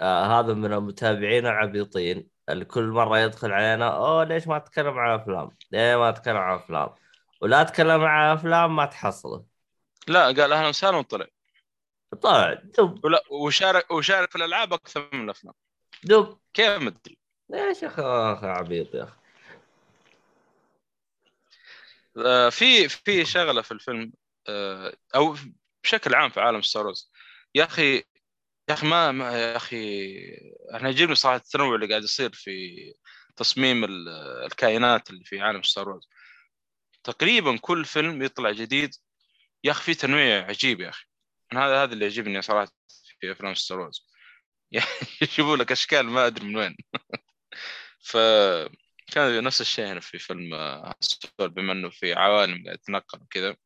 آه 0.00 0.40
هذا 0.40 0.54
من 0.54 0.72
المتابعين 0.72 1.46
العبيطين. 1.46 2.28
اللي 2.48 2.64
كل 2.64 2.84
مرة 2.84 3.18
يدخل 3.18 3.52
علينا 3.52 3.88
أوه 3.96 4.24
ليش 4.24 4.46
ما 4.48 4.58
تتكلم 4.58 4.98
عن 4.98 5.20
أفلام؟ 5.20 5.50
ليه 5.72 5.96
ما 5.96 6.10
تتكلم 6.10 6.36
عن 6.36 6.54
أفلام؟ 6.58 6.88
ولا 7.40 7.62
تتكلم 7.62 8.04
عن 8.04 8.36
أفلام 8.36 8.76
ما 8.76 8.86
تحصله. 8.86 9.44
لا 10.08 10.24
قال 10.26 10.52
أهلا 10.52 10.68
وسهلا 10.68 10.96
وطلع. 10.96 11.26
طلع 12.22 12.54
دب. 12.54 13.04
ولا 13.04 13.22
وشارك 13.30 13.90
وشارك 13.90 14.30
في 14.30 14.36
الألعاب 14.36 14.72
أكثر 14.72 15.08
من 15.12 15.24
الأفلام. 15.24 15.54
دب. 16.04 16.38
كيف 16.54 16.92
ليش 17.50 17.82
يا 17.82 17.88
أخي 17.88 18.02
أخي 18.02 18.46
عبيط 18.46 18.94
يا 18.94 19.02
أخي 19.04 19.20
آه، 22.09 22.09
في 22.50 22.88
في 22.88 23.24
شغلة 23.24 23.62
في 23.62 23.72
الفيلم 23.72 24.12
آه، 24.48 24.96
أو 25.14 25.36
بشكل 25.84 26.14
عام 26.14 26.30
في 26.30 26.40
عالم 26.40 26.62
ستار 26.62 26.84
وورز. 26.84 27.12
يا 27.54 27.64
أخي 27.64 27.94
يا 28.68 28.74
أخي 28.74 28.86
ما, 28.86 29.12
ما 29.12 29.38
يا 29.38 29.56
أخي 29.56 29.76
إحنا 30.76 30.88
يجيبني 30.88 31.14
صراحة 31.14 31.36
التنوع 31.36 31.74
اللي 31.74 31.86
قاعد 31.88 32.02
يصير 32.02 32.32
في 32.32 32.76
تصميم 33.36 33.84
ال- 33.84 34.08
الكائنات 34.44 35.10
اللي 35.10 35.24
في 35.24 35.40
عالم 35.40 35.62
Star 35.62 35.88
Wars. 35.88 36.08
تقريبا 37.04 37.56
كل 37.58 37.84
فيلم 37.84 38.22
يطلع 38.22 38.50
جديد 38.50 38.90
يا 39.64 39.70
أخي 39.70 39.82
في 39.84 39.94
تنويع 40.00 40.46
عجيب 40.46 40.80
يا 40.80 40.88
أخي. 40.88 41.04
هذا 41.52 41.82
هذا 41.82 41.92
اللي 41.92 42.04
يعجبني 42.04 42.42
صراحة 42.42 42.72
في 43.20 43.32
أفلام 43.32 43.54
Star 43.54 43.80
Wars. 43.80 44.06
يعني 44.72 44.86
يجيبوا 45.22 45.56
لك 45.56 45.72
أشكال 45.72 46.06
ما 46.06 46.26
أدري 46.26 46.46
من 46.46 46.56
وين. 46.56 46.76
فكان 49.10 49.44
نفس 49.44 49.60
الشيء 49.60 49.86
هنا 49.86 50.00
في 50.00 50.18
فيلم 50.18 50.54
آه، 50.54 50.94
سول 51.00 51.50
بما 51.50 51.72
إنه 51.72 51.90
في 51.90 52.14
عوالم 52.14 52.64
قاعد 52.64 52.78
تتنقل 52.78 53.22
وكذا 53.22 53.56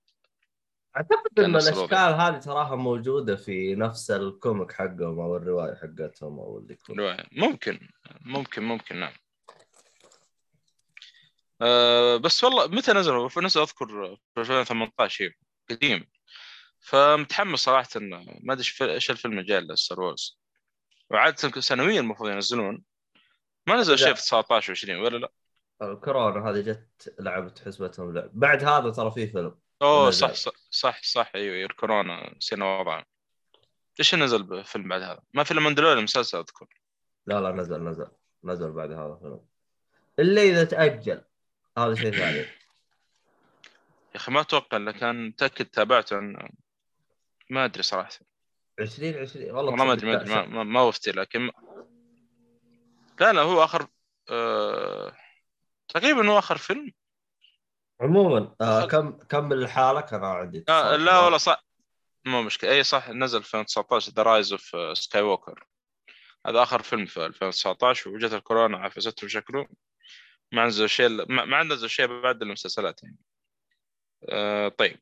أعتقد 0.96 1.28
كان 1.36 1.44
إن 1.44 1.56
الأشكال. 1.56 1.94
هذه 1.94 2.38
تراها 2.38 2.76
موجودة 2.76 3.36
في 3.36 3.74
نفس 3.74 4.10
ال 4.10 4.20
comic 4.20 4.72
حقهم 4.72 5.20
أو 5.20 5.36
الرواية 5.36 5.74
حقتهم 5.74 6.38
أو 6.38 6.58
اللي 6.58 6.78
رواية. 6.90 7.24
ممكن 7.32 7.88
ممكن 8.20 8.62
ممكن 8.62 8.96
نعم 8.96 9.12
أه 11.62 12.16
بس 12.16 12.44
والله 12.44 12.66
متى 12.66 12.92
نزلوا؟ 12.92 13.40
نزل 13.42 13.60
أذكر 13.60 14.16
في 14.34 14.40
2018 14.40 15.24
هي 15.24 15.32
قديم 15.70 16.06
فمتحمس 16.80 17.58
صراحة 17.58 17.88
ما 17.96 18.52
أدري 18.52 18.66
إيش 18.80 19.10
الفيلم 19.10 19.38
الجاي 19.38 19.60
لستار 19.60 20.00
وورز 20.00 20.38
وعادة 21.10 21.60
سنويا 21.60 22.00
المفروض 22.00 22.30
ينزلون 22.30 22.84
ما 23.66 23.76
نزل 23.76 23.98
شيء 23.98 24.14
في 24.14 24.22
19 24.22 24.74
و20 24.74 24.88
ولا 24.88 25.18
لا؟ 25.18 25.32
الكورونا 25.82 26.50
هذه 26.50 26.60
جت 26.60 27.14
لعبت 27.18 27.58
حسبتهم 27.58 28.14
لعب 28.14 28.30
بعد 28.32 28.64
هذا 28.64 28.90
ترى 28.90 29.10
في 29.10 29.26
فيلم 29.26 29.58
أوه. 29.82 30.10
صح 30.10 30.34
صح 30.34 30.52
صح, 30.70 31.02
صح. 31.02 31.32
أيوه 31.34 31.54
أيوة، 31.54 31.68
كورونا 31.68 32.34
نسينا 32.36 32.80
وضعه. 32.80 33.04
إيش 34.00 34.14
نزل 34.14 34.64
فيلم 34.64 34.88
بعد 34.88 35.02
هذا؟ 35.02 35.20
ما 35.34 35.44
في 35.44 35.54
ماندلوريان 35.54 36.02
مسلسل 36.04 36.38
أذكر. 36.38 36.66
لا 37.26 37.40
لا 37.40 37.52
نزل 37.52 37.84
نزل 37.84 38.08
نزل 38.44 38.70
بعد 38.70 38.92
هذا 38.92 39.18
فيلم. 39.22 39.40
الا 40.18 40.42
إذا 40.42 40.64
تأجل 40.64 41.22
هذا 41.78 41.94
شيء 41.94 42.10
ثاني. 42.10 42.38
يا 42.38 44.16
أخي 44.16 44.32
ما 44.32 44.40
أتوقع 44.40 44.76
الا 44.76 44.92
كان 44.92 45.28
متأكد 45.28 45.64
تابعته 45.64 46.18
أنا 46.18 46.50
ما 47.50 47.64
أدري 47.64 47.82
صراحة. 47.82 48.10
20 48.80 49.14
20 49.14 49.44
والله 49.50 49.70
والله 49.70 49.84
ما 49.84 49.92
أدري 49.92 50.06
ما 50.06 50.20
أدري 50.20 50.46
ما, 50.46 50.64
ما 50.64 50.82
وفتي 50.82 51.10
لكن 51.10 51.50
لا 53.20 53.32
لا 53.32 53.42
هو 53.42 53.64
آخر 53.64 53.86
آه... 54.30 55.16
تقريبا 55.88 56.30
هو 56.30 56.38
آخر 56.38 56.58
فيلم. 56.58 56.92
عموما 58.00 58.54
آه 58.60 58.86
كم 58.86 59.18
كمل 59.18 59.62
لحالك 59.62 60.14
أنا 60.14 60.28
عندي 60.28 60.64
آه. 60.68 60.96
لا 60.96 61.18
والله 61.18 61.38
صح. 61.38 61.64
مو 62.26 62.42
مشكلة. 62.42 62.70
اي 62.70 62.82
صح 62.82 63.08
نزل 63.08 63.42
في 63.42 63.54
2019 63.54 64.12
The 64.12 64.22
Rise 64.22 64.52
of 64.52 64.98
Skywalker 64.98 65.66
هذا 66.46 66.62
آخر 66.62 66.82
فيلم 66.82 67.06
في 67.06 67.26
2019 67.26 68.10
وجت 68.10 68.32
الكورونا 68.32 68.78
عفسته 68.78 69.28
شكله 69.28 69.68
ما 70.52 70.66
نزل 70.66 70.88
شيء 70.88 71.08
ما 71.08 71.44
ما 71.44 71.62
نزل 71.62 71.90
شيء 71.90 72.22
بعد 72.22 72.42
المسلسلات 72.42 73.02
يعني. 73.02 73.18
آه 74.28 74.68
طيب. 74.68 75.00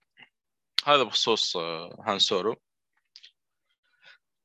هذا 0.86 1.02
بخصوص 1.02 1.56
آه 1.56 2.04
هان 2.06 2.18
سولو. 2.18 2.62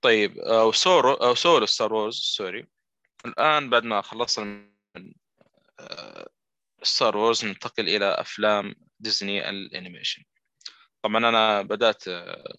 طيب 0.02 0.38
أو 0.38 0.72
سورو 0.72 1.14
أو 1.14 1.36
Solo 1.36 1.66
Star 1.66 1.94
Wars 1.94 2.16
sorry. 2.16 2.68
الآن 3.28 3.70
بعد 3.70 3.84
ما 3.84 4.02
خلصنا 4.02 4.70
من 4.96 5.14
آه 5.80 6.30
Star 6.84 7.18
Wars 7.18 7.46
ننتقل 7.46 7.90
إلى 7.90 8.06
أفلام 8.06 8.76
Disney 9.00 9.50
ال 9.50 9.57
animation. 9.57 10.24
طبعا 11.04 11.18
أنا 11.18 11.62
بدأت 11.62 12.08
آه 12.08 12.58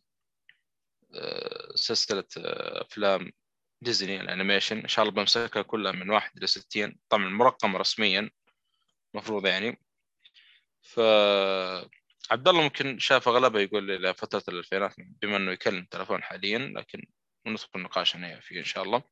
آه 1.14 1.68
سلسلة 1.74 2.24
آه 2.38 2.82
أفلام 2.82 3.32
Disney 3.80 4.20
ال 4.20 4.26
animation. 4.26 4.78
إن 4.78 4.88
شاء 4.88 5.02
الله 5.04 5.14
بمسكها 5.14 5.62
كلها 5.62 5.92
من 5.92 6.10
واحد 6.10 6.36
إلى 6.36 6.46
60 6.46 6.96
طبعا 7.08 7.28
مرقمه 7.28 7.78
رسميا 7.78 8.30
المفروض 9.14 9.46
يعني. 9.46 9.80
ف 10.82 11.00
عبد 12.30 12.48
الله 12.48 12.62
ممكن 12.62 12.98
شاف 12.98 13.28
أغلبها 13.28 13.60
يقول 13.62 13.90
إلى 13.90 14.14
فتره 14.14 14.42
الألفينات 14.48 14.94
بما 14.98 15.36
إنه 15.36 15.52
يكلم 15.52 15.84
تلفون 15.90 16.22
حاليا 16.22 16.58
لكن 16.58 17.06
ندخل 17.46 17.80
نقاش 17.80 18.16
أنا 18.16 18.40
فيه 18.40 18.58
إن 18.60 18.64
شاء 18.64 18.84
الله. 18.84 19.02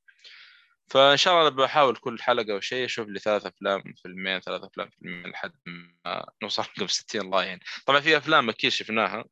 فإن 0.90 1.16
شاء 1.16 1.34
الله 1.34 1.48
بحاول 1.48 1.96
كل 1.96 2.22
حلقة 2.22 2.52
أو 2.52 2.60
شيء 2.60 2.84
أشوف 2.84 3.08
لي 3.08 3.18
ثلاث 3.18 3.46
أفلام 3.46 3.82
فيلمين 4.02 4.40
ثلاث 4.40 4.62
أفلام 4.62 4.90
فيلمين 4.90 5.26
لحد 5.30 5.52
ما 5.66 6.26
نوصل 6.42 6.62
رقم 6.62 6.86
60 6.86 7.20
الله 7.20 7.44
يعني 7.44 7.60
طبعا 7.86 8.00
في 8.00 8.16
أفلام 8.16 8.48
أكيد 8.48 8.70
شفناها 8.70 9.24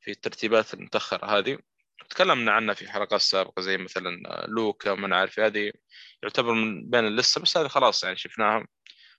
في 0.00 0.10
الترتيبات 0.10 0.74
المتأخرة 0.74 1.38
هذه. 1.38 1.58
تكلمنا 2.10 2.52
عنها 2.52 2.74
في 2.74 2.90
حلقات 2.92 3.20
سابقة 3.20 3.62
زي 3.62 3.78
مثلا 3.78 4.46
لوكا 4.48 4.94
ما 4.94 5.16
عارف 5.16 5.40
هذه 5.40 5.72
يعتبر 6.22 6.52
من 6.52 6.90
بين 6.90 7.06
اللسه 7.06 7.40
بس 7.40 7.56
هذه 7.56 7.68
خلاص 7.68 8.04
يعني 8.04 8.16
شفناها 8.16 8.66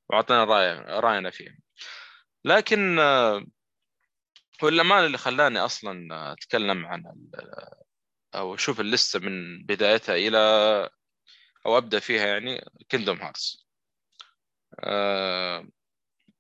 وأعطينا 0.09 0.43
راي 0.43 0.77
رأينا 0.99 1.29
فيها. 1.29 1.57
لكن 2.45 2.99
هو 4.63 4.69
الأمان 4.69 5.05
اللي 5.05 5.17
خلاني 5.17 5.59
أصلا 5.59 6.07
أتكلم 6.33 6.85
عن 6.85 7.03
أو 8.35 8.55
أشوف 8.55 8.79
ال 8.79 8.87
list 8.87 9.19
من 9.19 9.65
بدايتها 9.65 10.15
إلى 10.15 10.89
أو 11.65 11.77
أبدأ 11.77 11.99
فيها 11.99 12.27
يعني 12.27 12.65
Kingdom 12.89 13.21
Hearts 13.21 13.67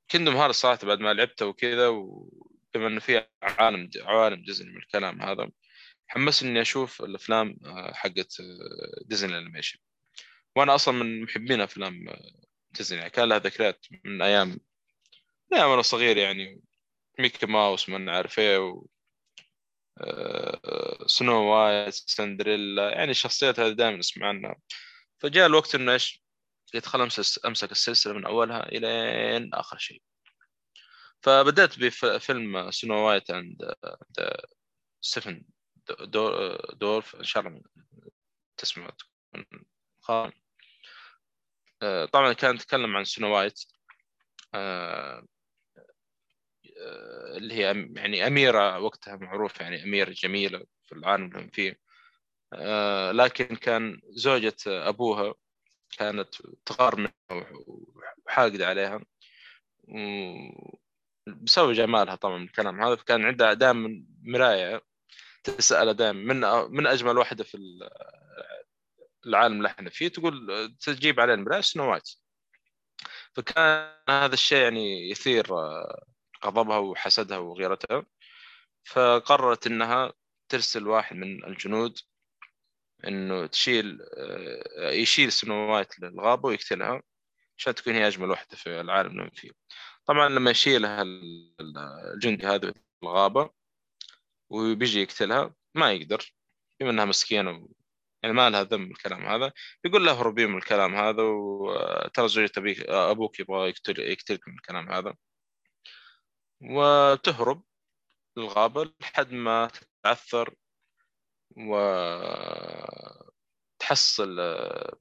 Kingdom 0.07 0.35
Hearts 0.35 0.61
صراحة 0.61 0.79
بعد 0.83 0.99
ما 0.99 1.13
لعبته 1.13 1.45
وكذا 1.45 1.87
وبما 1.87 2.87
إنه 2.87 2.99
فيها 2.99 3.29
عالم 3.41 3.89
عوالم 3.95 4.43
ديزني 4.43 4.71
من 4.71 4.77
الكلام 4.77 5.21
هذا 5.21 5.49
حمسني 6.07 6.49
إني 6.49 6.61
أشوف 6.61 7.01
الأفلام 7.01 7.57
حقت 7.93 8.37
Disney 9.05 9.31
ال 9.31 9.36
animation 9.36 9.79
وأنا 10.55 10.75
أصلا 10.75 10.93
من 10.93 11.21
محبين 11.21 11.61
أفلام 11.61 12.05
ديزني 12.71 12.99
يعني 12.99 13.09
كان 13.09 13.29
لها 13.29 13.39
ذكريات 13.39 13.85
من 14.05 14.21
أيام 14.21 14.49
من 15.51 15.57
أيام 15.57 15.69
أنا 15.71 15.81
صغير 15.81 16.17
يعني. 16.17 16.61
ميكي 17.19 17.45
ماوس 17.45 17.89
من 17.89 18.09
عارف 18.09 18.39
إيه 18.39 18.57
و... 18.57 18.85
Snow 21.07 21.43
White 21.43 21.93
سندريلا 21.93 22.89
يعني 22.89 23.11
الشخصيات 23.11 23.59
هذه 23.59 23.71
دائما 23.71 23.97
نسمع 23.97 24.27
عنها. 24.27 24.55
فجاء 25.19 25.45
الوقت 25.45 25.75
إنه 25.75 25.93
إيش؟ 25.93 26.23
يدخل 26.73 27.01
أمسك 27.01 27.45
أمسك 27.45 27.71
السلسلة 27.71 28.13
من 28.13 28.25
أولها 28.25 28.69
إلى 28.69 29.49
آخر 29.53 29.77
شيء. 29.77 30.01
فبدأت 31.21 31.79
بفيلم 31.79 32.71
Snow 32.71 32.95
White 33.07 33.29
and 33.29 33.51
the 33.51 33.73
Seven 35.01 35.43
Dwarfs 36.73 37.15
إن 37.15 37.23
شاء 37.23 37.47
الله 37.47 37.61
تسمع 38.57 38.89
تكون 40.01 40.31
آه، 41.81 42.05
طبعا 42.05 42.33
كان 42.33 42.55
يتكلم 42.55 42.97
عن 42.97 43.03
Snow 43.03 43.35
White. 43.35 43.59
آه، 44.55 45.25
آه، 46.77 47.37
اللي 47.37 47.53
هي 47.53 47.89
يعني 47.95 48.27
أميرة 48.27 48.79
وقتها 48.79 49.15
معروفة 49.15 49.63
يعني 49.63 49.83
أميرة 49.83 50.09
جميلة 50.09 50.65
في 50.83 50.91
العالم 50.95 51.25
اللي 51.25 51.39
هم 51.39 51.49
فيه. 51.49 51.79
لكن 53.11 53.55
كان 53.55 54.01
زوجة 54.09 54.55
أبوها 54.67 55.33
كانت 55.97 56.35
تغار 56.65 56.95
منها 56.95 57.53
وحاقدة 58.27 58.67
عليها 58.67 59.01
بسبب 61.27 61.71
جمالها 61.71 62.15
طبعا 62.15 62.43
الكلام 62.43 62.81
هذا 62.81 62.95
كان 62.95 63.25
عندها 63.25 63.53
دائما 63.53 64.05
مراية 64.23 64.81
تسأل 65.43 65.93
دائما 65.93 66.33
من 66.33 66.71
من 66.75 66.87
أجمل 66.87 67.17
واحدة 67.17 67.43
في 67.43 67.57
العالم 69.25 69.57
اللي 69.57 69.67
إحنا 69.67 69.89
فيه 69.89 70.07
تقول 70.07 70.47
تجيب 70.79 71.19
عليه 71.19 71.33
المراية 71.33 71.61
Snow 71.61 71.91
White 71.91 72.09
فكان 73.33 73.95
هذا 74.09 74.33
الشيء 74.33 74.63
يعني 74.63 75.09
يثير 75.09 75.57
آه، 75.59 76.05
غضبها 76.45 76.77
وحسدها 76.77 77.37
وغيرتها. 77.37 78.05
فقررت 78.83 79.67
إنها 79.67 80.13
ترسل 80.49 80.87
واحد 80.87 81.15
من 81.15 81.45
الجنود 81.45 81.99
إنه 83.07 83.45
تشيل 83.45 83.99
آه، 84.17 84.91
يشيل 84.91 85.31
Snow 85.31 85.73
White 85.73 85.99
للغابة 85.99 86.49
ويقتلها 86.49 87.01
عشان 87.57 87.75
تكون 87.75 87.93
هي 87.93 88.07
أجمل 88.07 88.29
واحدة 88.29 88.55
في 88.57 88.81
العالم 88.81 89.19
اللي 89.19 89.31
فيه. 89.35 89.51
طبعا 90.05 90.29
لما 90.29 90.51
يشيلها 90.51 91.03
الجندي 92.13 92.47
هذا 92.47 92.73
الغابه 93.03 93.49
وبيجي 94.49 95.01
يقتلها 95.01 95.55
ما 95.75 95.91
يقدر 95.93 96.33
بما 96.79 96.89
إنها 96.89 97.05
مسكينة 97.05 97.69
يعني 98.23 98.35
ما 98.35 98.49
لها 98.49 98.63
ذنب 98.63 98.91
الكلام 98.91 99.25
هذا. 99.25 99.51
يقول 99.85 100.05
له 100.05 100.11
اهربي 100.11 100.47
من 100.47 100.57
الكلام 100.57 100.95
هذا 100.95 101.23
وترى 101.23 102.27
زوجة 102.27 102.51
أبوك 103.11 103.39
يبغى 103.39 103.69
يقتل 103.69 103.99
يقتلك 103.99 104.47
من 104.47 104.53
الكلام 104.55 104.91
هذا. 104.91 105.15
وتهرب 106.61 107.63
للغابة 108.37 108.93
لحد 109.01 109.31
ما 109.33 109.67
تتعثر 109.67 110.55
وتحصل 113.79 114.37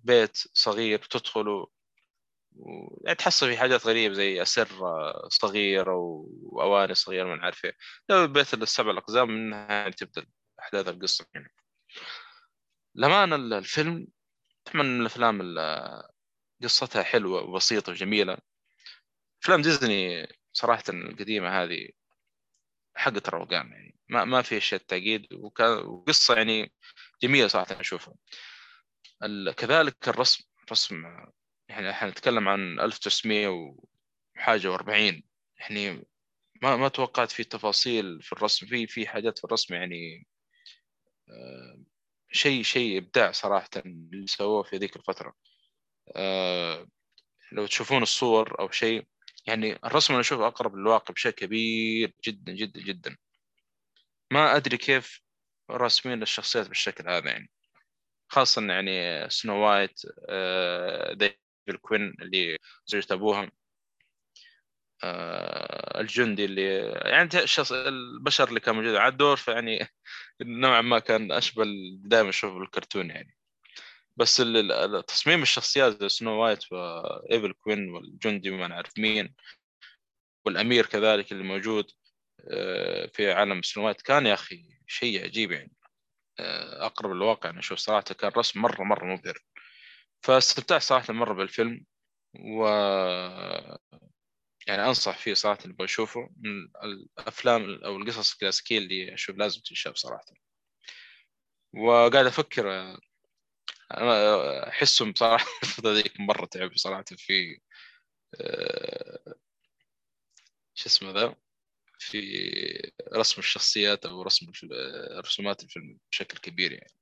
بيت 0.01 0.39
صغير 0.55 0.99
تدخله. 0.99 1.67
يعني 3.05 3.15
تحصل 3.15 3.47
في 3.51 3.57
حاجات 3.57 3.87
غريبة 3.87 4.15
زي 4.15 4.43
أسر 4.43 4.69
صغيرة 5.29 5.95
وأواني 6.43 6.95
صغيرة 6.95 7.25
ما 7.25 7.37
نعرف 7.37 7.65
إيه. 7.65 7.77
بيت 8.27 8.55
السبع 8.55 8.91
الأقزام 8.91 9.29
منها 9.31 9.91
تبدأ 9.91 10.27
أحداث 10.61 10.89
القصة 10.89 11.27
يعني. 11.35 11.55
لما 12.95 13.25
الفيلم 13.59 14.07
من 14.75 15.01
الأفلام 15.01 15.41
اللي 15.41 16.03
قصتها 16.63 17.03
حلوة 17.03 17.43
وبسيطة 17.43 17.93
وجميلة. 17.93 18.39
أفلام 19.43 19.63
ديزني 19.63 20.27
صراحة 20.53 20.85
القديمة 20.89 21.63
هذه 21.63 21.89
حقت 22.95 23.29
روقان 23.29 23.71
يعني. 23.71 23.97
ما 24.09 24.25
ما 24.25 24.43
في 24.43 24.61
شيء 24.61 24.79
تعقيد 24.79 25.27
وقصة 25.85 26.35
يعني 26.37 26.73
جميلة 27.23 27.49
صراحة 27.49 27.81
أشوفها. 27.81 28.15
كذلك 29.57 30.09
الرسم 30.09 30.45
رسم 30.73 31.05
يعني 31.69 31.91
إحنا 31.91 32.11
نتكلم 32.11 32.49
عن 32.49 32.81
1900 32.81 33.49
وحاجة 34.37 34.77
و40 34.77 35.23
يعني 35.59 36.07
ما 36.63 36.77
ما 36.77 36.89
توقعت 36.89 37.31
في 37.31 37.45
تفاصيل 37.45 38.23
في 38.23 38.33
الرسم 38.33 38.67
في 38.67 38.87
في 38.87 39.07
حاجات 39.07 39.39
في 39.39 39.45
الرسم 39.45 39.75
يعني 39.75 40.27
آه، 41.29 41.83
شيء 42.33 42.63
شيء 42.63 42.99
إبداع 42.99 43.33
صراحة 43.33 43.71
اللي 43.77 44.27
سووه 44.27 44.63
في 44.63 44.77
ذيك 44.77 44.97
الفترة. 44.97 45.35
آه 46.17 46.87
لو 47.53 47.67
تشوفون 47.67 48.03
الصور 48.03 48.61
أو 48.61 48.71
شيء 48.71 49.07
يعني 49.47 49.79
الرسم 49.85 50.15
أنا 50.15 50.21
أشوفه 50.21 50.47
أقرب 50.47 50.77
للواقع 50.77 51.15
بشكل 51.15 51.47
كبير 51.47 52.13
جدا 52.27 52.53
جدا 52.53 52.81
جدا. 52.81 53.17
ما 54.33 54.57
أدري 54.57 54.77
كيف 54.77 55.23
راسمين 55.71 56.23
الشخصيات 56.23 56.69
بالشكل 56.69 57.09
هذا 57.09 57.31
يعني. 57.31 57.51
خاصة 58.29 58.63
يعني 58.67 59.31
سنو 59.31 59.57
وايت 59.67 60.01
آه 60.29 61.13
the 61.13 61.41
Evil 61.41 61.79
Queen 61.81 62.15
اللي 62.23 62.59
زوجة 62.87 63.15
ابوها 63.15 63.51
آه 65.05 66.01
الجندي 66.01 66.45
اللي 66.45 66.79
يعني 67.05 67.29
الشخص 67.35 67.73
البشر 67.73 68.49
اللي 68.49 68.61
كان 68.61 68.75
موجود 68.75 68.95
على 68.95 69.13
الدور 69.13 69.37
فيعني 69.37 69.89
نوعا 70.43 70.81
ما 70.83 70.99
كان 70.99 71.33
أشبه 71.33 71.65
دائما 72.05 72.29
أشوف 72.29 72.57
الكرتون 72.57 73.11
يعني. 73.11 73.42
بس 74.17 74.37
تصميم 75.07 75.43
الشخصيات 75.43 76.01
زي 76.01 76.09
Snow 76.09 76.43
White 76.43 76.73
و 76.73 76.89
Evil 76.89 77.53
Queen 77.53 77.89
والجندي 77.89 78.51
وما 78.51 78.69
نعرف 78.69 78.99
مين. 78.99 79.35
والأمير 80.47 80.87
كذلك 80.87 81.33
اللي 81.33 81.45
موجود 81.45 81.91
آه، 82.51 83.07
في 83.15 83.33
عالم 83.33 83.63
Snow 83.63 83.87
White. 83.87 84.03
كان 84.03 84.27
يا 84.27 84.35
أخي 84.35 84.79
شيء 84.87 85.25
عجيب 85.25 85.53
يعني. 85.53 85.73
آه، 86.41 86.87
أقرب 86.87 87.11
للواقع. 87.11 87.51
أنا 87.51 87.59
أشوف 87.59 87.79
صراحة 87.79 88.03
كان 88.03 88.33
رسم 88.37 88.61
مره 88.61 88.83
مرة 88.83 89.05
مبهر. 89.05 89.39
فاستمتعت 90.23 90.83
صراحة 90.83 91.13
مرة 91.13 91.33
بالفيلم. 91.35 91.85
و 92.35 92.67
يعني 94.67 94.87
أنصح 94.87 95.19
فيه 95.19 95.35
صراحة 95.35 95.59
اللي 95.65 95.75
بشوفه. 95.75 96.21
من 96.37 96.69
الأفلام 96.85 97.85
أو 97.85 97.97
القصص 97.97 98.33
الكلاسيكية 98.33 98.79
اللي 98.79 99.15
أشوف 99.15 99.37
لازم 99.37 99.61
تنشاف 99.61 99.97
صراحة. 99.97 100.25
وقاعد 101.75 102.27
أفكر 102.27 102.97
أحسهم 104.69 105.13
بصراحة 105.13 105.47
الفترة 105.63 105.93
ذيك 105.93 106.21
مرة 106.21 106.47
تعب 106.47 106.77
صراحة 106.77 107.05
في 107.17 107.61
آه، 108.41 109.35
شو 110.75 110.87
اسمه 110.87 111.11
ذا؟ 111.11 111.35
في 111.99 112.93
رسم 113.15 113.39
الشخصيات 113.41 114.07
أو 114.07 114.23
رسم 114.23 114.53
رسومات 115.19 115.63
الفيلم 115.63 115.99
بشكل 116.13 116.39
كبير 116.39 116.73
يعني. 116.73 116.93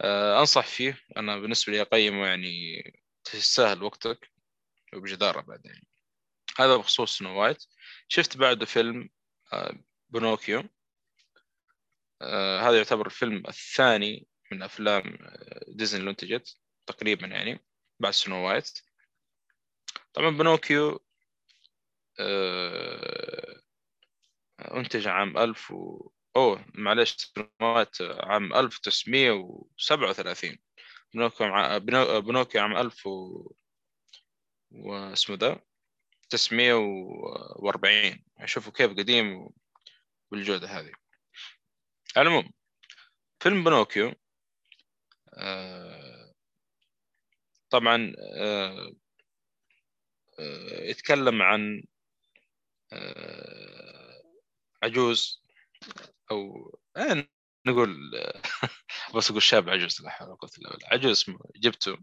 آه، 0.00 0.40
أنصح 0.40 0.66
فيه. 0.66 0.98
أنا 1.16 1.38
بالنسبة 1.38 1.72
لي 1.72 1.80
أقيمه 1.80 2.26
يعني 2.26 2.82
تستاهل 3.24 3.82
وقتك 3.82 4.30
وبجدارة 4.94 5.40
بعد 5.40 5.66
يعني. 5.66 5.86
هذا 6.58 6.76
بخصوص 6.76 7.18
Snow 7.18 7.40
White. 7.40 7.64
شفت 8.08 8.36
بعده 8.36 8.66
فيلم 8.66 9.10
آه، 9.52 9.78
Pinocchio. 10.08 10.62
هذا 12.60 12.76
يعتبر 12.76 13.06
الفيلم 13.06 13.42
الثاني 13.48 14.27
من 14.52 14.62
أفلام 14.62 15.18
آه، 15.20 15.64
ديزني 15.68 16.00
اللي 16.00 16.10
أنتجت 16.10 16.56
تقريبا 16.86 17.26
يعني 17.26 17.64
بعد 18.00 18.12
Snow 18.12 18.48
White 18.48 18.80
طبعا 20.14 20.30
Pinocchio 20.30 21.00
أنتج 24.60 25.08
عام 25.08 25.38
1000 25.38 25.70
و... 25.70 26.10
أوه 26.36 26.64
معلش 26.74 27.16
Snow 27.16 27.50
White 27.60 28.02
عام 28.02 28.54
1937 28.54 30.58
Pinocchio 31.14 31.46
عام 31.46 31.78
Pinocchio 32.20 32.60
عام 32.60 32.76
1000 32.76 33.06
و... 33.06 33.52
واسمه 34.70 35.36
ذا 35.36 35.60
940 36.30 38.24
شوفوا 38.44 38.72
كيف 38.72 38.90
قديم 38.90 39.48
بالجودة 40.30 40.68
هذه. 40.68 40.92
على 42.16 42.28
العموم 42.28 42.52
فيلم 43.40 43.64
Pinocchio 43.64 44.08
آه، 44.08 44.16
طبعا 47.70 48.14
آه، 48.18 48.92
آه، 50.38 50.82
يتكلم 50.84 51.42
عن 51.42 51.82
عجوز 54.82 55.42
أو 56.30 56.70
نقول 57.66 58.10
بس 59.16 59.30
أقول 59.30 59.42
شاب 59.42 59.68
عجوز 59.68 60.02
لا 60.02 60.10
حول 60.10 60.28
ولا 60.28 60.36
قوة 60.36 60.50
إلا 60.58 60.70
بالله. 60.70 60.88
عجوز 60.88 61.24
جبته 61.56 61.98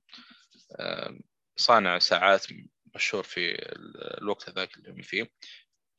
صانع 1.58 2.00
ساعات 2.00 2.48
مشهور 2.96 3.24
في 3.24 3.56
الوقت 4.22 4.50
هذاك 4.50 4.78
اللي 4.78 4.92
هم 4.92 5.02
فيه. 5.02 5.32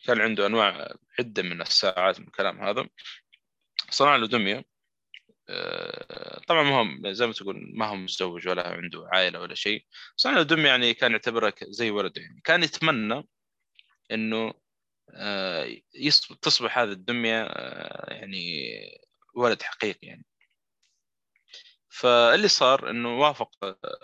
كان 0.05 0.21
عنده 0.21 0.47
أنواع 0.47 0.95
عدة 1.19 1.43
من 1.43 1.63
الساعات 1.63 2.21
من 2.21 2.27
الكلام 2.27 2.61
هذا. 2.61 2.89
صنع 3.91 4.17
له 4.17 4.27
دميه 4.27 4.57
آه، 4.57 4.65
طبعا 6.49 6.63
ما 6.63 6.83
هم 6.83 7.13
زي 7.13 7.27
ما 7.27 7.33
تقول 7.33 7.71
ما 7.75 7.87
هو 7.87 7.97
متزوج 7.97 8.49
ولا 8.49 8.69
عنده 8.69 9.09
عائلة 9.13 9.41
ولا 9.41 9.55
شيء. 9.55 9.85
صنع 10.17 10.37
له 10.37 10.43
دميه 10.43 10.69
يعني 10.69 10.95
كان 10.95 11.13
يعتبرها 11.13 11.53
زي 11.63 11.91
ولده 11.91 12.23
يعني. 12.23 12.41
كان 12.45 12.63
يتمنى 12.63 13.29
إنه 14.13 14.55
آه، 15.15 15.77
تصبح 16.43 16.79
هذه 16.79 16.93
الدميه 16.93 17.43
آه، 17.43 18.15
يعني 18.15 18.71
ولد 19.35 19.63
حقيقي 19.63 20.07
يعني. 20.07 20.25
فاللي 21.89 22.49
صار 22.49 22.91
إنه 22.91 23.19
وافق 23.19 23.51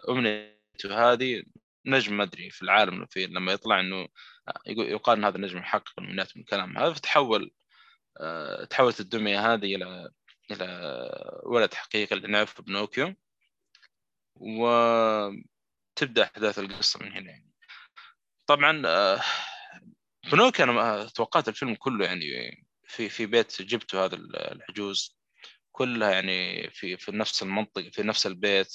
أمنيته 0.08 1.12
هذه 1.12 1.42
نجم 1.86 2.16
ما 2.16 2.22
أدري 2.22 2.50
في 2.50 2.62
العالم 2.62 3.06
في 3.06 3.26
لما 3.26 3.52
يطلع 3.52 3.80
إنه 3.80 4.08
يقال 4.66 5.18
ان 5.18 5.24
هذا 5.24 5.36
النجم 5.36 5.58
يحقق 5.58 5.92
المنات 5.98 6.36
من 6.36 6.42
الكلام 6.42 6.78
هذا 6.78 6.92
فتحول 6.92 7.50
آه، 8.20 8.64
تحولت 8.64 9.00
الدميه 9.00 9.54
هذه 9.54 9.76
إلى 9.76 10.10
إلى 10.50 10.66
ولد 11.44 11.74
حقيقي 11.74 12.16
اللي 12.16 12.28
نعرفه 12.28 12.62
بنوكيو. 12.62 13.14
وتبدأ 14.36 16.24
أحداث 16.24 16.58
القصة 16.58 17.00
من 17.04 17.12
هنا 17.12 17.30
يعني. 17.30 17.52
طبعا 18.46 18.82
آه، 18.86 19.20
بنوكيو 20.32 20.64
أنا 20.64 21.04
توقعت 21.04 21.48
الفيلم 21.48 21.74
كله 21.74 22.06
يعني 22.06 22.26
في 22.86 23.08
في 23.08 23.26
بيت 23.26 23.62
جبته 23.62 24.04
هذا 24.04 24.16
العجوز. 24.16 25.18
كلها 25.72 26.10
يعني 26.10 26.70
في 26.70 26.96
في 26.96 27.12
نفس 27.12 27.42
المنطقة 27.42 27.90
في 27.90 28.02
نفس 28.02 28.26
البيت. 28.26 28.74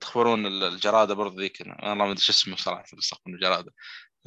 تخبرون 0.00 0.46
الجرادة 0.46 1.14
برضه 1.14 1.40
ذيك. 1.40 1.62
أنا 1.62 1.94
ما 1.94 2.04
أدري 2.04 2.20
شو 2.20 2.32
اسمه 2.32 2.56
صراحة 2.56 2.84
بس 2.98 3.14
الجرادة. 3.26 3.74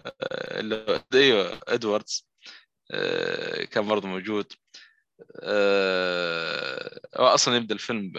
آه، 0.05 1.03
أيوه 1.13 1.61
إدواردز. 1.67 2.29
آه، 2.91 3.63
كان 3.63 3.87
برضه 3.87 4.07
موجود. 4.07 4.53
أصلا 7.13 7.55
يبدأ 7.55 7.75
الفيلم 7.75 8.13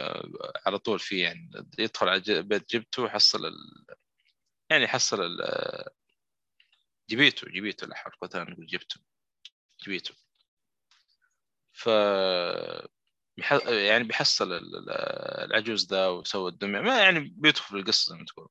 على 0.66 0.78
طول 0.78 0.98
فيه 0.98 1.22
يعني 1.22 1.50
يدخل 1.78 2.08
على 2.08 2.42
بيت 2.42 2.70
جبته 2.70 3.02
ويحصل 3.02 3.46
ال... 3.46 3.84
يعني 4.70 4.84
يحصل 4.84 5.22
ال... 5.22 5.38
جبيته 7.10 7.50
جبيته 7.50 7.86
لا 7.86 7.96
حول 7.96 8.12
ولا 8.22 8.50
نقول 8.50 8.66
جبته 8.66 9.00
جبيته 9.86 10.14
ف. 11.72 11.88
يعني 13.66 14.04
بيحصل 14.04 14.52
العجوز 15.44 15.86
ذا 15.90 16.06
وسوى 16.06 16.50
الدمية 16.50 16.80
ما 16.80 16.98
يعني 16.98 17.20
بيدخل 17.20 17.64
في 17.68 17.76
القصة 17.76 18.10
زي 18.10 18.16
ما 18.18 18.24
تقول 18.24 18.48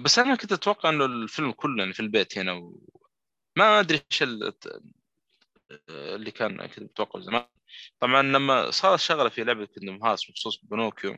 بس 0.00 0.18
أنا 0.18 0.34
كنت 0.34 0.52
أتوقع 0.52 0.88
إنه 0.88 1.04
الفيلم 1.04 1.52
كله 1.52 1.78
يعني 1.82 1.92
في 1.92 2.00
البيت 2.00 2.38
هنا 2.38 2.52
وما 2.52 3.80
أدري 3.80 4.00
إيش 4.12 4.24
اللي 5.90 6.30
كان 6.30 6.66
كنت 6.66 6.82
متوقع 6.82 7.20
زمان. 7.20 7.46
طبعا 8.00 8.22
لما 8.22 8.70
صارت 8.70 9.00
شغلة 9.00 9.28
في 9.28 9.44
لعبة 9.44 9.66
كندم 9.66 10.04
هاس 10.04 10.30
بخصوص 10.30 10.60
بنوكيو 10.64 11.16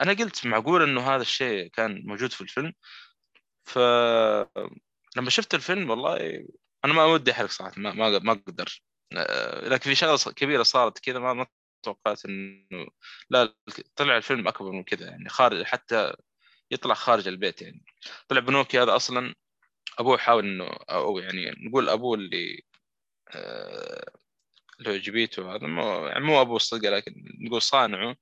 أنا 0.00 0.12
قلت 0.12 0.46
معقول 0.46 0.82
إنه 0.82 1.00
هذا 1.00 1.22
الشيء 1.22 1.68
كان 1.70 2.02
موجود 2.06 2.32
في 2.32 2.40
الفيلم؟ 2.40 2.72
ف 3.64 3.78
لما 5.16 5.30
شفت 5.30 5.54
الفيلم 5.54 5.90
والله 5.90 6.46
أنا 6.84 6.92
ما 6.92 7.04
ودي 7.04 7.32
أحرق 7.32 7.50
صراحة 7.50 7.72
ما 7.76 7.92
ما 8.18 8.32
أقدر. 8.32 8.82
آه، 9.16 9.68
لكن 9.68 9.90
في 9.90 9.94
شغلة 9.94 10.18
كبيرة 10.36 10.62
صارت 10.62 10.98
كذا 10.98 11.18
ما 11.18 11.32
ما 11.34 11.46
توقعت 11.82 12.24
إنه 12.26 12.86
لا 13.30 13.54
طلع 13.96 14.16
الفيلم 14.16 14.48
أكبر 14.48 14.72
من 14.72 14.84
كذا 14.84 15.06
يعني 15.06 15.28
خارج 15.28 15.62
حتى 15.62 16.14
يطلع 16.70 16.94
خارج 16.94 17.28
البيت 17.28 17.62
يعني. 17.62 17.84
طلع 18.28 18.40
بنوكي 18.40 18.82
هذا 18.82 18.96
أصلا 18.96 19.34
أبوه 19.98 20.18
حاول 20.18 20.44
إنه 20.44 20.64
أو 20.90 21.18
يعني 21.18 21.68
نقول 21.68 21.88
أبوه 21.88 22.14
اللي 22.16 22.62
اللي 24.80 24.90
هو 24.90 24.96
جبيته 24.96 25.54
هذا 25.56 25.66
مو 25.66 26.06
يعني 26.06 26.24
مو 26.24 26.40
أبوه 26.40 26.56
الصدق 26.56 26.90
لكن 26.90 27.14
نقول 27.40 27.62
صانعه 27.62 28.16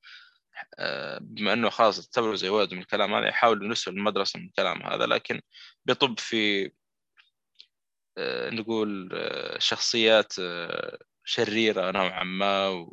آه، 0.79 1.19
بما 1.23 1.53
إنه 1.53 1.71
خلاص 1.71 1.99
اعتبره 1.99 2.35
زي 2.37 2.49
ولده 2.49 2.77
من 2.77 2.83
الكلام 2.83 3.15
هذا 3.15 3.29
يحاول 3.29 3.65
ينسه 3.65 3.91
المدرسة 3.91 4.39
من 4.41 4.47
الكلام 4.47 4.83
هذا 4.83 5.07
لكن 5.07 5.41
بيطب 5.85 6.19
في 6.19 6.73
آه، 8.19 8.51
نقول 8.51 9.11
شخصيات 9.59 10.33
شريرة 11.25 11.91
نوعا 11.91 12.25
ما 12.25 12.87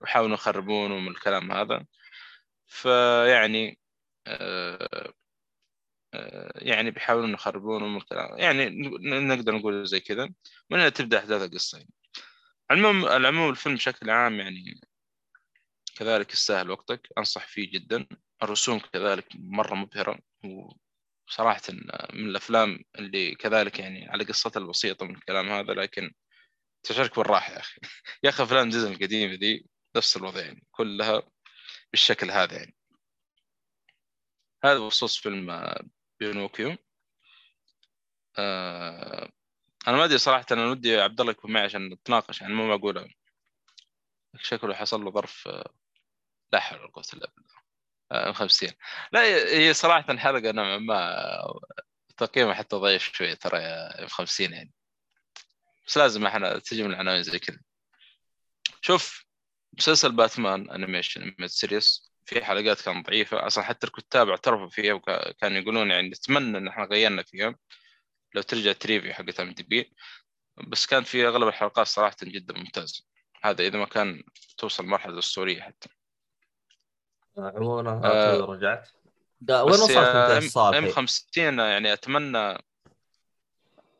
ويحاولوا 0.00 0.34
يخربونه 0.34 0.98
من 0.98 1.08
الكلام 1.08 1.52
هذا. 1.52 1.86
فيعني 2.66 3.78
يعني 6.54 6.90
بيحاولون 6.90 7.34
يخربونه 7.34 7.86
من 7.86 7.96
الكلام. 7.96 8.38
يعني 8.38 8.68
نقدر 9.20 9.54
نقول 9.54 9.86
زي 9.86 10.00
كذا 10.00 10.24
من 10.70 10.80
هنا 10.80 10.88
تبدأ 10.88 11.18
أحداث 11.18 11.42
القصة 11.42 11.78
يعني. 11.78 11.90
المهم 12.70 13.04
العموم 13.06 13.50
الفيلم 13.50 13.74
بشكل 13.74 14.10
عام 14.10 14.40
يعني 14.40 14.80
كذلك 15.96 16.32
يستاهل 16.32 16.70
وقتك. 16.70 17.08
أنصح 17.18 17.46
فيه 17.48 17.70
جدا. 17.70 18.06
الرسوم 18.42 18.78
كذلك 18.78 19.26
مرة 19.34 19.74
مبهرة. 19.74 20.18
وصراحة 21.28 21.62
من 22.12 22.26
الأفلام 22.26 22.84
اللي 22.98 23.34
كذلك 23.34 23.78
يعني 23.78 24.08
على 24.08 24.24
قصتها 24.24 24.60
البسيطة 24.60 25.06
من 25.06 25.14
الكلام 25.16 25.48
هذا 25.48 25.74
لكن 25.74 26.12
تشارك 26.82 27.16
بالراحة 27.16 27.52
يا 27.52 27.60
أخي. 27.60 27.80
يا 28.24 28.30
أخي 28.30 28.42
أفلام 28.42 28.70
ديزني 28.70 28.94
القديمة 28.94 29.34
دي 29.34 29.66
نفس 29.96 30.16
الوضع 30.16 30.40
يعني 30.40 30.66
كلها 30.70 31.22
بالشكل 31.92 32.30
هذا 32.30 32.56
يعني. 32.56 32.74
هذا 34.64 34.78
بخصوص 34.78 35.18
فيلم 35.18 35.50
بينوكيو 36.20 36.76
آه 38.38 39.30
أنا 39.88 39.96
ما 39.96 40.04
أدري 40.04 40.18
صراحة 40.18 40.46
أنا 40.52 40.66
ودي 40.70 41.00
عبد 41.00 41.20
الله 41.20 41.32
يكون 41.32 41.52
معي 41.52 41.64
عشان 41.64 41.88
نتناقش 41.88 42.40
يعني 42.40 42.54
مو 42.54 42.66
معقوله 42.68 43.08
شكله 44.42 44.74
حصل 44.74 45.04
له 45.04 45.10
ظرف 45.10 45.48
آه، 45.48 45.74
لا 46.52 46.60
حول 46.60 46.80
ولا 46.80 46.90
قوة 46.90 47.04
إلا 47.14 47.32
بالله. 47.36 48.32
50 48.32 48.68
آه، 48.68 48.74
لا 49.12 49.20
هي 49.58 49.74
صراحة 49.74 50.12
الحلقة 50.12 50.52
نوعا 50.52 50.78
ما 50.78 51.16
تقييمها 52.16 52.54
حتى 52.54 52.76
ضعيف 52.76 53.02
شوية 53.12 53.34
ترى 53.34 53.58
يا 53.58 54.06
50 54.06 54.52
يعني. 54.52 54.72
بس 55.86 55.98
لازم 55.98 56.26
إحنا 56.26 56.58
تجي 56.58 56.82
من 56.82 56.90
العناوين 56.90 57.22
زي 57.22 57.38
كذا. 57.38 57.60
شوف 58.80 59.24
مسلسل 59.72 60.12
Batman 60.12 60.70
Animation 60.70 61.34
Series 61.46 62.09
في 62.30 62.44
حلقات 62.44 62.80
كانت 62.80 63.06
ضعيفة. 63.06 63.46
أصلا 63.46 63.64
حتى 63.64 63.86
الكتاب 63.86 64.28
اعترفوا 64.28 64.68
فيها 64.68 64.94
وكانوا 64.94 65.58
يقولون 65.58 65.90
يعني 65.90 66.08
نتمنى 66.08 66.58
إن 66.58 66.68
إحنا 66.68 66.84
غيرنا 66.84 67.22
فيها 67.22 67.54
لو 68.34 68.42
ترجع 68.42 68.72
trivia 68.72 69.14
حقت 69.14 69.40
IMDb. 69.40 69.92
بس 70.68 70.86
كان 70.86 71.02
في 71.02 71.26
أغلب 71.26 71.48
الحلقات 71.48 71.86
صراحة 71.86 72.16
جدا 72.22 72.58
ممتازة. 72.58 73.04
هذا 73.42 73.66
إذا 73.66 73.78
ما 73.78 73.84
كان 73.84 74.22
توصل 74.58 74.86
مرحلة 74.86 75.18
اسطوريه 75.18 75.60
حتى. 75.60 75.88
عموما 77.38 78.00
آه 78.04 78.40
رجعت. 78.40 78.88
وين 79.50 79.80
وصلت 79.80 79.98
أنت 79.98 80.56
ام 80.56 80.90
50 80.90 81.58
يعني 81.58 81.92
أتمنى 81.92 82.58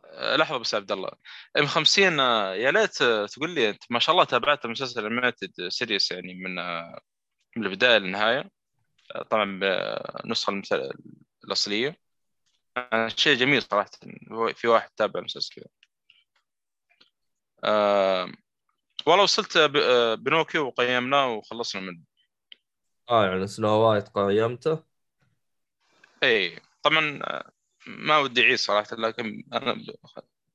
آه، 0.05 0.37
لحظة 0.37 0.59
بس 0.59 0.75
عبد 0.75 0.93
الله. 0.93 1.11
إم 1.59 1.67
50 1.67 2.21
آه، 2.21 2.55
يا 2.55 2.71
ليت 2.71 3.03
تقول 3.33 3.51
لي 3.51 3.71
أنت 3.71 3.83
ما 3.91 3.99
شاء 3.99 4.13
الله 4.13 4.25
تابعت 4.25 4.65
المسلسل 4.65 5.07
ال 5.07 5.14
Animated 5.14 5.69
Series 5.69 6.11
يعني 6.11 6.35
من 6.35 6.59
آه، 6.59 7.01
من 7.57 7.67
البداية 7.67 7.99
للنهاية. 7.99 8.51
طبعا 9.31 9.61
بالنسخه 9.61 10.63
الأصلية. 11.45 12.01
شيء 13.07 13.37
جميل 13.37 13.63
صراحة. 13.63 13.91
في 14.55 14.69
واحد 14.69 14.91
تابع 14.97 15.21
المسلسل 15.21 15.55
كذا. 15.55 15.67
آه 17.65 18.33
والله 19.07 19.23
وصلت 19.23 19.59
Pinocchio 20.19 20.67
وقيمناه 20.67 21.33
وخلصنا 21.33 21.83
منه. 21.83 22.01
آه 23.11 23.27
يعني 23.27 23.47
Snow 23.47 23.69
White 23.69 24.09
قيمته. 24.09 24.85
إي 26.23 26.61
طبعا 26.83 27.23
ما 27.87 28.19
ودي 28.19 28.43
أعيد 28.43 28.59
صراحة 28.59 28.97
لكن 28.97 29.45
أنا 29.53 29.85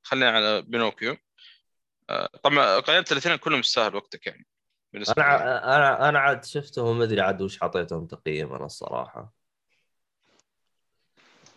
خلينا 0.02 0.30
على 0.30 0.62
Pinocchio. 0.62 1.16
آه 2.10 2.26
طبعا 2.26 2.80
قيمت 2.80 3.12
الإثنين 3.12 3.36
كلهم 3.36 3.60
يستاهل 3.60 3.96
وقتك 3.96 4.26
يعني. 4.26 4.46
أنا 4.94 5.76
أنا 5.76 6.08
أنا 6.08 6.18
عاد 6.18 6.44
شفته 6.44 6.82
وما 6.82 7.04
أدري 7.04 7.20
عاد 7.20 7.42
وش 7.42 7.60
حطيتهم 7.60 8.06
تقييم 8.06 8.52
أنا 8.54 8.64
الصراحة. 8.64 9.32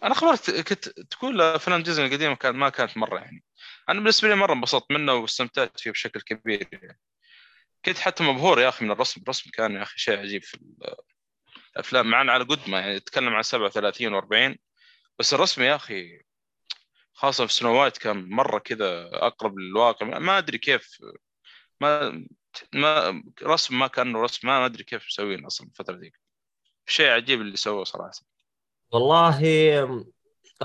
أنا 0.04 0.14
خبرت 0.14 0.52
كنت 0.52 0.90
تقول 0.90 1.42
افلام 1.42 1.84
ديزني 1.84 2.06
القديمة 2.06 2.36
كان 2.36 2.56
ما 2.56 2.70
كانت 2.70 2.98
مرة 2.98 3.20
يعني. 3.20 3.44
أنا 3.90 4.00
بالنسبة 4.00 4.28
لي 4.28 4.36
مرة 4.36 4.54
انبسطت 4.54 4.92
منه 4.92 5.14
واستمتعت 5.14 5.80
فيه 5.80 5.92
بشكل 5.92 6.22
كبير 6.22 6.68
يعني. 6.72 7.00
كنت 7.86 7.98
حتى 7.98 8.24
مبهور 8.24 8.60
يا 8.60 8.70
أخي 8.70 8.86
من 8.86 8.92
الرسم. 8.92 9.22
الرسم 9.22 9.50
كان 9.54 9.76
يا 9.76 9.84
أخي 9.84 10.00
شيء 10.00 10.20
عجيب 10.20 10.44
في 10.44 10.60
الأفلام 11.76 12.08
معنا 12.10 12.32
على 12.32 12.44
قد 12.44 12.70
ما 12.70 12.80
يعني 12.80 12.96
يتكلم 12.96 13.36
عن 13.36 13.44
37 13.44 14.22
و40 14.22 14.58
بس 15.20 15.34
الرسم 15.34 15.62
يا 15.62 15.76
أخي 15.76 16.22
خاصة 17.14 17.46
في 17.46 17.54
سنو 17.54 17.82
وايت 17.82 17.98
كان 17.98 18.30
مرة 18.30 18.60
كذا 18.60 19.10
أقرب 19.14 19.60
للواقع. 19.60 20.20
ما 20.20 20.38
أدري 20.38 20.58
كيف 20.58 21.02
ما 21.82 22.26
ما 22.74 23.24
رسم 23.44 23.80
ما 23.80 23.88
كان 23.88 24.16
رسم 24.16 24.48
ما 24.48 24.66
أدري 24.66 24.84
كيف 24.84 25.06
مسوين 25.06 25.46
أصلا 25.46 25.68
الفترة 25.68 25.96
ذيك. 25.96 26.20
شيء 26.86 27.10
عجيب 27.10 27.42
اللي 27.42 27.58
سووه 27.58 27.84
صراحة. 27.84 28.12
والله 28.92 29.44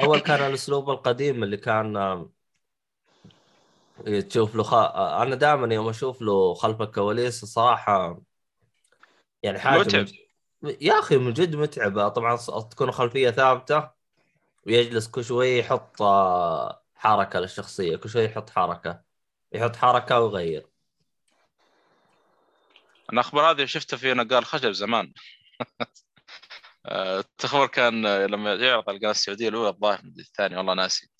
أول 0.03 0.21
كان 0.21 0.47
الأسلوب 0.47 0.91
القديم 0.91 1.43
اللي 1.43 1.57
كان 1.57 2.29
تشوف 4.29 4.55
له 4.55 4.63
خ... 4.63 4.75
أنا 4.95 5.35
دائما 5.35 5.75
يوم 5.75 5.89
أشوف 5.89 6.23
له 6.23 6.55
خلف 6.55 6.83
الكواليس 6.83 7.45
صراحة 7.45 8.21
يعني 9.43 9.59
حاجة 9.59 9.79
متعب. 9.79 10.07
من... 10.63 10.77
يا 10.81 10.99
أخي 10.99 11.17
من 11.17 11.33
جد 11.33 11.57
متعبة. 11.57 12.09
طبعا 12.09 12.37
تكون 12.71 12.93
خلفية 12.93 13.31
ثابتة 13.31 13.91
ويجلس 14.67 15.09
كل 15.09 15.25
شوي 15.25 15.59
يحط 15.59 16.03
حركة 16.95 17.41
للشخصية 17.41 17.97
كل 17.97 18.09
شوي 18.09 18.25
يحط 18.25 18.51
حركة 18.51 19.03
يحط 19.53 19.77
حركة 19.77 20.21
ويغير. 20.21 20.74
الاخبار 23.13 23.51
هذه 23.51 23.65
شفتها 23.65 23.97
في 23.97 24.15
نقال 24.15 24.45
خشب 24.45 24.73
زمان 24.73 25.13
آه، 26.87 27.21
التخبر 27.21 27.67
كان 27.67 28.07
آه، 28.07 28.27
لما 28.27 28.55
يعرض 28.55 28.85
على 28.89 28.97
القناة 28.97 29.11
السعودية 29.11 29.49
الأولى 29.49 29.69
الظاهر 29.69 30.01
الثانية 30.19 30.57
والله 30.59 30.75
ناسي. 30.75 31.11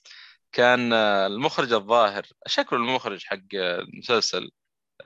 كان 0.53 0.93
آه، 0.93 1.27
المخرج 1.27 1.73
الظاهر 1.73 2.27
شكله 2.47 2.79
المخرج 2.79 3.25
حق 3.25 3.39
المسلسل 3.55 4.51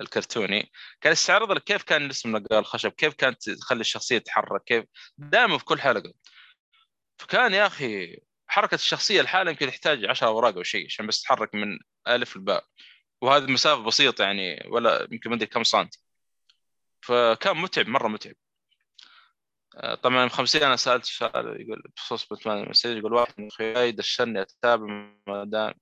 الكرتوني 0.00 0.70
كان 1.00 1.12
يستعرض 1.12 1.52
لك 1.52 1.64
كيف 1.64 1.82
كان 1.82 2.02
يرسم 2.02 2.36
نقال 2.36 2.58
الخشب 2.58 2.90
كيف 2.92 3.14
كانت 3.14 3.50
تخلي 3.50 3.80
الشخصية 3.80 4.18
تتحرك 4.18 4.64
كيف 4.64 4.84
دائما 5.18 5.58
في 5.58 5.64
كل 5.64 5.80
حلقة. 5.80 6.12
فكان 7.18 7.54
يا 7.54 7.66
أخي 7.66 8.18
حركة 8.48 8.74
الشخصية 8.74 9.20
الحالة 9.20 9.50
يمكن 9.50 9.66
تحتاج 9.66 10.04
10 10.06 10.26
أوراق 10.28 10.56
أو 10.56 10.62
شيء 10.62 10.86
عشان 10.86 11.06
بس 11.06 11.22
تتحرك 11.22 11.54
من 11.54 11.78
ألف 12.08 12.36
لباء 12.36 12.64
وهذه 13.22 13.46
مسافة 13.52 13.82
بسيطة 13.82 14.24
يعني 14.24 14.68
ولا 14.70 15.08
يمكن 15.12 15.30
ما 15.30 15.36
أدري 15.36 15.46
كم 15.46 15.64
سنتي. 15.64 16.00
فكان 17.00 17.56
متعب 17.56 17.88
مرة 17.88 18.08
متعب. 18.08 18.34
آه، 19.76 19.94
طبعا 19.94 20.28
50 20.28 20.62
أنا 20.62 20.76
سألت 20.76 21.04
سؤال 21.04 21.60
يقول 21.60 21.82
بخصوص 21.96 22.28
باتمان 22.28 22.72
يقول 22.84 23.12
واحد 23.14 23.34
من 23.38 23.46
أخوياي 23.46 23.92
دشني 23.92 24.42
اتابع 24.42 24.86
ما 25.26 25.44
دام 25.44 25.74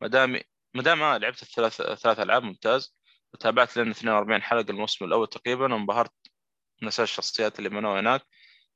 ما 0.00 0.08
دام 0.08 0.40
ما 0.74 0.82
دام 0.82 1.02
آه 1.02 1.16
لعبت 1.18 1.42
الثلاث 1.42 1.82
ثلاث 1.82 2.20
ألعاب 2.20 2.42
ممتاز. 2.42 2.96
وتابعت 3.34 3.76
لين 3.76 3.90
42 3.90 4.42
حلقة 4.42 4.70
الموسم 4.70 5.04
الأول 5.04 5.26
تقريبا 5.28 5.74
وانبهرت 5.74 6.12
من 6.82 6.88
أساس 6.88 7.00
الشخصيات 7.10 7.58
اللي 7.58 7.68
بنوها 7.70 8.00
هناك. 8.00 8.22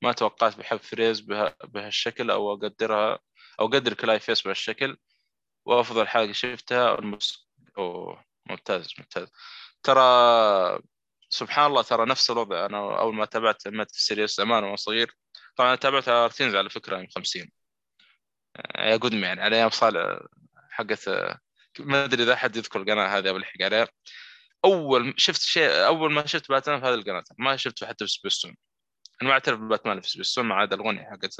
ما 0.02 0.12
توقعت 0.12 0.56
بحب 0.58 0.76
فريز 0.78 1.20
بها 1.20 1.56
بهالشكل 1.64 2.30
أو 2.30 2.52
اقدرها 2.52 3.18
أو 3.60 3.66
أقدر 3.66 3.94
كلاي 3.94 4.20
فيس 4.20 4.42
بهالشكل. 4.42 4.96
وأفضل 5.66 6.08
حلقة 6.08 6.32
شفتها 6.32 6.98
المس... 6.98 7.48
أوه 7.78 8.24
ممتاز 8.46 8.94
ممتاز. 8.98 9.28
ترى 9.82 10.02
سبحان 11.28 11.66
الله 11.66 11.82
ترى 11.82 12.06
نفس 12.06 12.30
الوضع. 12.30 12.66
أنا 12.66 13.00
أول 13.00 13.14
ما 13.14 13.24
تابعت 13.24 13.68
animated 13.68 13.90
series 13.92 14.36
زمان 14.36 14.64
وأنا 14.64 14.76
صغير 14.76 15.16
طبعا 15.56 15.74
تابعت 15.76 16.08
ART 16.08 16.26
Teenz 16.26 16.54
على 16.56 16.70
فكرة 16.70 16.96
من 16.96 17.08
50 17.10 17.50
يا 18.78 18.96
قدمي 18.96 19.22
يعني 19.22 19.42
على 19.42 19.56
أيام 19.56 19.70
صالح 19.70 20.18
حقت 20.70 21.08
ما 21.80 22.04
أدري 22.04 22.22
إذا 22.22 22.32
أحد 22.34 22.56
يذكر 22.56 22.80
القناة 22.82 23.18
هذه 23.18 23.28
أو 23.28 23.36
الحق 23.36 23.62
عليها. 23.62 23.88
أول 24.64 25.14
شفت 25.16 25.40
شيء 25.42 25.70
أول 25.70 26.12
ما 26.12 26.26
شفت 26.26 26.48
باتمان 26.48 26.80
في 26.80 26.86
هذه 26.86 26.94
القناة 26.94 27.24
ما 27.38 27.56
شفته 27.56 27.86
حتى 27.86 28.06
في 28.06 28.12
سبيستون 28.12 28.56
أنا 29.22 29.28
ما 29.28 29.34
أعترف 29.34 29.58
بباتمان 29.60 30.00
في 30.00 30.10
سبيستون 30.10 30.44
ما 30.46 30.54
عدا 30.54 30.76
الاغنيه 30.76 31.02
حقت 31.10 31.34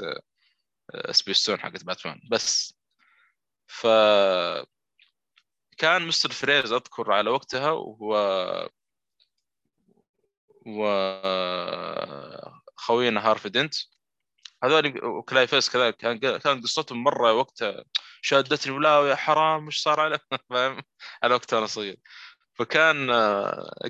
سبيستون 1.11 1.59
حقت 1.59 1.83
باتمان. 1.83 2.21
بس 2.31 2.75
ف 3.67 3.87
كان 5.77 6.01
مستر 6.07 6.31
فريز 6.31 6.71
أذكر 6.71 7.11
على 7.11 7.29
وقتها 7.29 7.71
وهو 7.71 8.69
وخوينا 12.77 13.29
هارفي 13.29 13.49
دنت. 13.49 13.75
هذول 14.63 15.05
وكلاي 15.05 15.47
فيس 15.47 15.69
كذلك 15.69 15.97
كان 15.97 16.37
كان 16.37 16.61
قصتهم 16.61 17.03
مرة 17.03 17.33
وقتها 17.33 17.83
شادتني 18.21 18.73
ولا 18.73 19.09
يا 19.09 19.15
حرام 19.15 19.65
مش 19.65 19.81
صار 19.83 19.99
على 19.99 20.19
فاهم؟ 20.49 20.81
على 21.23 21.33
وقتها 21.35 21.59
أنا 21.59 21.67
صغير. 21.67 21.97
فكان 22.53 23.07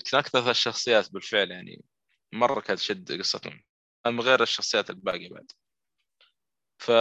كان 0.05 0.19
أكثر 0.19 0.49
الشخصيات 0.51 1.11
بالفعل 1.13 1.51
يعني 1.51 1.83
مرة 2.33 2.61
كانت 2.61 2.79
تشد 2.79 3.19
قصتهم. 3.19 3.63
من 4.07 4.21
غير 4.21 4.43
الشخصيات 4.43 4.89
الباقية 4.89 5.29
بعد. 5.29 5.51
ف 6.77 6.91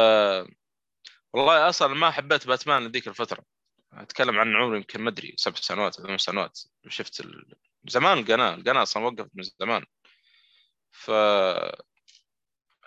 والله 1.33 1.69
أصلا 1.69 1.95
ما 1.95 2.11
حبيت 2.11 2.47
باتمان 2.47 2.87
ذيك 2.87 3.09
الفترة. 3.09 3.45
أتكلم 3.93 4.39
عن 4.39 4.57
عمري 4.57 4.77
يمكن 4.77 5.01
ما 5.03 5.11
أدري 5.11 5.35
سبع 5.37 5.55
سنوات 5.57 5.95
ثمان 5.95 6.19
سنوات 6.19 6.61
شفت 6.89 7.21
ال... 7.21 7.55
زمان 7.89 8.19
القناه 8.19 8.55
القناة 8.55 8.83
أصلا 8.83 9.05
وقفت 9.05 9.31
من 9.35 9.43
زمان. 9.61 9.85
ف 10.93 11.11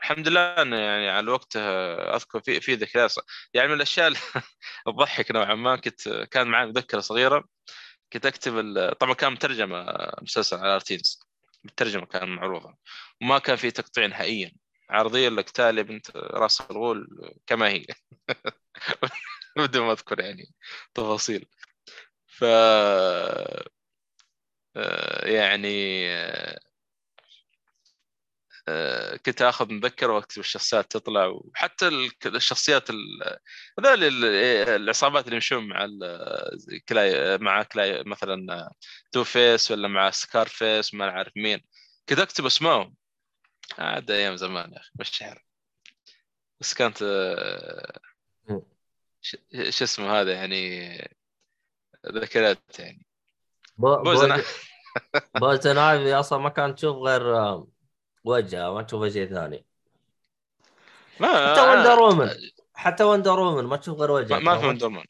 الحمد 0.02 0.28
لله 0.28 0.62
إنه 0.62 0.78
يعني 0.78 1.10
على 1.10 1.20
الوقت 1.20 1.56
أذكر 2.16 2.42
في 2.42 2.62
في 2.62 2.76
ذكريات 2.76 3.14
يعني 3.54 3.68
من 3.68 3.74
الأشياء 3.74 4.14
تضحك 4.86 5.32
نوعا 5.32 5.56
ما 5.56 5.76
كنت 5.76 6.10
كان 6.32 6.48
معي 6.48 6.66
مذكرة 6.66 7.00
صغيرة. 7.00 7.44
كنت 8.14 8.26
أكتب. 8.26 8.94
طبعا 9.00 9.14
كان 9.14 9.34
مترجمة 9.34 9.86
مسلسل 10.22 10.58
على 10.58 10.76
ارتينز 10.76 11.20
بالترجمه 11.64 12.06
كان 12.06 12.30
معروضه 12.30 12.76
وما 13.22 13.40
كان 13.40 13.56
في 13.56 13.72
تقطيع 13.72 14.06
نهائيا. 14.08 14.52
عارضين 14.90 15.30
لك 15.30 15.50
تاليا 15.50 15.84
بنت 15.84 16.12
راس 16.18 16.62
الغول 16.62 17.08
كما 17.48 17.70
هي. 17.70 17.86
بدون 19.58 19.86
ما 19.88 19.92
أذكر 19.92 20.20
يعني 20.20 20.54
تفاصيل. 20.96 21.48
ف 22.28 22.44
يعني 25.24 26.08
آه، 28.68 29.16
كنت 29.18 29.42
آخذ 29.42 29.74
مذكره 29.74 30.14
وأكتب 30.14 30.40
الشخصيات 30.40 30.92
تطلع 30.92 31.26
وحتى 31.28 31.88
الشخصيات 32.26 32.92
هذول 33.80 34.26
العصابات 34.70 35.26
اللي 35.26 35.36
يمشون 35.36 35.68
مع 35.68 35.88
كلاي 36.90 37.38
مع 37.38 37.64
كلاي 37.64 38.04
مثلا 38.04 38.70
تو 39.12 39.24
فيس 39.24 39.72
ولا 39.72 39.88
مع 39.88 40.12
سكار 40.12 40.48
فيس 40.48 40.94
ما 40.94 41.10
أعرف 41.10 41.34
مين. 41.36 41.62
كنت 42.10 42.20
أكتب 42.20 42.46
أسمائهم. 42.46 42.96
عاد 43.80 44.12
أيام 44.12 44.36
زمان 44.36 44.74
يا 44.74 44.80
أخي 44.80 44.92
مش 45.00 45.24
بس 46.60 46.74
كانت 46.74 47.02
آه، 47.04 48.00
شو 49.70 49.84
اسمه 49.84 50.22
هذا 50.22 50.34
يعني 50.34 50.90
ذكريات 52.08 52.80
يعني. 52.80 53.06
بوزن 53.78 55.78
ايفي 55.78 56.14
أصلا 56.14 56.40
ما 56.40 56.50
كان 56.50 56.76
تشوف 56.76 56.98
غير 56.98 57.24
وجهه 58.24 58.74
ما 58.74 58.82
تشوف 58.82 59.06
شيء 59.06 59.30
ثاني. 59.30 59.66
ما 61.20 61.52
حتى 61.52 61.62
وندر 61.62 62.00
وومن 62.00 62.30
حتى 62.74 63.04
وندر 63.04 63.40
وومن 63.40 63.64
ما 63.64 63.78
تشوف 63.78 64.00
غير 64.00 64.12
وجهه 64.12 64.40
ما 64.40 64.58
في 64.58 64.68
وندر 64.68 64.86
وومن 64.86 65.04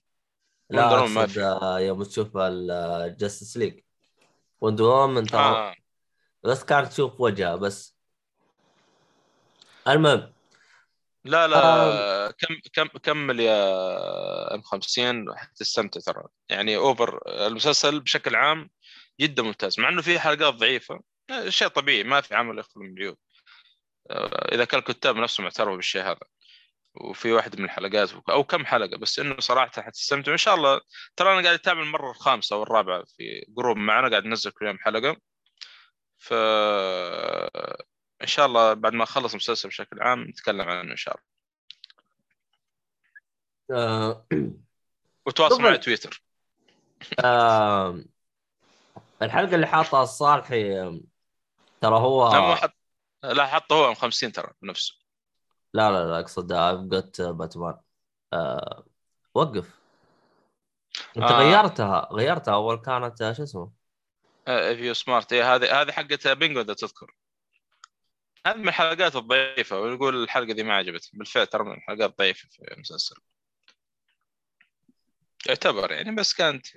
لا 0.69 1.05
ما 1.05 1.25
في. 1.25 1.43
آه، 1.43 1.79
يوم 1.79 2.03
تشوف 2.03 2.37
الجاستس 2.37 3.57
ليج 3.57 3.79
وندر 4.61 4.83
وومن 4.83 5.23
ترى 5.23 5.41
آه. 5.41 5.75
بس 6.43 6.63
كانت 6.63 6.87
تشوف 6.87 7.21
وجهه 7.21 7.55
بس. 7.55 7.95
المهم 9.87 10.33
لا 11.25 11.47
لا 11.47 12.31
كم 12.31 12.55
كم 12.73 12.87
كمل 12.87 13.39
يا 13.39 14.55
أم 14.55 14.61
50 14.61 15.37
حتستمتع 15.37 15.99
ترى. 16.01 16.23
يعني 16.49 16.75
overall 16.75 17.19
المسلسل 17.47 17.99
بشكل 17.99 18.35
عام 18.35 18.69
جدا 19.21 19.43
ممتاز 19.43 19.79
مع 19.79 19.89
إنه 19.89 20.01
في 20.01 20.19
حلقات 20.19 20.53
ضعيفة. 20.53 20.99
شيء 21.49 21.67
طبيعي 21.67 22.03
ما 22.03 22.21
في 22.21 22.35
عمل 22.35 22.59
يخلو 22.59 22.83
من 22.83 22.93
العيوب 22.97 23.17
آه، 24.11 24.55
إذا 24.55 24.65
كان 24.65 24.79
الكتاب 24.79 25.15
نفسهم 25.17 25.45
اعترفوا 25.45 25.75
بالشيء 25.75 26.01
هذا 26.01 26.19
وفي 26.95 27.31
واحد 27.33 27.59
من 27.59 27.65
الحلقات 27.65 28.11
أو 28.29 28.43
كم 28.43 28.65
حلقة 28.65 28.97
بس 28.97 29.19
إنه 29.19 29.35
صراحة 29.39 29.81
حتستمتع. 29.81 30.31
ان 30.31 30.37
شاء 30.37 30.55
الله 30.55 30.81
ترى 31.15 31.33
أنا 31.33 31.41
قاعد 31.43 31.55
أتابع 31.55 31.81
المرة 31.81 32.11
الخامسة 32.11 32.55
أو 32.55 32.63
الرابعة 32.63 33.03
في 33.17 33.45
جروب 33.57 33.77
معنا 33.77 34.09
قاعد 34.09 34.25
ننزل 34.25 34.51
كل 34.51 34.65
يوم 34.67 34.77
حلقة. 34.79 35.17
ف 36.17 36.33
إن 38.21 38.27
شاء 38.27 38.45
الله 38.45 38.73
بعد 38.73 38.93
ما 38.93 39.03
أخلص 39.03 39.31
المسلسل 39.31 39.69
بشكل 39.69 40.01
عام 40.01 40.23
نتكلم 40.23 40.69
عنه 40.69 40.91
إن 40.91 40.97
شاء 40.97 41.15
الله. 41.15 41.31
آه... 43.71 44.27
وتواصل 45.25 45.61
معي 45.61 45.77
تويتر. 45.77 46.23
آه... 47.23 48.03
الحلقة 49.21 49.55
اللي 49.55 49.67
حاطها 49.67 50.03
الصالحي 50.03 50.73
ترى 51.81 51.95
هو 51.95 52.31
لا 52.31 52.39
مو 52.39 52.55
حط 52.55 52.73
لا 53.23 53.45
حطه 53.45 53.75
هو 53.75 53.93
50 53.93 54.31
ترى 54.31 54.51
بنفسه. 54.61 54.95
لا 55.73 55.91
لا 55.91 56.05
لا 56.05 56.19
أقصد 56.19 56.51
ابقت 56.51 57.21
باتمان. 57.21 57.77
آه... 58.33 58.85
وقف. 59.33 59.81
أنت 61.17 61.25
آه. 61.25 61.39
غيرتها 61.39 62.09
غيرتها 62.11 62.53
أول 62.53 62.75
كانت 62.75 63.33
شو 63.37 63.43
اسمه؟ 63.43 63.71
اف 64.47 64.79
يو 64.79 64.93
سمارت 64.93 65.33
هذه 65.33 65.81
هذه 65.81 65.91
حقت 65.91 66.27
بينجو 66.27 66.61
إذا 66.61 66.73
تذكر. 66.73 67.15
هذه 68.47 68.57
من 68.57 68.67
الحلقات 68.67 69.15
الضعيفه 69.15 69.79
ونقول 69.79 70.23
الحلقة 70.23 70.53
دي 70.53 70.63
ما 70.63 70.73
عجبتني 70.73 71.19
بالفعل 71.19 71.47
ترى 71.47 71.63
من 71.63 71.73
الحلقات 71.73 72.09
الضعيفه 72.09 72.49
في 72.49 72.73
المسلسل. 72.73 73.15
يعتبر 75.47 75.91
يعني 75.91 76.15
بس 76.15 76.33
كانت 76.33 76.67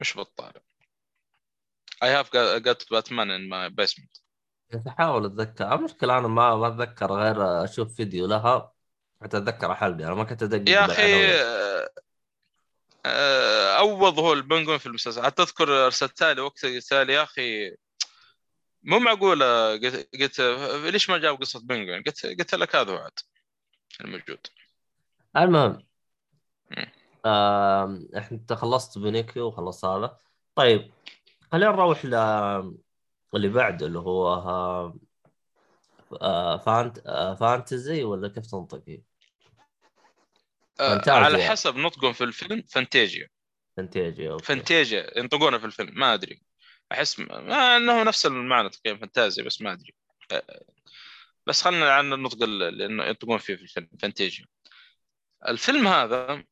مش 0.00 0.14
بالطالع 0.14 0.60
I 2.02 2.08
have 2.08 2.36
got 2.36 2.86
Batman 2.90 3.30
in 3.30 3.48
my 3.48 3.70
basement 3.70 4.16
احاول 4.88 5.26
أتذكر. 5.26 5.74
المشكلة 5.74 6.18
أنا 6.18 6.28
ما 6.28 6.56
ما 6.56 6.68
أتذكر 6.68 7.12
غير 7.12 7.64
أشوف 7.64 7.94
فيديو 7.94 8.26
لها. 8.26 8.72
حتى 9.22 9.36
أتذكر 9.36 9.74
حلقة 9.74 10.06
أنا 10.06 10.14
ما 10.14 10.24
كنت 10.24 10.42
ادقق 10.42 10.68
يا 10.68 10.84
أخي 10.84 11.32
آه، 13.06 13.78
أول 13.78 14.14
ظهور 14.14 14.36
البنجوين 14.36 14.78
في 14.78 14.86
المسلسل. 14.86 15.22
حتى 15.22 15.42
اذكر 15.42 15.86
ارسلت 15.86 16.22
لي 16.22 16.40
وقت 16.40 16.64
قلت 16.64 16.92
يا 16.92 17.22
أخي؟ 17.22 17.76
مو 18.84 18.98
معقوله 18.98 19.72
قلت, 19.72 20.08
قلت 20.20 20.40
ليش 20.92 21.10
ما 21.10 21.18
جاب 21.18 21.40
قصة 21.40 21.60
بنجوين 21.60 22.02
قلت 22.02 22.26
قلت 22.26 22.54
لك 22.54 22.76
هذا 22.76 22.92
وعد 22.92 23.12
الموجود. 24.00 24.46
المهم. 25.36 25.86
آه، 27.26 28.04
انت 28.32 28.52
خلصت 28.52 28.98
بنيكي 28.98 29.40
وخلصت 29.40 29.84
هذا. 29.84 30.18
طيب 30.54 30.90
خلينا 31.52 31.72
نروح 31.72 32.04
ل 32.04 32.14
اللي 33.34 33.48
بعده 33.48 33.86
اللي 33.86 33.98
هو 33.98 34.34
آه 36.22 36.56
فانت 36.56 36.98
آه 37.06 37.34
فانتزي 37.34 38.04
ولا 38.04 38.28
كيف 38.28 38.46
تنطقي؟ 38.46 39.02
آه. 40.80 41.02
على 41.06 41.38
حسب 41.38 41.76
نطقهم 41.76 42.12
في 42.12 42.24
الفيلم 42.24 42.62
فانتيجيا. 42.68 43.28
فانتيجيا 43.76 44.32
أوكي. 44.32 44.44
فانتيجيا 44.44 45.18
ينطقونها 45.18 45.58
في 45.58 45.64
الفيلم 45.64 45.98
ما 45.98 46.14
أدري. 46.14 46.42
أحس 46.94 47.20
ما 47.20 47.76
إنه 47.76 48.02
نفس 48.02 48.26
المعنى 48.26 48.70
تقريبا 48.70 49.00
فانتازيا 49.00 49.44
بس 49.44 49.62
ما 49.62 49.72
أدري. 49.72 49.94
آه، 50.32 50.64
بس 51.46 51.62
خلينا 51.62 51.94
عن 51.94 52.12
النطق 52.12 52.42
اللي 52.42 52.84
ينطقون 53.08 53.38
فيه 53.38 53.56
في 53.56 53.62
الفيلم 53.62 53.88
فانتيجيا 54.02 54.46
الفيلم 55.48 55.88
هذا 55.88 56.44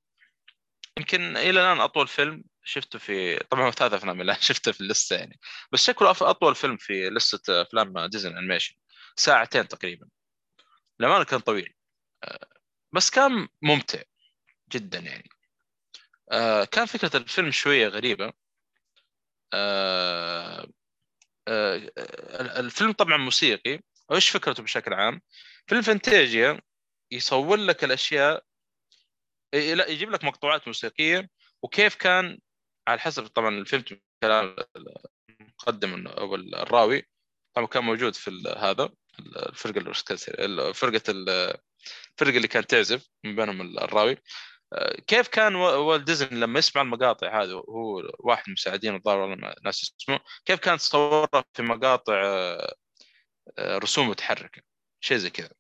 يمكن 0.99 1.37
إلى 1.37 1.51
الآن 1.61 1.81
أطول 1.81 2.09
فيلم 2.09 2.45
شفته 2.65 2.99
في 2.99 3.39
طبعا 3.39 3.71
ثلاث 3.71 3.93
أفلام 3.93 4.33
شفته 4.41 4.73
في 4.73 4.81
اللستة 4.81 5.17
يعني. 5.17 5.41
بس 5.73 5.85
شكله 5.87 6.11
أطول 6.11 6.55
فيلم 6.55 6.77
في 6.77 7.11
لستة 7.11 7.63
أفلام 7.63 8.07
ديزني 8.07 8.39
animation. 8.39 8.75
ساعتين 9.17 9.69
تقريبا. 9.69 10.09
لما 11.01 11.25
كان 11.25 11.41
طويل. 11.41 11.75
آه، 12.25 12.47
بس 12.93 13.11
كان 13.11 13.49
ممتع 13.63 14.03
جدا 14.73 14.99
يعني. 14.99 15.29
آه، 16.33 16.65
كان 16.65 16.87
فكرة 16.87 17.17
الفيلم 17.17 17.51
شوية 17.51 17.89
غريبة. 17.89 18.33
آه، 19.55 20.67
آه، 21.49 21.77
الفيلم 22.61 22.93
طبعا 22.93 23.17
موسيقي. 23.17 23.81
وايش 24.09 24.31
فكرته 24.31 24.63
بشكل 24.63 24.95
عام؟ 24.95 25.21
فيلم 25.67 25.83
فانتازيا 25.83 26.61
يصور 27.11 27.57
لك 27.57 27.85
الأشياء 27.85 28.45
لا 29.55 29.87
يجيب 29.87 30.11
لك 30.11 30.25
مقطوعات 30.25 30.67
موسيقية. 30.67 31.29
وكيف 31.63 31.95
كان؟ 31.95 32.39
على 32.89 33.01
حسب 33.01 33.27
طبعا 33.27 33.49
الفيلم 33.59 33.85
كلام 34.23 34.57
المقدم 35.41 36.07
أو 36.07 36.35
الراوي. 36.35 37.09
طبعا 37.55 37.67
كان 37.67 37.85
موجود 37.85 38.15
في 38.15 38.43
هذا 38.57 38.91
الفرقة 39.37 39.79
اللي 40.29 40.75
فرقة 40.75 41.03
ال- 41.11 41.57
الفرقه 42.13 42.37
اللي 42.37 42.49
كانت 42.49 42.71
تعزف 42.71 43.09
من 43.25 43.37
بينهم 43.37 43.61
الراوي. 43.79 44.13
آه، 44.13 44.19
كيف 45.07 45.29
كان 45.29 45.55
والت 45.55 46.07
ديزني 46.07 46.41
لما 46.41 46.59
يسمع 46.59 46.83
المقاطع 46.83 47.43
هذه 47.43 47.51
هو 47.53 48.03
واحد 48.19 48.43
من 48.47 48.49
المساعدين 48.49 48.95
الظاهر 48.95 49.19
والله 49.19 49.55
ناس 49.65 49.97
اسمه 50.01 50.21
كيف 50.45 50.61
كان 50.61 50.79
تصورها 50.79 51.45
في 51.55 51.63
مقاطع 51.63 52.15
آه، 52.25 52.75
آه، 53.59 53.79
رسوم 53.79 54.09
متحركة؟ 54.09 54.63
شيء 55.01 55.17
زي 55.19 55.31
كذا. 55.31 55.51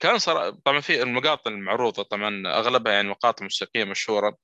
كان 0.00 0.18
صار 0.18 0.50
طبعا 0.50 0.80
في 0.80 1.02
المقاطع 1.02 1.50
المعروضة 1.50 2.02
طبعا 2.02 2.42
أغلبها 2.46 2.92
يعني 2.92 3.08
مقاطع 3.08 3.42
موسيقية 3.44 3.84
مشهورة 3.84 4.38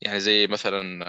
يعني 0.00 0.20
زي 0.20 0.46
مثلا 0.46 1.04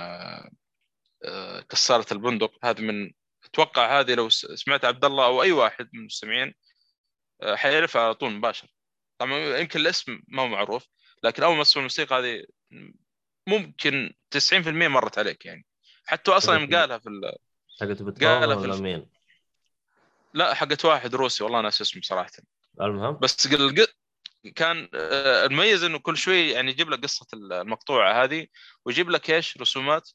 آه، 1.25 1.61
كسارة 1.61 2.13
البندق. 2.13 2.65
هذه 2.65 2.81
من 2.81 3.11
أتوقع 3.45 3.99
هذه 3.99 4.13
لو 4.15 4.29
سمعت 4.29 4.85
عبد 4.85 5.05
الله 5.05 5.25
أو 5.25 5.43
أي 5.43 5.51
واحد 5.51 5.89
من 5.93 5.99
المستمعين 5.99 6.53
حيعرفها 7.55 8.01
على 8.01 8.13
طول 8.13 8.31
مباشر 8.31 8.67
طبعا 9.19 9.57
يمكن 9.57 9.79
الاسم 9.79 10.21
ما 10.27 10.43
هو 10.43 10.47
معروف. 10.47 10.87
لكن 11.23 11.43
أول 11.43 11.57
ما 11.57 11.63
تسمع 11.63 11.79
الموسيقى 11.79 12.19
هذه 12.19 12.43
ممكن 13.47 14.13
90% 14.35 14.67
مرت 14.67 15.17
عليك 15.17 15.45
يعني. 15.45 15.65
حتى 16.05 16.31
أصلا 16.31 16.59
يوم 16.59 16.75
قالها 16.75 16.97
في 16.97 17.09
ال... 17.09 17.35
حقت 17.81 18.23
قالها 18.23 18.59
في 18.59 18.65
الف- 18.65 18.81
مين؟ 18.81 19.09
لا 20.33 20.53
حقت 20.53 20.85
واحد 20.85 21.15
روسي 21.15 21.43
والله 21.43 21.61
ناس 21.61 21.81
اسمه 21.81 22.01
صراحة. 22.01 22.31
المهم؟ 22.81 23.17
بس 23.21 23.47
قل... 23.47 23.87
كان 24.55 24.89
آه، 24.93 25.45
المميز 25.45 25.83
إنه 25.83 25.99
كل 25.99 26.17
شوي 26.17 26.49
يعني 26.49 26.71
يجيب 26.71 26.89
لك 26.89 27.03
قصة 27.03 27.25
المقطوعة 27.33 28.23
هذه 28.23 28.47
ويجيب 28.85 29.09
لك 29.09 29.29
إيش؟ 29.29 29.57
رسومات 29.57 30.09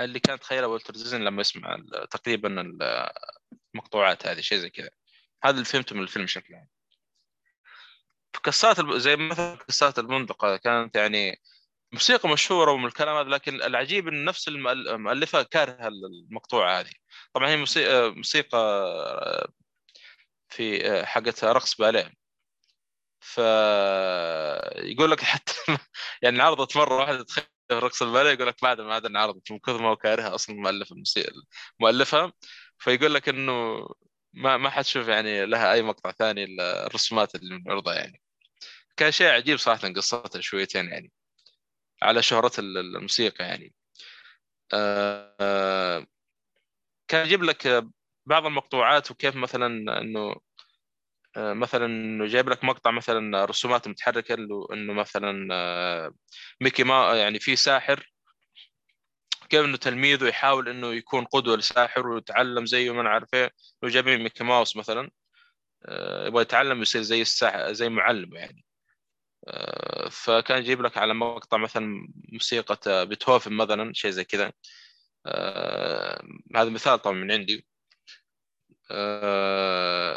اللي 0.00 0.20
كانت 0.20 0.42
تخيلها 0.42 0.66
والتر 0.66 0.92
ديزني 0.92 1.24
لما 1.24 1.40
يسمع 1.40 1.82
تقريبا 2.10 2.60
ال- 2.60 3.10
المقطوعات 3.74 4.26
هذه 4.26 4.40
شيء 4.40 4.58
زي 4.58 4.70
كذا. 4.70 4.90
هذا 5.44 5.54
اللي 5.54 5.64
فهمته 5.64 5.96
من 5.96 6.02
الفيلم 6.02 6.24
بشكل 6.24 6.54
عام 6.54 6.68
كسات. 8.44 8.76
زي 8.96 9.16
مثلا 9.16 9.56
كسات 9.68 9.98
البندقة 9.98 10.56
كانت 10.56 10.96
يعني 10.96 11.40
موسيقى 11.92 12.28
مشهورة 12.28 12.72
ومن 12.72 12.86
الكلام 12.86 13.16
هذا 13.16 13.28
لكن 13.28 13.54
العجيب 13.62 14.08
إن 14.08 14.24
نفس 14.24 14.48
المؤل- 14.48 14.88
المؤلفة 14.88 15.42
كارهة 15.42 15.88
المقطوعة 15.88 16.80
هذه 16.80 16.90
طبعا 17.34 17.48
هي 17.50 17.56
موسيقى 17.56 18.10
موسيقى 18.10 18.58
في 20.48 20.82
حقت 21.06 21.44
رقص 21.44 21.76
باليه 21.80 22.12
ف 23.20 23.38
يقول 24.76 25.10
لك 25.10 25.20
حتى 25.20 25.52
يعني 26.22 26.36
انعرضت 26.36 26.76
مرة 26.76 26.96
واحدة 26.96 27.24
تخيل 27.24 27.44
رقص 27.72 28.02
الباليه 28.02 28.30
يقول 28.30 28.46
لك 28.46 28.62
بعد 28.62 28.80
ما 28.80 28.94
عاد 28.94 29.06
انعرضت 29.06 29.52
من 29.52 29.58
كثر 29.58 29.82
ما 29.82 29.88
هو 29.88 29.96
كارهها 29.96 30.34
أصلا 30.34 30.56
المؤلف 30.56 30.92
الموسيقى 30.92 31.32
فيقول 32.78 33.14
لك 33.14 33.28
إنه 33.28 33.78
ما 34.38 34.56
ما 34.56 34.70
حتشوف 34.70 35.08
يعني 35.08 35.46
لها 35.46 35.72
أي 35.72 35.82
مقطع 35.82 36.10
ثاني 36.12 36.44
إلا 36.44 36.86
الرسومات 36.86 37.34
اللي 37.34 37.58
بنعرضها 37.58 37.94
يعني. 37.94 38.20
كان 38.96 39.12
شيء 39.12 39.28
عجيب 39.28 39.56
صراحة 39.58 39.88
قصتها 39.88 40.40
شويتين 40.40 40.88
يعني 40.88 41.12
على 42.02 42.22
شهرة 42.22 42.52
ال- 42.58 42.78
الموسيقى 42.96 43.44
يعني. 43.44 43.74
آه، 44.74 46.06
كان 47.08 47.26
يجيب 47.26 47.42
لك 47.42 47.84
بعض 48.26 48.46
المقطوعات 48.46 49.10
وكيف 49.10 49.36
مثلا 49.36 50.00
إنه 50.00 50.34
آه، 51.36 51.52
مثلا 51.52 51.86
إنه 51.86 52.26
جايب 52.26 52.48
لك 52.48 52.64
مقطع 52.64 52.90
مثلا 52.90 53.44
رسومات 53.44 53.88
متحركة 53.88 54.34
إنه 54.72 54.92
مثلا 54.92 55.48
آه، 55.54 56.14
ميكي 56.60 56.84
ما 56.84 57.14
يعني 57.14 57.40
في 57.40 57.56
ساحر 57.56 58.12
كيف 59.48 59.64
إنه 59.64 59.76
تلميذه 59.76 60.28
يحاول 60.28 60.68
إنه 60.68 60.94
يكون 60.94 61.24
قدوة 61.24 61.56
لساحر 61.56 62.08
ويتعلم 62.08 62.66
زيه 62.66 62.90
ما 62.94 63.02
نعرف 63.02 63.34
إيه 63.34 63.50
لو 63.82 63.88
جايبين 63.88 64.22
ميكي 64.22 64.44
ماوس 64.44 64.76
مثلا 64.76 65.10
آه، 65.86 66.26
يبغى 66.26 66.42
يتعلم 66.42 66.82
يصير 66.82 67.02
زي 67.02 67.22
الساحر 67.22 67.72
زي 67.72 67.88
معلم 67.88 68.34
يعني. 68.36 68.64
آه، 69.48 70.08
فكان 70.10 70.58
يجيب 70.58 70.82
لك 70.82 70.98
على 70.98 71.14
مقطع 71.14 71.56
مثلا 71.58 72.08
موسيقى 72.32 73.06
بيتهوفن 73.06 73.52
مثلا 73.52 73.92
شيء 73.94 74.10
زي 74.10 74.24
كذا. 74.24 74.52
آه، 75.26 76.22
هذا 76.56 76.70
مثال 76.70 77.02
طبعا 77.02 77.14
من 77.16 77.32
عندي. 77.32 77.66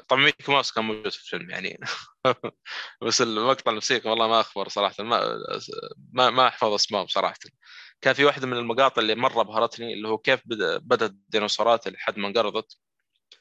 طبعا 0.08 0.22
ميكي 0.24 0.52
ماوس 0.52 0.72
كان 0.72 0.84
موجود 0.84 1.12
في 1.12 1.24
الفيلم 1.24 1.50
يعني. 1.50 1.80
بس 3.02 3.22
المقطع 3.22 3.72
الموسيقى 3.72 4.10
والله 4.10 4.28
ما 4.28 4.40
أخبر 4.42 4.70
صراحة 4.70 5.04
ما 5.04 5.40
ما, 6.14 6.30
ما 6.30 6.48
أحفظ 6.48 6.74
اسمائهم 6.74 7.08
صراحة 7.08 7.36
كان 8.02 8.14
في 8.14 8.26
واحدة 8.26 8.48
من 8.48 8.58
المقاطع 8.58 9.02
اللي 9.02 9.16
مره 9.16 9.44
بهرتني 9.44 9.94
اللي 9.94 10.08
هو 10.08 10.18
كيف 10.18 10.42
بدا 10.46 10.78
بدأت 10.78 11.12
الديناصورات 11.12 11.88
لحد 11.88 12.20
ما 12.20 12.28
انقرضت. 12.28 12.78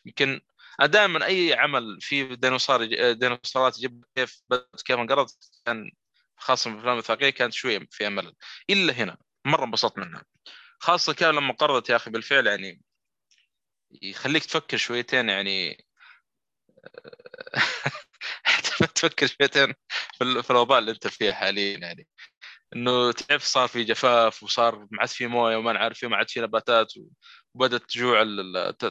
يمكن 0.06 0.40
دائما 0.82 1.26
أي 1.26 1.54
عمل 1.54 1.98
فيه 2.00 2.34
ديناصور 2.34 2.84
ديناصورات 3.12 3.78
يجيب 3.78 4.04
كيف 4.16 4.42
بدأت 4.50 4.82
كيف 4.84 4.98
انقرضت 4.98 5.50
كان 5.66 5.90
خاصة 6.36 6.70
في 6.70 6.74
الأفلام 6.74 6.94
الوثائقيه 6.94 7.30
كانت 7.30 7.52
شوية 7.52 7.80
فيها 7.90 8.08
ملل 8.08 8.34
إلا 8.70 8.92
هنا 8.92 9.18
مرة 9.46 9.64
انبسطت 9.64 9.98
منها. 9.98 10.24
خاصة 10.80 11.14
كان 11.14 11.34
لما 11.34 11.52
قرضت 11.54 11.90
يا 11.90 11.96
أخي 11.96 12.10
بالفعل 12.10 12.46
يعني 12.46 12.82
يخليك 14.02 14.44
تفكر 14.44 14.76
شويتين 14.76 15.28
يعني 15.28 15.84
تفكر 18.94 19.26
شويتين 19.26 19.74
في 20.18 20.42
في 20.42 20.50
الأوضاع 20.50 20.78
اللي 20.78 20.90
أنت 20.90 21.08
فيها 21.08 21.32
حاليا 21.32 21.78
يعني. 21.78 22.08
إنه 22.76 23.12
تعرف 23.12 23.44
صار 23.44 23.68
في 23.68 23.84
جفاف 23.84 24.42
وصار 24.42 24.78
ما 24.90 25.00
عاد 25.00 25.08
في 25.08 25.26
موية 25.26 25.56
وما 25.56 25.72
نعرف 25.72 26.04
ما 26.04 26.16
عاد 26.16 26.30
في 26.30 26.40
نباتات 26.40 26.92
وبدت 27.54 27.90
تجوع 27.90 28.24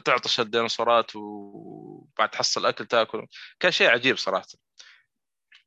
تعطش 0.04 0.40
الديناصورات 0.40 1.16
وبعد 1.16 2.30
تحصل 2.30 2.66
أكل 2.66 2.86
تأكل. 2.86 3.26
كان 3.60 3.72
شيء 3.72 3.88
عجيب 3.90 4.16
صراحة. 4.16 4.46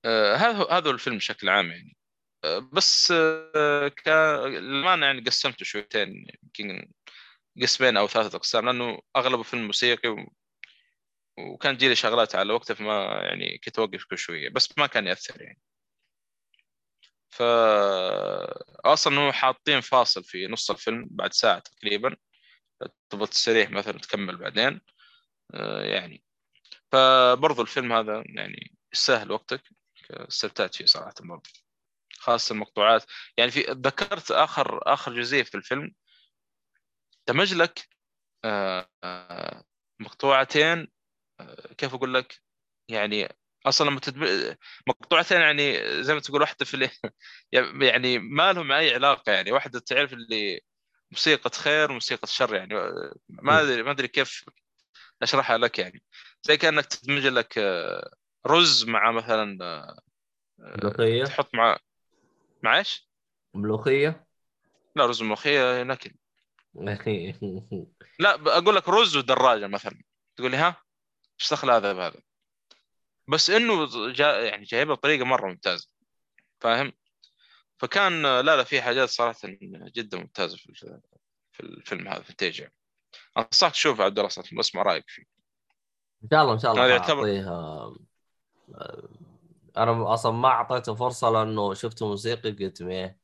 آه، 0.05 0.35
هذا 0.35 0.67
هذا 0.71 0.89
الفيلم 0.89 1.17
بشكل 1.17 1.49
عام 1.49 1.71
يعني. 1.71 1.97
آه، 2.43 2.59
بس 2.73 3.13
آه، 3.55 3.87
كان 3.87 4.39
للأمانة 4.45 5.05
يعني 5.05 5.21
قسمته 5.21 5.65
شويتين 5.65 6.25
يمكن 6.43 6.91
قسمين 7.61 7.97
أو 7.97 8.07
ثلاثة 8.07 8.35
أقسام 8.37 8.65
لأنه 8.65 8.99
أغلبه 9.15 9.43
فيلم 9.43 9.65
موسيقي. 9.67 10.27
وكان 11.37 11.77
تجيلي 11.77 11.95
شغلات 11.95 12.35
على 12.35 12.53
وقته 12.53 12.73
فما 12.73 13.21
يعني 13.23 13.57
كنت 13.65 13.79
أوقف 13.79 14.05
كل 14.05 14.17
شوية 14.17 14.49
بس 14.49 14.77
ما 14.77 14.87
كان 14.87 15.07
يأثر 15.07 15.41
يعني. 15.41 15.59
ف 17.33 17.41
أصلا 18.85 19.19
هو 19.19 19.31
حاطين 19.31 19.81
فاصل 19.81 20.23
في 20.23 20.47
نص 20.47 20.71
الفيلم 20.71 21.07
بعد 21.11 21.33
ساعة 21.33 21.59
تقريبا. 21.59 22.15
تبغى 23.09 23.27
تستريح 23.27 23.69
مثلا 23.71 23.99
تكمل 23.99 24.37
بعدين. 24.37 24.81
آه، 25.53 25.83
يعني. 25.83 26.23
فبرضو 26.91 27.61
الفيلم 27.61 27.93
هذا 27.93 28.23
يعني 28.25 28.77
يستاهل 28.93 29.31
وقتك. 29.31 29.61
استمتعت 30.11 30.75
فيه 30.75 30.85
صراحة 30.85 31.13
برضو. 31.19 31.49
خاصة 32.19 32.53
المقطوعات. 32.53 33.03
يعني 33.37 33.51
في 33.51 33.61
ذكرت 33.61 34.31
آخر 34.31 34.93
آخر 34.93 35.13
جزئية 35.13 35.43
في 35.43 35.55
الفيلم. 35.55 35.91
دمج 37.27 37.53
لك 37.53 37.89
آه، 38.45 38.89
مقطوعتين. 39.99 40.87
آه، 41.39 41.73
كيف 41.77 41.93
أقول 41.93 42.13
لك؟ 42.13 42.41
يعني 42.89 43.29
أصلا 43.65 43.89
لما 43.89 43.99
تدب... 43.99 44.55
مقطوعتين 44.87 45.41
يعني 45.41 45.79
زي 46.03 46.13
ما 46.13 46.19
تقول 46.19 46.41
واحدة 46.41 46.65
في 46.65 46.73
اللي 46.73 46.89
يعني 47.91 48.19
ما 48.19 48.53
لهم 48.53 48.71
أي 48.71 48.93
علاقة 48.93 49.31
يعني 49.31 49.51
واحدة 49.51 49.79
تعرف 49.79 50.13
اللي 50.13 50.61
موسيقى 51.11 51.49
خير 51.49 51.91
وموسيقى 51.91 52.27
شر 52.27 52.55
يعني 52.55 52.73
ما 53.29 53.61
أدري 53.61 53.83
ما 53.83 53.91
أدري 53.91 54.07
كيف 54.07 54.45
أشرحها 55.21 55.57
لك 55.57 55.79
يعني. 55.79 56.03
زي 56.43 56.57
كأنك 56.57 56.85
تدمج 56.85 57.27
لك 57.27 57.57
آه، 57.57 58.13
رز 58.47 58.85
مع 58.85 59.11
مثلا 59.11 59.57
آه، 59.61 59.99
ملوخية. 60.59 61.23
تحط 61.23 61.55
مع 61.55 61.77
مع 62.63 62.77
إيش؟ 62.77 63.09
ملوخية. 63.53 64.27
لا 64.95 65.05
رز 65.05 65.21
الملوخيه 65.21 65.83
نكل 65.83 66.11
لا 68.19 68.57
أقول 68.57 68.75
لك 68.75 68.89
رز 68.89 69.17
ودراجة 69.17 69.67
مثلا. 69.67 70.01
تقول 70.35 70.51
لي 70.51 70.57
ها 70.57 70.83
إيش 71.41 71.51
دخل 71.53 71.71
هذا 71.71 71.93
بهذا؟ 71.93 72.21
بس 73.27 73.49
إنه 73.49 73.87
جا 74.11 74.39
يعني 74.39 74.65
جايبها 74.65 74.95
بطريقة 74.95 75.25
مرة 75.25 75.47
ممتازة. 75.47 75.87
فاهم؟ 76.61 76.93
فكان 77.77 78.21
لا 78.21 78.41
لا 78.41 78.63
في 78.63 78.81
حاجات 78.81 79.09
صراحة 79.09 79.39
جدا 79.95 80.17
ممتازة 80.17 80.57
في 80.57 80.99
في 81.51 81.59
الفيلم 81.59 82.07
هذا 82.07 82.21
في 82.21 82.29
التيج 82.29 82.59
يعني 82.59 82.73
أنصحك 83.37 83.71
تشوفه 83.71 84.03
عبد 84.03 84.19
الله 84.19 84.29
صراحة، 84.29 84.49
واسمع 84.57 84.81
رأيك 84.81 85.03
فيه. 85.07 85.23
إن 86.23 86.29
شاء 86.31 86.41
الله 86.41 86.53
إن 86.53 86.59
شاء 86.59 86.71
الله 86.71 86.87
يعتبر- 86.87 87.25
حاعطيها 87.25 87.93
آه، 88.75 89.09
أنا 89.77 90.13
أصلا 90.13 90.31
ما 90.31 90.47
أعطيته 90.47 90.95
فرصة 90.95 91.29
لأنه 91.29 91.73
شفته 91.73 92.07
موسيقي 92.07 92.51
قلت 92.51 92.83
مية. 92.83 93.17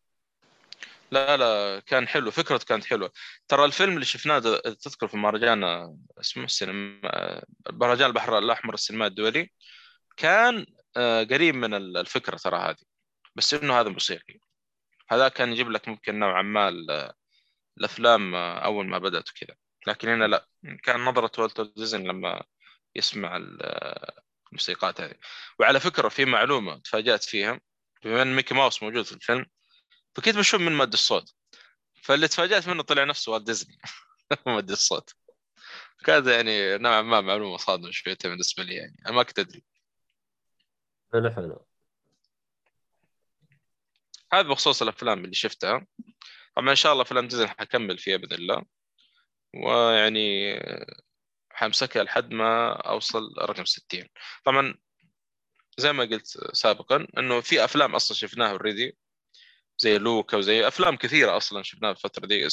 لا 1.11 1.37
لا 1.37 1.79
كان 1.79 2.07
حلو 2.07 2.31
فكرته 2.31 2.65
كانت 2.65 2.85
حلوة. 2.85 3.11
ترى 3.47 3.65
الفيلم 3.65 3.93
اللي 3.93 4.05
شفناه 4.05 4.39
تذكر 4.81 5.07
في 5.07 5.17
مهرجان 5.17 5.63
آه، 5.63 5.97
اسمه 6.19 6.43
السينما 6.43 6.99
آه، 7.05 7.45
مهرجان 7.71 8.07
البحر 8.07 8.37
الأحمر 8.37 8.73
السينما 8.73 9.07
الدولي؟ 9.07 9.51
كان 10.19 10.65
آه، 10.97 11.23
قريب 11.23 11.55
من 11.55 11.73
ال- 11.73 11.97
الفكرة 11.97 12.37
ترى 12.37 12.57
هذه 12.57 12.77
بس 13.35 13.53
إنه 13.53 13.79
هذا 13.81 13.89
موسيقي 13.89 14.39
هذا 15.11 15.27
كان 15.29 15.51
يجيب 15.53 15.69
لك 15.71 15.87
ممكن 15.87 16.19
نوعا 16.19 16.41
ما 16.41 16.69
ال- 16.69 17.13
الأفلام 17.77 18.35
آه، 18.35 18.59
أول 18.59 18.87
ما 18.87 18.97
بدأت 18.99 19.29
وكذا. 19.29 19.55
لكن 19.87 20.09
هنا 20.09 20.25
لا. 20.25 20.47
كان 20.83 21.05
نظرة 21.05 21.31
والتر 21.43 21.63
ديزني 21.63 22.07
لما 22.07 22.43
يسمع 22.95 23.37
آه، 23.61 24.21
الموسيقات 24.49 25.01
هذه. 25.01 25.15
وعلى 25.59 25.79
فكرة 25.79 26.09
في 26.09 26.25
معلومة 26.25 26.79
تفاجأت 26.79 27.23
فيها 27.23 27.61
بما 28.05 28.21
إن 28.21 28.35
ميكي 28.35 28.53
ماوس 28.53 28.83
موجود 28.83 29.05
في 29.05 29.11
الفيلم 29.13 29.45
فكنت 30.15 30.37
بشوف 30.37 30.61
من 30.61 30.73
مد 30.77 30.93
الصوت. 30.93 31.33
فاللي 32.03 32.27
تفاجأت 32.27 32.67
منه 32.69 32.83
طلع 32.83 33.03
نفسه 33.03 33.31
والت 33.31 33.45
ديزني. 33.47 33.77
مد 34.47 34.71
الصوت. 34.71 35.13
كانت 36.05 36.27
يعني 36.27 36.77
نوعا 36.77 37.01
ما 37.01 37.21
معلومة 37.21 37.57
صادمة 37.57 37.91
شويتين 37.91 38.31
بالنسبة 38.31 38.63
لي 38.63 38.75
يعني. 38.75 38.95
أنا 39.07 39.15
ما 39.15 39.23
كنت 39.23 39.39
أدري. 39.39 39.63
حلو 41.13 41.29
حلو 41.31 41.65
هذا 44.33 44.47
بخصوص 44.47 44.81
الأفلام 44.81 45.23
اللي 45.25 45.35
شفتها. 45.35 45.87
طبعا 46.55 46.69
إن 46.69 46.75
شاء 46.75 46.93
الله 46.93 47.03
فيلم 47.03 47.27
ديزني 47.27 47.47
حكمل 47.47 47.97
فيها 47.97 48.17
بإذن 48.17 48.33
الله. 48.33 48.65
ويعني 49.53 50.59
حمسكها 51.51 52.03
لحد 52.03 52.31
ما 52.31 52.71
أوصل 52.73 53.35
رقم 53.41 53.65
60 53.65 54.07
طبعا 54.45 54.75
زي 55.77 55.93
ما 55.93 56.03
قلت 56.03 56.27
سابقا 56.53 57.07
إنه 57.17 57.41
في 57.41 57.63
أفلام 57.63 57.95
أصلا 57.95 58.17
شفناها 58.17 58.51
already 58.51 58.97
زي 59.77 59.97
لوكا 59.97 60.37
وزي 60.37 60.67
أفلام 60.67 60.95
كثيرة 60.97 61.37
أصلا 61.37 61.63
شفناها 61.63 61.91
الفترة 61.91 62.25
دي. 62.25 62.47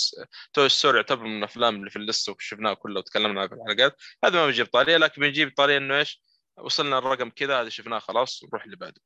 توي 0.52 0.68
ستوري 0.68 0.96
يعتبر 0.96 1.24
من 1.24 1.38
الأفلام 1.38 1.76
اللي 1.76 1.90
في 1.90 1.96
اللسته 1.96 2.32
وشفناها 2.32 2.74
كلها 2.74 2.98
وتكلمنا 2.98 3.28
عنها 3.40 3.46
في 3.48 3.54
الحلقات. 3.54 3.96
هذا 4.24 4.40
ما 4.40 4.46
بيجيب 4.46 4.66
طارية 4.66 4.96
لكن 4.96 5.22
بنجيب 5.22 5.54
طارية 5.56 5.76
إنه 5.78 5.98
إيش؟ 5.98 6.22
وصلنا 6.58 6.98
الرقم 6.98 7.30
كذا 7.30 7.60
هذا 7.60 7.68
شفناه 7.68 7.98
خلاص 7.98 8.44
نروح 8.44 8.64
اللي 8.64 8.76
بعده. 8.76 9.00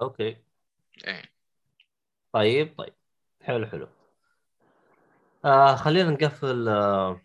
okay. 0.00 0.36
إيه. 1.06 1.32
طيب 2.32 2.74
طيب. 2.78 2.94
حلو 3.42 3.66
حلو. 3.66 3.88
آه 5.44 5.76
خلينا 5.76 6.10
نقفل 6.10 6.68
آه 6.68 7.20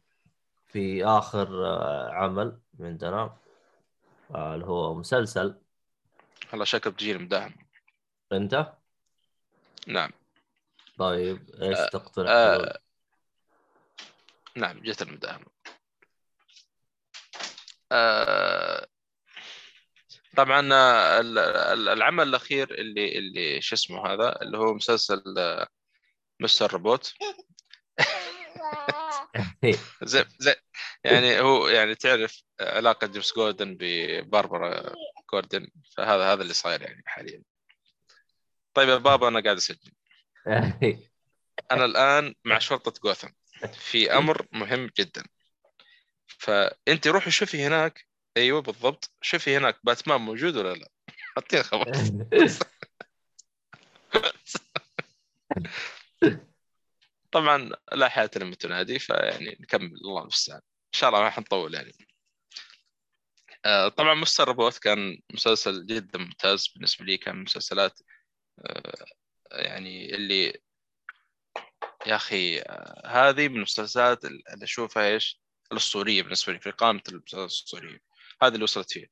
في 0.68 1.06
آخر 1.06 1.66
آه 1.66 2.10
عمل 2.12 2.60
عندنا 2.80 3.38
آه 4.36 4.56
اللي 4.56 4.66
هو 4.66 4.94
مسلسل. 4.96 5.62
هلا 6.50 6.66
شكل 6.66 6.92
بتجيني 6.92 7.24
مداهم. 7.24 7.54
أنت؟ 8.32 8.74
نعم. 9.88 10.12
طيب 10.98 11.50
إيش 11.62 11.78
تقترح؟ 11.92 12.30
آه،؟ 12.30 12.80
نعم 14.56 14.80
جت 14.80 15.02
المداهمة 15.02 15.46
آه، 15.46 15.72
طبعا 20.38 20.74
آه، 20.74 21.20
ال- 21.20 21.38
ال- 21.40 21.90
العمل 21.90 22.28
الأخير 22.28 22.74
اللي 22.74 23.18
اللي 23.18 23.62
شو 23.62 23.76
اسمه 23.76 24.08
هذا 24.14 24.42
اللي 24.42 24.58
هو 24.58 24.74
مسلسل 24.74 25.24
آه، 25.38 25.68
مستر 26.40 26.74
روبوت 26.74 27.14
زي 30.04 30.26
زي 30.40 30.56
يعني 31.04 31.40
هو 31.40 31.68
يعني 31.68 31.96
تعرف 31.96 32.44
علاقة 32.62 33.08
جيمس 33.08 33.36
جوردن 33.36 33.78
بباربرا 33.80 34.94
جوردن 35.34 35.68
فهذا 35.98 36.34
هذا 36.34 36.42
اللي 36.42 36.54
صاير 36.54 36.82
يعني 36.82 37.04
حاليا. 37.06 37.44
طيب 38.74 38.90
يا 38.90 38.96
بابا 38.96 39.28
أنا 39.28 39.40
قاعد 39.40 39.58
أسجل. 39.58 39.92
أنا 41.72 41.86
الآن 41.86 42.36
مع 42.44 42.60
شرطة 42.60 42.94
جوثم 43.04 43.28
في 43.74 44.18
أمر 44.18 44.48
مهم 44.52 44.90
جدا. 45.00 45.24
فأنت 46.40 47.08
روحي 47.08 47.32
شوفي 47.32 47.64
هناك. 47.64 48.08
أيوه 48.38 48.62
بالضبط. 48.62 49.12
شوفي 49.22 49.58
هناك 49.58 49.80
باتمان 49.84 50.22
موجود 50.22 50.56
ولا 50.56 50.74
لا. 50.74 50.90
حطيها 51.38 51.64
خبر 51.64 51.92
طبعا 57.32 57.70
لا 57.92 58.10
حياة 58.10 58.30
لمن 58.36 58.58
تنادي 58.58 59.00
فيعني 59.00 59.58
نكمل. 59.60 59.96
الله 59.96 60.22
المستعان. 60.22 60.62
إن 60.96 61.00
شاء 61.00 61.10
الله 61.10 61.22
ما 61.22 61.30
حنطول 61.30 61.74
يعني. 61.74 61.94
آه، 63.66 63.88
طبعا 63.88 64.14
مستر 64.14 64.48
روبوت 64.48 64.78
كان 64.78 65.22
مسلسل 65.34 65.86
جدا 65.86 66.20
ممتاز 66.20 66.68
بالنسبة 66.68 67.06
لي 67.06 67.18
كان 67.18 67.36
من 67.36 67.40
المسلسلات 67.40 68.00
آه، 68.66 69.06
يعني 69.52 70.16
اللي 70.16 70.62
يا 72.08 72.16
أخي 72.16 72.60
آه، 72.60 73.08
هذه 73.08 73.48
من 73.48 73.56
المسلسلات 73.56 74.26
اللي 74.26 74.64
أشوفها 74.64 75.08
إيش؟ 75.08 75.43
الأسطورية 75.74 76.24
بالنسبة 76.24 76.54
لي 76.54 76.60
في 76.60 76.72
قائمة 76.72 77.02
المسلسلات 77.10 77.42
الأسطورية. 77.44 78.00
هذه 78.44 78.54
اللي 78.54 78.64
وصلت 78.64 78.92
فيها. 78.92 79.08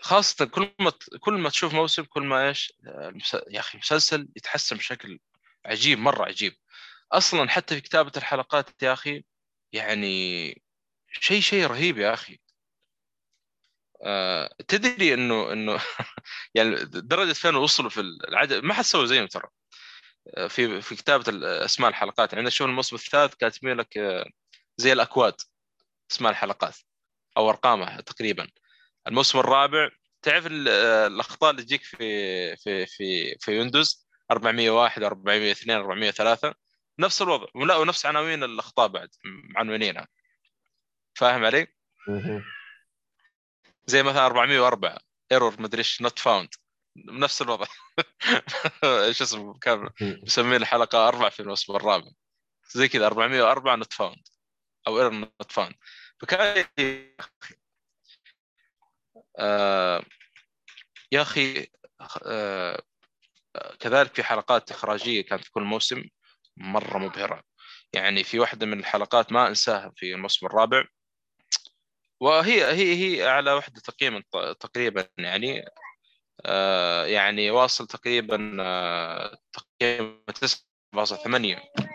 خاصة 0.00 0.44
كل 0.44 0.70
ما 0.80 0.92
كل 1.20 1.32
ما 1.34 1.48
تشوف 1.48 1.74
موسم 1.74 2.02
كل 2.04 2.22
ما 2.22 2.48
إيش 2.48 2.72
آه، 2.86 3.12
يا 3.50 3.60
أخي 3.60 3.78
مسلسل 3.78 4.28
يتحسن 4.36 4.76
بشكل 4.76 5.18
عجيب 5.66 5.98
مرة 5.98 6.24
عجيب. 6.24 6.56
أصلا 7.12 7.48
حتى 7.50 7.74
في 7.74 7.80
كتابة 7.80 8.12
الحلقات 8.16 8.82
يا 8.82 8.92
أخي 8.92 9.24
يعني 9.72 10.62
شيء 11.20 11.40
شيء 11.40 11.66
رهيب 11.66 11.98
يا 11.98 12.14
أخي. 12.14 12.38
آه، 14.04 14.50
تدري 14.68 15.14
إنه 15.14 15.52
إنه 15.52 15.80
يعني 16.54 16.76
درجة 16.84 17.32
فين 17.32 17.54
وصلوا 17.56 17.90
في 17.90 18.00
العدد؟ 18.00 18.64
ما 18.64 18.74
حد 18.74 18.84
سوى 18.84 19.06
زيهم 19.06 19.26
ترى. 19.26 19.48
آه، 20.36 20.46
في 20.46 20.80
في 20.82 20.94
كتابة 20.96 21.24
ال- 21.28 21.44
أسماء 21.44 21.90
الحلقات. 21.90 22.32
يعني 22.32 22.40
عندك 22.40 22.52
شوف 22.52 22.66
الموسم 22.68 22.96
الثالث 22.96 23.34
كاتبين 23.34 23.76
لك 23.76 23.98
آه، 23.98 24.26
زي 24.76 24.92
الأكواد. 24.92 25.34
اسماء 26.10 26.32
الحلقات 26.32 26.76
أو 27.36 27.50
أرقامها 27.50 28.00
تقريبا. 28.00 28.48
الموسم 29.06 29.38
الرابع 29.38 29.90
تعرف 30.22 30.46
ال- 30.46 30.68
الأخطاء 31.12 31.50
اللي 31.50 31.62
تجيك 31.62 31.82
في 31.82 32.56
في 32.56 32.86
في 32.86 33.36
في 33.40 33.58
ويندوز؟ 33.58 34.06
401 34.30 35.02
402 35.02 35.76
403 35.76 36.54
نفس 36.98 37.22
الوضع. 37.22 37.46
ولا 37.54 37.76
ونفس 37.76 38.06
عناوين 38.06 38.44
الأخطاء 38.44 38.88
بعد 38.88 39.08
معنونينها 39.54 40.08
فاهم 41.14 41.44
علي؟ 41.44 41.66
زي 43.86 44.02
مثلا 44.02 44.26
404 44.26 44.98
error 45.32 45.60
مدري 45.62 45.78
إيش 45.78 46.02
not 46.02 46.18
found 46.18 46.48
نفس 46.96 47.42
الوضع. 47.42 47.66
إيش 48.84 49.22
اسمه 49.22 49.58
كان 49.58 49.90
مسمين 50.00 50.54
الحلقة 50.54 51.08
أربع 51.08 51.28
في 51.28 51.40
الموسم 51.40 51.76
الرابع. 51.76 52.10
زي 52.74 52.88
كذا 52.88 53.06
404 53.06 53.76
not 53.76 53.92
found 53.92 54.22
أو 54.86 54.98
error 54.98 55.12
not 55.12 55.52
found. 55.52 55.74
فكان 56.20 56.64
آه 59.38 60.02
يا 61.12 61.22
أخي 61.22 61.66
آه 62.26 62.82
كذلك 63.80 64.14
في 64.14 64.22
حلقات 64.22 64.70
إخراجية 64.70 65.22
كانت 65.22 65.44
في 65.44 65.50
كل 65.50 65.62
موسم 65.62 66.04
مرة 66.56 66.98
مبهرة. 66.98 67.42
يعني 67.92 68.24
في 68.24 68.38
واحدة 68.38 68.66
من 68.66 68.78
الحلقات 68.78 69.32
ما 69.32 69.48
أنساها 69.48 69.92
في 69.96 70.14
الموسم 70.14 70.46
الرابع. 70.46 70.84
وهي 72.20 72.64
هي 72.64 72.94
هي 72.94 73.28
اعلى 73.28 73.52
واحدة 73.52 73.80
تقييما 73.80 74.22
تقريبا 74.60 75.08
يعني 75.18 75.64
آه 76.46 77.06
يعني 77.06 77.50
واصل 77.50 77.86
تقريبا 77.86 78.56
آه 78.60 79.38
تقييم 79.52 80.24
9.8 80.30 81.91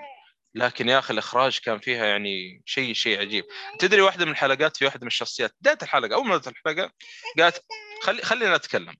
لكن 0.57 0.89
يا 0.89 0.99
أخي 0.99 1.13
الإخراج 1.13 1.59
كان 1.59 1.79
فيها 1.79 2.05
يعني 2.05 2.61
شيء 2.65 2.93
شيء 2.93 3.19
عجيب. 3.19 3.45
تدري 3.79 4.01
واحدة 4.01 4.25
من 4.25 4.31
الحلقات 4.31 4.77
في 4.77 4.85
واحدة 4.85 5.01
من 5.01 5.07
الشخصيات 5.07 5.55
بداية 5.61 5.77
الحلقة 5.81 6.15
أول 6.15 6.27
ما 6.27 6.37
بدأت 6.37 6.47
الحلقة 6.47 6.91
قالت 7.39 7.65
خلي 8.01 8.21
خلينا 8.21 8.55
اتكلم 8.55 8.95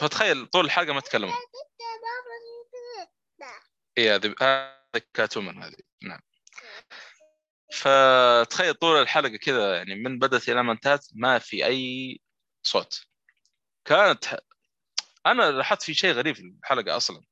فتخيل 0.00 0.46
طول 0.46 0.64
الحلقة 0.64 0.92
ما 0.92 1.00
تكلموا. 1.00 1.34
اي 3.98 4.10
هذه 4.10 4.34
هذه 4.40 5.02
كاتومن 5.14 5.62
هذه. 5.62 5.76
نعم. 6.02 6.20
فتخيل 7.72 8.74
طول 8.74 9.02
الحلقة 9.02 9.36
كذا 9.36 9.76
يعني 9.76 9.94
من 9.94 10.18
بدأت 10.18 10.48
إلى 10.48 10.62
ما 10.62 10.72
انتهت 10.72 11.06
ما 11.12 11.38
في 11.38 11.66
أي 11.66 12.20
صوت. 12.62 13.00
كانت. 13.84 14.24
أنا 15.26 15.50
لاحظت 15.50 15.82
في 15.82 15.94
شيء 15.94 16.12
غريب 16.12 16.36
في 16.36 16.42
الحلقة 16.42 16.96
أصلا. 16.96 17.22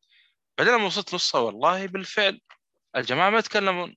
بعدين 0.59 0.75
لما 0.75 0.87
وصلت 0.87 1.15
نصها 1.15 1.41
والله 1.41 1.87
بالفعل 1.87 2.41
الجماعة 2.97 3.31
ما 3.31 3.39
يتكلمون. 3.39 3.97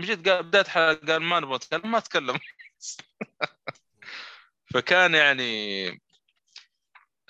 جيت 0.00 0.28
قال 0.28 0.42
بداية 0.42 0.64
حلقة 0.64 1.12
قال 1.12 1.22
ما 1.22 1.40
نبغى 1.40 1.56
نتكلم 1.56 1.90
ما 1.90 2.00
تكلم 2.00 2.38
فكان 4.74 5.14
يعني 5.14 6.02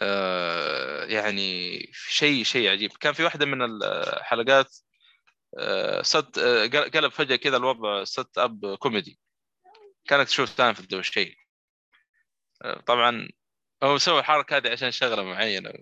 آه 0.02 1.04
يعني 1.04 1.78
شيء 1.92 2.44
شيء 2.44 2.70
عجيب. 2.70 2.90
كان 2.92 3.12
في 3.12 3.24
واحدة 3.24 3.46
من 3.46 3.62
الحلقات 3.62 4.76
آه 5.58 6.02
ست 6.02 6.38
آه 6.38 6.66
قلب 6.66 7.12
فجأة 7.12 7.36
كذا 7.36 7.56
الوضع 7.56 8.04
ست 8.04 8.38
أب 8.38 8.74
كوميدي. 8.76 9.18
كانك 10.08 10.26
تشوف 10.26 10.48
ثاني 10.50 10.74
في 10.74 10.80
آه 12.64 12.80
طبعا 12.80 13.28
هو 13.82 13.94
مسوي 13.94 14.20
الحركة 14.20 14.56
هذه 14.56 14.72
عشان 14.72 14.90
شغلة 14.90 15.22
معينة. 15.22 15.72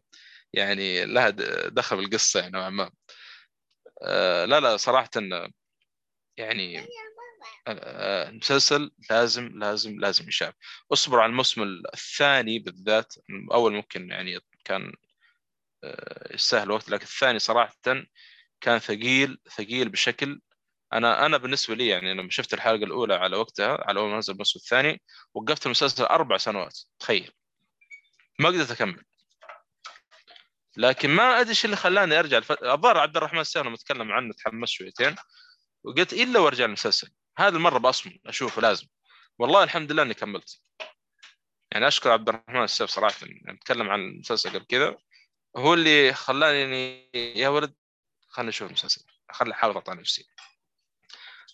يعني 0.53 1.05
لها 1.07 1.31
دخل 1.69 1.97
بالقصة 1.97 2.41
يعني 2.41 2.53
نوعا 2.53 2.71
ما. 2.71 2.91
لا 4.47 4.61
لا 4.61 4.77
صراحة 4.77 5.11
يعني 6.37 6.87
المسلسل 7.69 8.91
لازم 9.11 9.59
لازم 9.59 10.01
لازم 10.01 10.29
يشاف 10.29 10.55
اصبر 10.93 11.21
على 11.21 11.31
الموسم 11.31 11.63
الثاني 11.95 12.59
بالذات. 12.59 13.15
أول 13.53 13.73
ممكن 13.73 14.11
يعني 14.11 14.41
كان 14.65 14.93
آه، 15.85 16.35
يستاهل 16.35 16.71
وقت 16.71 16.91
لكن 16.91 17.05
الثاني 17.05 17.39
صراحة 17.39 17.75
كان 18.61 18.79
ثقيل 18.79 19.39
ثقيل 19.57 19.89
بشكل. 19.89 20.41
أنا 20.93 21.27
أنا 21.27 21.37
بالنسبة 21.37 21.75
لي 21.75 21.89
يعني 21.89 22.15
لما 22.15 22.31
شفت 22.31 22.55
الحلقة 22.55 22.85
الأولى 22.85 23.15
على 23.15 23.37
وقتها 23.37 23.85
على 23.89 24.01
أول 24.01 24.11
ما 24.11 24.19
نزل 24.19 24.33
الموسم 24.33 24.59
الثاني 24.59 25.03
وقفت 25.35 25.67
المسلسل 25.67 26.05
أربع 26.05 26.37
سنوات 26.37 26.79
تخيل. 26.99 27.33
ما 28.39 28.49
قدرت 28.49 28.71
أكمل. 28.71 29.05
لكن 30.77 31.11
ما 31.11 31.41
أدري 31.41 31.51
إيش 31.51 31.65
اللي 31.65 31.77
خلاني 31.77 32.19
أرجع. 32.19 32.41
الظاهر 32.63 32.99
عبد 32.99 33.17
الرحمن 33.17 33.41
السيف 33.41 33.67
لما 33.67 33.77
تكلم 33.77 34.13
عنه 34.13 34.33
تحمست 34.33 34.73
شويتين 34.73 35.17
وقلت 35.85 36.13
إلا 36.13 36.41
وأرجع 36.41 36.65
المسلسل. 36.65 37.11
هذه 37.39 37.55
المرة 37.55 37.79
بأصمم 37.79 38.19
أشوفه 38.27 38.63
لازم. 38.63 38.87
والله 39.39 39.63
الحمد 39.63 39.93
لله 39.93 40.03
إني 40.03 40.15
كملت. 40.15 40.61
يعني 41.73 41.89
أشكر 41.89 42.11
عبد 42.11 42.29
الرحمن 42.29 42.65
السيف 42.65 42.91
صراحة 42.91 43.27
يعني 43.27 43.59
اتكلم 43.59 43.91
عن 43.91 44.01
المسلسل 44.01 44.51
قبل 44.51 44.65
كذا. 44.65 44.97
هو 45.57 45.75
اللي 45.75 46.13
خلاني 46.13 47.11
يا 47.15 47.49
ولد 47.49 47.75
خليني 48.29 48.51
أشوف 48.51 48.69
المسلسل 48.69 49.05
خلي 49.31 49.55
أحاول 49.55 49.77
اقطع 49.77 49.93
نفسي. 49.93 50.27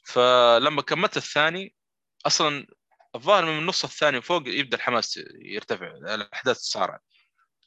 فلما 0.04 0.82
كملت 0.82 1.16
الثاني 1.16 1.74
أصلا 2.26 2.66
الظاهر 3.14 3.44
من 3.44 3.58
النص 3.58 3.84
الثاني 3.84 4.22
فوق 4.22 4.42
يبدأ 4.46 4.76
الحماس 4.76 5.20
يرتفع 5.40 5.86
الأحداث 5.86 6.58
تسارع 6.58 7.00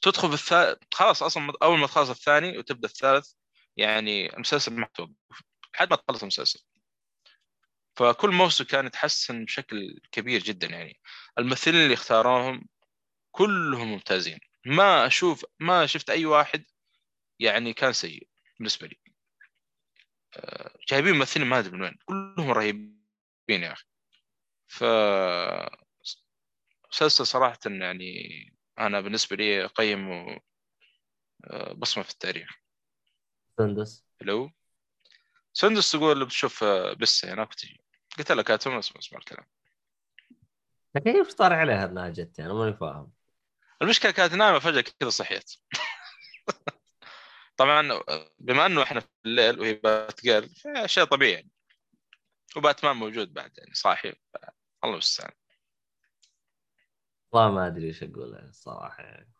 تدخل 0.02 0.28
في 0.28 0.34
الثالث 0.34 0.78
خلاص 0.94 1.22
أصلا 1.22 1.52
أول 1.62 1.78
ما 1.78 1.86
تخلص 1.86 2.10
الثاني 2.10 2.58
وتبدأ 2.58 2.88
الثالث 2.88 3.32
يعني 3.76 4.34
المسلسل 4.34 4.72
ما 4.72 4.88
لحد 5.74 5.90
ما 5.90 5.96
تخلص 5.96 6.22
المسلسل. 6.22 6.60
فكل 7.96 8.30
موسم 8.30 8.64
كان 8.64 8.86
يتحسن 8.86 9.44
بشكل 9.44 10.00
كبير 10.12 10.42
جدا 10.42 10.66
يعني. 10.66 11.00
الممثلين 11.38 11.82
اللي 11.82 11.94
اختاروهم 11.94 12.68
كلهم 13.30 13.92
ممتازين. 13.92 14.40
ما 14.66 15.06
أشوف 15.06 15.44
ما 15.60 15.86
شفت 15.86 16.10
أي 16.10 16.26
واحد 16.26 16.64
يعني 17.38 17.72
كان 17.72 17.92
سيء 17.92 18.28
بالنسبة 18.58 18.86
لي. 18.86 19.00
آه، 20.36 20.78
جايبين 20.88 21.14
ممثلين 21.14 21.46
ما 21.46 21.58
أدري 21.58 21.72
من 21.72 21.82
وين 21.82 21.98
كلهم 22.04 22.50
رهيبين 22.50 23.00
يا 23.48 23.72
أخي. 23.72 23.84
ف 24.68 24.84
مسلسل 26.92 27.26
صراحة 27.26 27.58
يعني 27.66 28.59
أنا 28.80 29.00
بالنسبة 29.00 29.36
لي 29.36 29.64
أقيمه 29.64 30.40
آه، 31.44 31.72
بصمة 31.72 32.04
في 32.04 32.10
التاريخ. 32.10 32.50
سندس. 33.58 34.04
لو 34.20 34.50
سندس 35.52 35.92
تقول 35.92 36.24
بتشوف 36.24 36.64
آه، 36.64 36.92
بس 36.92 37.24
هناك 37.24 37.54
تجي 37.54 37.80
قلت 38.18 38.32
لك 38.32 38.50
اسمع 38.50 38.78
اسمع 38.78 39.18
الكلام 39.18 39.46
لكن 40.94 41.12
كيف 41.12 41.34
طار 41.34 41.52
عليها 41.52 41.84
إنها 41.84 42.08
جت؟ 42.08 42.38
يعني 42.38 42.52
ماني 42.52 42.76
فاهم. 42.76 43.12
المشكلة 43.82 44.10
كانت 44.12 44.34
نايمة 44.34 44.58
فجأة 44.58 44.84
كذا 45.00 45.10
صحيت. 45.10 45.52
طبعا 47.56 48.00
بما 48.38 48.66
إنه 48.66 48.82
إحنا 48.82 49.00
في 49.00 49.08
الليل 49.26 49.60
وهي 49.60 49.74
باتجيرل 49.74 50.50
شيء 50.86 51.04
طبيعي 51.04 51.32
يعني. 51.32 51.50
وباتمان 52.56 52.96
موجود 52.96 53.32
بعد 53.34 53.58
يعني 53.58 53.74
صاحي. 53.74 54.08
الله 54.84 54.94
المستعان. 54.94 55.32
والله 57.32 57.50
ما 57.50 57.66
أدري 57.66 57.86
إيش 57.86 58.02
أقول 58.02 58.34
الصراحه 58.34 59.02
يعني 59.02 59.34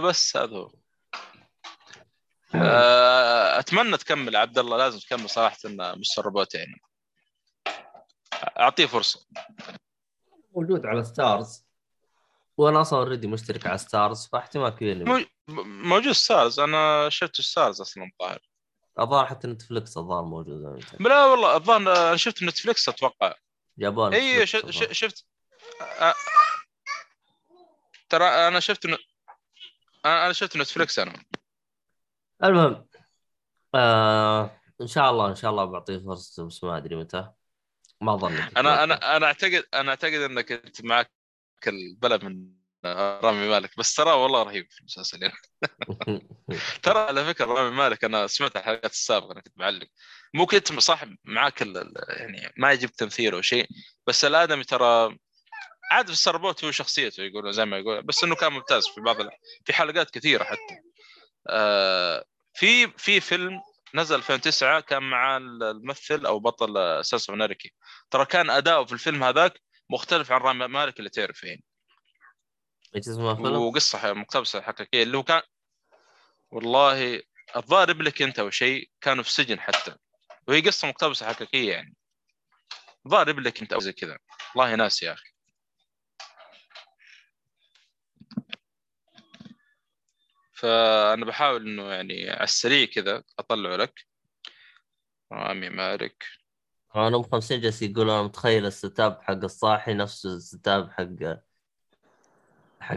بس 0.00 0.36
هذا 0.36 0.56
هو. 0.56 0.70
آه، 2.54 3.58
أتمنى 3.58 3.96
تكمل 3.96 4.36
عبد 4.36 4.58
الله 4.58 4.76
لازم 4.76 4.98
تكمل 4.98 5.30
صراحة 5.30 5.56
مستر 5.66 6.24
روبوت 6.24 6.54
يعني. 6.54 6.80
أعطيه 8.36 8.86
فرصة. 8.86 9.26
موجود 10.56 10.86
على 10.86 11.04
ستارز. 11.04 11.66
وأنا 12.56 12.80
أصلا 12.80 12.98
already 12.98 13.26
مشترك 13.26 13.66
على 13.66 13.78
ستارز 13.78 14.26
فاحتمال 14.26 14.70
كبير 14.70 15.26
موجود 15.48 16.12
ستارز. 16.12 16.60
أنا 16.60 17.08
شفت 17.08 17.40
ستارز 17.40 17.80
أصلا 17.80 18.04
الظاهر. 18.04 18.47
الظاهر 19.00 19.26
حتى 19.26 19.48
نتفلكس 19.48 19.96
الظاهر 19.98 20.24
موجود 20.24 20.82
لا 21.00 21.24
والله 21.24 21.56
الظاهر 21.56 21.80
أنا 21.80 22.16
شفت 22.16 22.42
نتفلكس 22.42 22.88
أتوقع. 22.88 23.34
ياباني 23.78 24.16
إي 24.16 24.46
شفت, 24.46 24.70
شفت. 24.70 25.26
أ... 25.80 26.12
ترى 28.08 28.24
أنا 28.24 28.60
شفت 28.60 28.86
ن... 28.86 28.96
أنا 30.04 30.32
شفت 30.32 30.56
نتفلكس 30.56 30.98
أنا. 30.98 31.24
المهم 32.44 32.86
آه 33.74 34.60
إن 34.80 34.86
شاء 34.86 35.10
الله 35.10 35.28
إن 35.28 35.34
شاء 35.34 35.50
الله 35.50 35.64
بعطيه 35.64 35.98
فرصة 35.98 36.46
بس 36.46 36.64
ما 36.64 36.76
أدري 36.76 36.96
متى. 36.96 37.30
ما 38.00 38.14
أظن. 38.14 38.32
أنا 38.56 38.84
أنا 38.84 39.16
أنا 39.16 39.26
اعتقد 39.26 39.64
أنا 39.74 39.90
أعتقد 39.90 40.12
إنك 40.14 40.52
أنت 40.52 40.84
معك 40.84 41.10
البلا 41.66 42.16
من 42.16 42.57
رامي 42.84 43.48
مالك. 43.48 43.70
بس 43.78 43.94
ترى 43.94 44.10
والله 44.10 44.42
رهيب 44.42 44.66
في 44.70 44.80
المسلسل 44.80 45.22
يعني. 45.22 45.34
ترى 46.82 46.98
على 46.98 47.24
فكرة 47.24 47.44
رامي 47.46 47.76
مالك 47.76 48.04
أنا 48.04 48.26
سمعت 48.26 48.56
الحلقات 48.56 48.92
السابقة 48.92 49.32
أنا 49.32 49.40
كنت 49.40 49.58
معلق. 49.58 49.86
مو 50.34 50.46
كنت 50.46 50.78
صاحب 50.78 51.16
معاك 51.24 51.60
يعني 52.08 52.52
ما 52.56 52.72
يجيب 52.72 52.92
تمثيل 52.92 53.34
أو 53.34 53.42
شيء. 53.42 53.68
بس 54.06 54.24
الآدمي 54.24 54.64
ترى 54.64 55.16
عاد 55.90 56.06
في 56.06 56.12
السربوت 56.12 56.64
هو 56.64 56.70
شخصيته 56.70 57.22
يقولون 57.22 57.52
زي 57.52 57.64
ما 57.64 57.78
يقول. 57.78 58.02
بس 58.02 58.24
إنه 58.24 58.34
كان 58.34 58.52
ممتاز 58.52 58.86
في 58.88 59.00
بعض 59.00 59.16
في 59.64 59.72
حلقات 59.72 60.10
كثيرة 60.10 60.44
حتى. 60.44 60.78
آه 61.50 62.24
في 62.54 62.88
في 62.96 63.20
فيلم 63.20 63.60
نزل 63.94 64.16
2009 64.16 64.80
كان 64.80 65.02
مع 65.02 65.36
الممثل 65.36 66.26
أو 66.26 66.40
بطل 66.40 67.04
سلسله 67.04 67.36
امريكي 67.36 67.74
ترى 68.10 68.24
كان 68.24 68.50
أداؤه 68.50 68.84
في 68.84 68.92
الفيلم 68.92 69.24
هذاك 69.24 69.60
مختلف 69.90 70.32
عن 70.32 70.40
رامي 70.40 70.66
مالك 70.66 70.98
اللي 70.98 71.10
تعرف 71.10 71.44
يعني؟ 71.44 71.64
وقصة 73.38 74.12
مقتبسة 74.12 74.60
حقيقية 74.60 75.02
اللي 75.02 75.18
هو 75.18 75.22
كان 75.22 75.42
والله 76.50 77.22
الظاهر 77.56 78.02
لك 78.02 78.22
أنت 78.22 78.38
أو 78.38 78.50
شيء 78.50 78.90
كانوا 79.00 79.24
في 79.24 79.32
سجن 79.32 79.60
حتى. 79.60 79.96
وهي 80.48 80.60
قصة 80.60 80.88
مقتبسة 80.88 81.26
حقيقية 81.26 81.72
يعني. 81.72 81.96
الظاهر 83.06 83.40
لك 83.40 83.60
أنت 83.60 83.72
أو 83.72 83.80
زي 83.80 83.92
كذا. 83.92 84.18
والله 84.56 84.74
ناس 84.74 85.02
يا 85.02 85.12
أخي. 85.12 85.30
فأنا 90.52 91.24
بحاول 91.24 91.66
إنه 91.66 91.92
يعني 91.92 92.30
على 92.30 92.44
السريع 92.44 92.86
كذا 92.86 93.22
اطلعه 93.38 93.76
لك. 93.76 94.06
رامي 95.32 95.68
مالك. 95.68 96.24
أنا 96.96 97.16
أم 97.16 97.22
50 97.22 97.60
جالس 97.60 97.82
يقول 97.82 98.10
أنا 98.10 98.22
متخيل 98.22 98.66
الستاب 98.66 99.22
حق 99.22 99.44
الصاحي 99.44 99.94
نفس 99.94 100.26
الستاب 100.26 100.90
حق 100.90 101.38
حق 102.80 102.96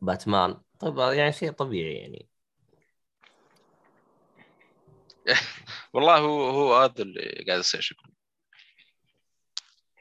باتمان. 0.00 0.60
طيب 0.80 0.98
يعني 0.98 1.32
شيء 1.32 1.52
طبيعي 1.52 1.94
يعني. 1.94 2.28
والله 5.92 6.18
هو 6.18 6.50
هو 6.50 6.76
هذا 6.76 7.02
اللي 7.02 7.44
قاعد 7.46 7.58
يصير 7.60 7.80
شكله. 7.80 8.12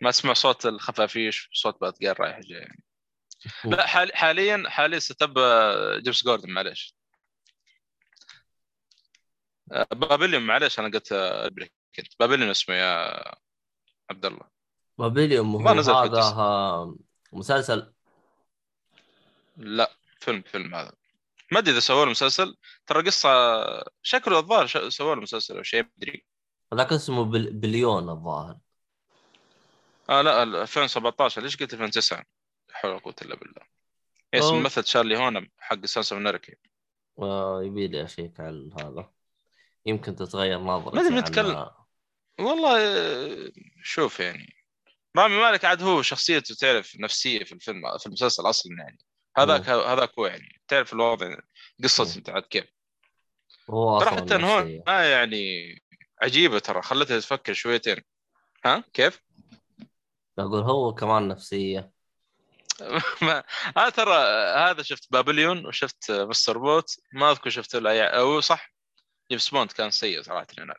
ما 0.01 0.09
أسمع 0.09 0.33
صوت 0.33 0.65
الخفافيش 0.65 1.49
صوت 1.53 1.81
باتجار 1.81 2.19
رايح 2.19 2.39
جاي 2.39 2.59
يعني. 2.59 2.83
لا 3.65 3.87
حال 3.87 4.15
حاليا 4.15 4.63
حاليا 4.69 4.99
ستب 4.99 5.33
جيمس 6.03 6.23
جوردن 6.23 6.49
معليش. 6.49 6.95
آه، 9.71 9.87
بابليون 9.91 10.43
معليش 10.43 10.79
أنا 10.79 10.87
قلت 10.87 11.13
كنت 11.95 12.19
بابليون 12.19 12.49
اسمه 12.49 12.75
يا 12.75 13.23
عبد 14.09 14.25
الله 14.25 14.47
بابليون 14.97 15.45
هو 15.47 15.93
هذا 15.93 16.95
مسلسل 17.33 17.93
لا 19.61 19.91
فيلم 20.19 20.41
فيلم 20.41 20.75
هذا. 20.75 20.91
ما 21.51 21.59
أدري 21.59 21.71
إذا 21.71 21.79
سووا 21.79 22.05
له 22.05 22.11
مسلسل 22.11 22.57
ترى 22.87 23.03
قصة 23.03 23.29
شكله 24.03 24.39
الظاهر 24.39 24.89
سووا 24.89 25.15
له 25.15 25.21
مسلسل 25.21 25.57
أو 25.57 25.63
شيء 25.63 25.83
ما 25.83 25.89
أدري. 25.97 26.25
ذاك 26.73 26.93
اسمه 26.93 27.23
بل... 27.25 27.51
بليون 27.53 28.09
الظاهر. 28.09 28.57
آه 30.09 30.21
لا 30.21 30.43
ال- 30.43 30.55
2017 30.55 31.41
ليش 31.41 31.57
قلت 31.57 31.73
2009 31.73 32.17
لا 32.69 32.75
حول 32.75 32.91
ولا 32.91 32.99
قوه 32.99 33.15
إلا 33.21 33.35
بالله. 33.35 33.61
اسم 34.33 34.43
أوه. 34.45 34.53
الممثل 34.57 34.83
تشارلي 34.83 35.17
هونم 35.17 35.47
حق 35.59 35.85
Sons 35.85 36.13
of 36.13 36.21
Anarchy 36.21 36.55
آه 37.19 37.63
يبي 37.63 37.87
لي 37.87 38.03
أشيك 38.03 38.39
على 38.39 38.69
هذا. 38.79 39.11
يمكن 39.85 40.15
تتغير 40.15 40.59
نظرتي 40.59 40.95
ما 40.97 41.01
أدري 41.01 41.13
عن- 41.15 41.19
نتكلم. 41.19 41.69
والله 42.39 42.77
آه، 42.79 43.51
شوف 43.83 44.19
يعني. 44.19 44.55
رامي 45.17 45.35
مالك 45.41 45.65
عاد 45.65 45.83
هو 45.83 46.01
شخصيته 46.01 46.55
تعرف 46.55 46.95
نفسية 46.99 47.43
في 47.43 47.51
الفيلم 47.51 47.97
في 47.97 48.05
المسلسل 48.05 48.49
أصلا 48.49 48.71
يعني. 48.79 48.97
هذاك 49.37 49.69
هذاك 49.69 50.11
هو 50.19 50.25
يعني. 50.25 50.61
تعرف 50.67 50.93
الوضع 50.93 51.37
قصته 51.83 52.17
أنت 52.17 52.29
عاد 52.29 52.43
كيف؟ 52.43 52.65
هو 53.69 53.99
ترى 53.99 54.09
حتى 54.09 54.35
ان 54.35 54.43
هو 54.43 54.59
نفسية. 54.59 54.83
ما 54.87 55.11
يعني 55.11 55.75
عجيبة 56.21 56.59
ترى. 56.59 56.81
خلتها 56.81 57.19
تفكر 57.19 57.53
شويتين. 57.53 57.97
ها؟ 58.65 58.83
كيف؟ 58.93 59.21
أقول 60.39 60.61
هو 60.61 60.93
كمان 60.93 61.27
نفسية. 61.27 61.91
ما 63.21 63.43
أنا 63.77 63.89
ترى 63.89 64.15
هذا 64.55 64.83
شفت 64.83 65.07
بابليون 65.11 65.65
وشفت 65.65 66.11
مستر 66.11 66.57
روبوت. 66.57 66.95
ما 67.13 67.31
أذكر 67.31 67.49
شفت 67.49 67.77
أي- 67.77 67.79
أو 67.85 68.41
صح؟ 68.41 68.73
جيمس 69.31 69.49
بوند 69.49 69.71
كان 69.71 69.91
سيء 69.91 70.21
صراحة. 70.21 70.47
هنا 70.59 70.75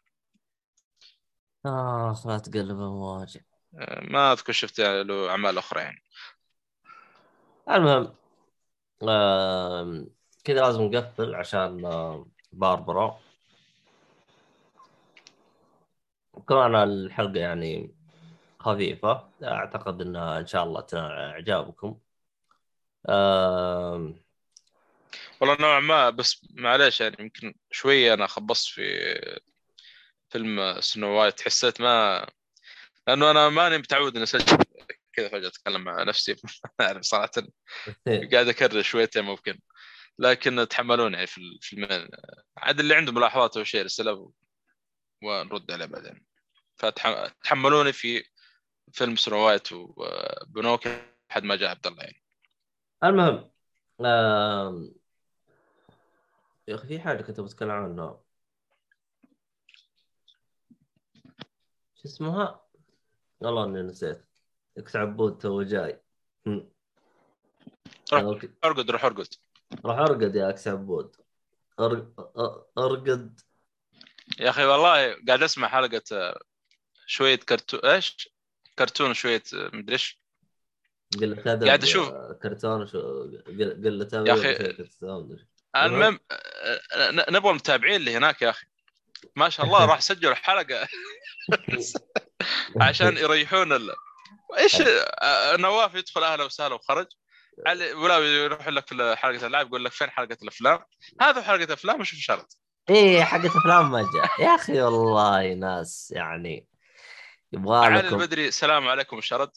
اخ 1.67 2.27
لا 2.27 2.39
تقلب 2.39 2.81
امواج 2.81 3.39
ما 4.03 4.33
أذكر 4.33 4.53
شفت 4.53 4.81
له 4.81 5.31
أعمال 5.31 5.59
أخرى 5.59 5.81
يعني. 5.81 6.03
المهم 7.71 8.15
كذا 10.45 10.61
لازم 10.61 10.83
نقفل 10.83 11.35
عشان 11.35 11.83
باربرا. 12.53 13.21
وكمان 16.33 16.75
الحلقة 16.75 17.41
يعني 17.41 17.95
خفيفة. 18.61 19.29
أعتقد 19.43 20.01
انها 20.01 20.39
إن 20.39 20.47
شاء 20.47 20.65
الله 20.65 20.81
تنال 20.81 21.13
اعجابكم 21.13 21.99
والله 25.41 25.57
نوعا 25.61 25.81
ما 25.81 26.11
بس 26.11 26.47
معليش 26.55 27.01
يعني 27.01 27.17
يمكن 27.21 27.55
شوية 27.71 28.15
أنا 28.15 28.27
خبصت 28.27 28.67
في 28.69 28.85
فيلم 30.31 30.81
سنو 30.81 31.09
وايت. 31.09 31.41
حسيت 31.41 31.81
ما 31.81 32.27
لأنه 33.09 33.31
أنا 33.31 33.49
ماني 33.49 33.79
متعود 33.79 34.15
إني 34.15 34.23
أسجل 34.23 34.59
كذا 35.13 35.29
فجأة 35.29 35.49
أتكلم 35.49 35.85
مع 35.85 36.03
نفسي. 36.03 36.37
ما 36.79 36.87
أعرف 36.87 37.03
صراحة. 37.03 37.31
قاعد 38.07 38.49
أكرر 38.49 38.83
شويتين 38.83 39.25
ممكن. 39.25 39.61
لكن 40.19 40.67
تحملوني 40.71 41.15
يعني 41.15 41.27
في 41.27 41.39
الفيلمين 41.39 42.09
عاد 42.57 42.81
اللي 42.81 42.95
عنده 42.95 43.13
ملاحظات 43.13 43.57
أو 43.57 43.65
شيء 43.65 43.81
يرسلها 43.81 44.31
ونرد 45.25 45.71
عليه 45.71 45.87
بعدين. 45.87 46.25
فتحملوني 46.77 47.93
في 47.93 48.25
فيلم 48.93 49.17
سنو 49.17 49.39
وايت 49.47 49.69
وبنوكي 49.73 51.03
لحد 51.31 51.45
ما 51.45 51.57
جاء 51.57 51.71
عبد 51.71 51.87
الله 51.87 52.03
يعني. 52.03 52.23
المهم 53.05 53.51
آم، 54.01 54.95
يا 56.69 56.75
أخي 56.75 56.89
في 56.89 57.01
حاجة 57.01 57.23
كنت 57.23 57.41
بتكلم 57.41 57.71
عنها. 57.71 58.21
شو 61.95 62.09
اسمها؟ 62.09 62.63
والله 63.41 63.65
إني 63.65 63.83
نسيت. 63.83 64.32
إكس 64.79 64.97
عبود 64.97 65.39
تو 65.39 65.63
جاي. 65.63 66.01
روح. 66.47 68.23
أرقد 68.65 68.91
روح 68.91 69.05
أرقد 69.05 69.29
روح 69.85 69.99
أرقد 69.99 70.37
يا 70.37 70.49
إكس 70.51 70.69
عبود 70.69 71.17
أرقد 72.79 73.41
يا 74.41 74.51
أخي 74.51 74.65
والله 74.65 75.15
قاعد 75.29 75.43
أسمع 75.43 75.69
حلقة 75.69 76.03
آه، 76.13 76.41
شوية 77.07 77.37
كرتون 77.37 77.81
إيش؟ 77.81 78.29
كرتون 78.79 79.15
شوية 79.15 79.43
آه، 79.55 79.71
مدري 79.73 79.93
إيش 79.93 80.19
قلة 81.21 81.53
أدب 81.53 81.67
قاعد 81.67 81.83
أشوف. 81.83 82.09
آه، 82.09 82.39
كرتون 82.43 82.87
شو 82.87 82.99
قل- 83.01 83.43
قلة 83.85 84.05
أدب 84.05 84.45
يا 85.03 85.13
مدري. 85.13 85.47
المهم 85.77 86.21
آه، 86.31 87.11
ن- 87.11 87.35
نبغى 87.35 87.51
المتابعين 87.51 87.97
اللي 87.97 88.17
هناك 88.17 88.43
يا 88.43 88.51
أخي 88.51 88.67
ما 89.37 89.49
شاء 89.49 89.67
الله 89.67 89.85
راح 89.93 90.01
سجلوا 90.01 90.35
حلقه 90.35 90.89
عشان 92.81 93.17
يريحون 93.17 93.73
ال... 93.73 93.91
إيش 94.59 94.83
آه، 95.23 95.57
نواف 95.57 95.95
يدخل 95.95 96.25
أهلا 96.25 96.45
وسهلا 96.45 96.75
وخرج. 96.75 97.07
علي 97.67 97.93
ولا 97.93 98.19
يروح 98.19 98.69
لك 98.69 98.89
في 98.89 99.17
حلقة 99.17 99.41
الألعاب 99.47 99.67
يقول 99.67 99.85
لك 99.85 99.93
فين 99.93 100.11
حلقة 100.11 100.37
الأفلام؟ 100.43 100.79
هذا 101.21 101.43
حلقة 101.43 101.73
افلام 101.73 102.01
وشوف 102.01 102.19
شرط 102.19 102.59
إيه 102.91 103.23
حقت 103.23 103.45
افلام 103.45 103.91
ما 103.91 104.11
جاء. 104.15 104.47
يا 104.47 104.55
أخي 104.55 104.81
والله 104.83 105.55
ناس 105.55 106.13
يعني 106.17 106.67
يبغى 107.53 107.87
علي 107.87 108.09
البدري 108.09 108.49
السلام 108.49 108.89
عليكم 108.89 109.21
شرد. 109.21 109.51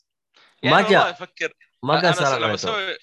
ما 0.64 0.82
جاء. 0.82 1.10
أفكر 1.10 1.54
ما 1.84 2.00
أنا 2.00 2.08
قال 2.08 2.16
سلام 2.16 2.36
لما 2.36 2.48
عليكم. 2.48 2.54
أسوي 2.54 2.98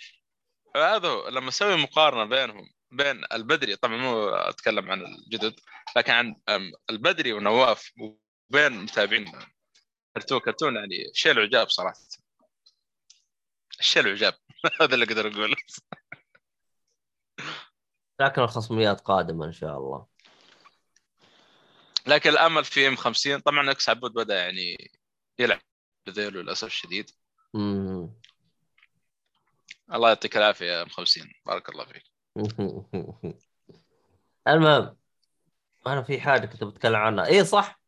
هذا 0.76 1.30
لما 1.30 1.48
أسوي 1.48 1.76
مقارنة 1.76 2.24
بينهم 2.24 2.70
بين 2.90 3.24
البدري 3.32 3.76
طبعا 3.76 3.96
مو 3.96 4.28
أتكلم 4.28 4.90
عن 4.90 5.02
الجدد 5.04 5.60
لكن 5.96 6.12
عن 6.12 6.36
البدري 6.90 7.32
ونواف 7.32 7.92
وبين 8.50 8.72
متابعين. 8.72 9.32
كرتون 10.14 10.40
كرتون 10.40 10.76
يعني 10.76 11.10
شيء 11.12 11.32
العجاب 11.32 11.68
صراحة. 11.68 12.00
الشيء 13.80 14.02
العجاب 14.02 14.34
هذا 14.80 14.94
اللي 14.94 15.04
أقدر 15.04 15.28
أقوله. 15.28 15.56
لكن 18.20 18.42
الخصميات 18.42 19.00
قادمة 19.00 19.46
إن 19.46 19.52
شاء 19.52 19.78
الله. 19.78 20.06
لكن 22.06 22.30
الامل 22.30 22.64
في 22.64 22.88
ام 22.88 22.96
50 22.96 23.38
طبعا 23.40 23.70
أكس 23.70 23.88
عبود 23.88 24.12
بدأ 24.12 24.36
يعني 24.36 24.90
يلعب 25.38 25.60
بذيله 26.06 26.42
للأسف 26.42 26.66
الشديد. 26.66 27.10
مم. 27.54 28.10
الله 29.94 30.08
يعطيك 30.08 30.36
العافية 30.36 30.66
يا 30.66 30.82
ام 30.82 30.88
50 30.88 31.32
بارك 31.46 31.68
الله 31.68 31.84
فيك. 31.84 32.04
المهم 34.48 34.96
أنا 35.86 36.02
في 36.02 36.20
حاجة 36.20 36.46
كنت 36.46 36.64
بتكلم 36.64 36.96
عنها. 36.96 37.26
اي 37.26 37.44
صح؟ 37.44 37.81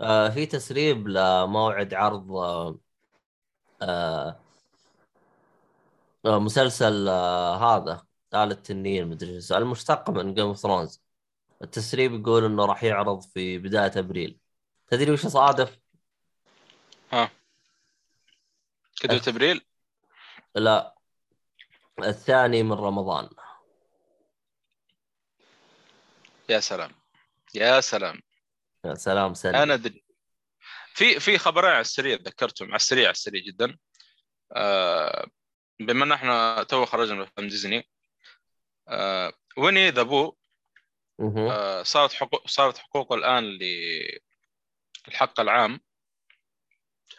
آه 0.00 0.28
في 0.28 0.46
تسريب 0.46 1.08
لموعد 1.08 1.94
عرض 1.94 2.32
آه 2.32 2.78
آه 3.82 4.38
مسلسل 6.24 7.08
آه 7.08 7.56
هذا 7.76 8.06
آلة 8.34 8.52
التنين 8.52 9.08
مدري 9.08 9.40
شو 9.40 9.56
المشتق 9.56 10.10
من 10.10 10.34
Game 10.34 10.46
of 10.46 10.56
Thrones 10.58 11.02
التسريب 11.62 12.20
يقول 12.20 12.44
إنه 12.44 12.64
راح 12.64 12.84
يعرض 12.84 13.20
في 13.20 13.58
بداية 13.58 13.92
أبريل. 13.96 14.38
تدري 14.86 15.10
وش 15.10 15.26
صادف؟ 15.26 15.78
كذا 19.00 19.20
أبريل؟ 19.28 19.60
لا. 20.54 20.94
الثاني 21.98 22.62
من 22.62 22.72
رمضان. 22.72 23.28
يا 26.48 26.60
سلام. 26.60 26.90
يا 27.54 27.80
سلام. 27.80 28.22
يا 28.84 28.94
سلام 28.94 29.34
سلم 29.34 29.54
أنا 29.54 29.74
أدري. 29.74 30.04
في 30.94 31.20
في 31.20 31.38
خبرين 31.38 31.70
على 31.70 31.80
السريع 31.80 32.18
ذكرتهم 32.22 32.68
على 32.68 32.76
السريع 32.76 33.04
على 33.04 33.10
السريع 33.12 33.42
جدا. 33.42 33.78
آه 34.52 35.26
بما 35.80 36.04
إن 36.04 36.12
إحنا 36.12 36.62
تو 36.62 36.84
خرجنا 36.86 37.14
من 37.14 37.26
فيلم 37.36 37.48
ديزني 37.48 37.88
آه 38.88 39.32
ويني 39.56 39.90
ذا 39.90 40.02
بو. 40.02 40.36
آه 41.50 41.82
صارت 41.82 42.12
حقوق 42.12 42.48
صارت 42.48 42.78
حقوقه 42.78 43.14
الآن 43.14 43.58
للحق 45.08 45.40
العام. 45.40 45.80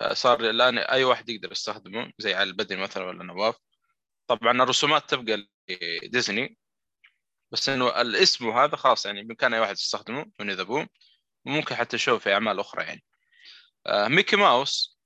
آه، 0.02 0.14
صار 0.14 0.40
الآن 0.40 0.77
أي 0.77 1.03
واحد 1.03 1.30
يقدر 1.30 1.52
يستخدمه 1.52 2.14
زي 2.18 2.34
علي 2.34 2.49
البدري 2.49 2.81
مثلا 2.81 3.03
ولا 3.03 3.23
نواف. 3.23 3.56
طبعا 4.27 4.64
الرسومات 4.64 5.10
تبقى 5.10 5.48
لديزني 6.03 6.57
بس 7.52 7.69
إنه 7.69 8.02
الاسم 8.02 8.49
هذا 8.49 8.76
خلاص 8.76 9.06
يعني 9.06 9.23
بامكان 9.23 9.53
أي 9.53 9.60
واحد 9.60 9.73
يستخدمه 9.73 10.26
ويني 10.40 10.53
ذا 10.53 10.64
بو 10.64 10.85
وممكن 11.45 11.75
حتى 11.75 11.95
نشوفه 11.95 12.17
في 12.23 12.33
أعمال 12.33 12.59
أخرى 12.59 12.83
يعني. 12.83 13.03
آه، 13.87 14.07
ميكي 14.07 14.35
ماوس 14.35 14.97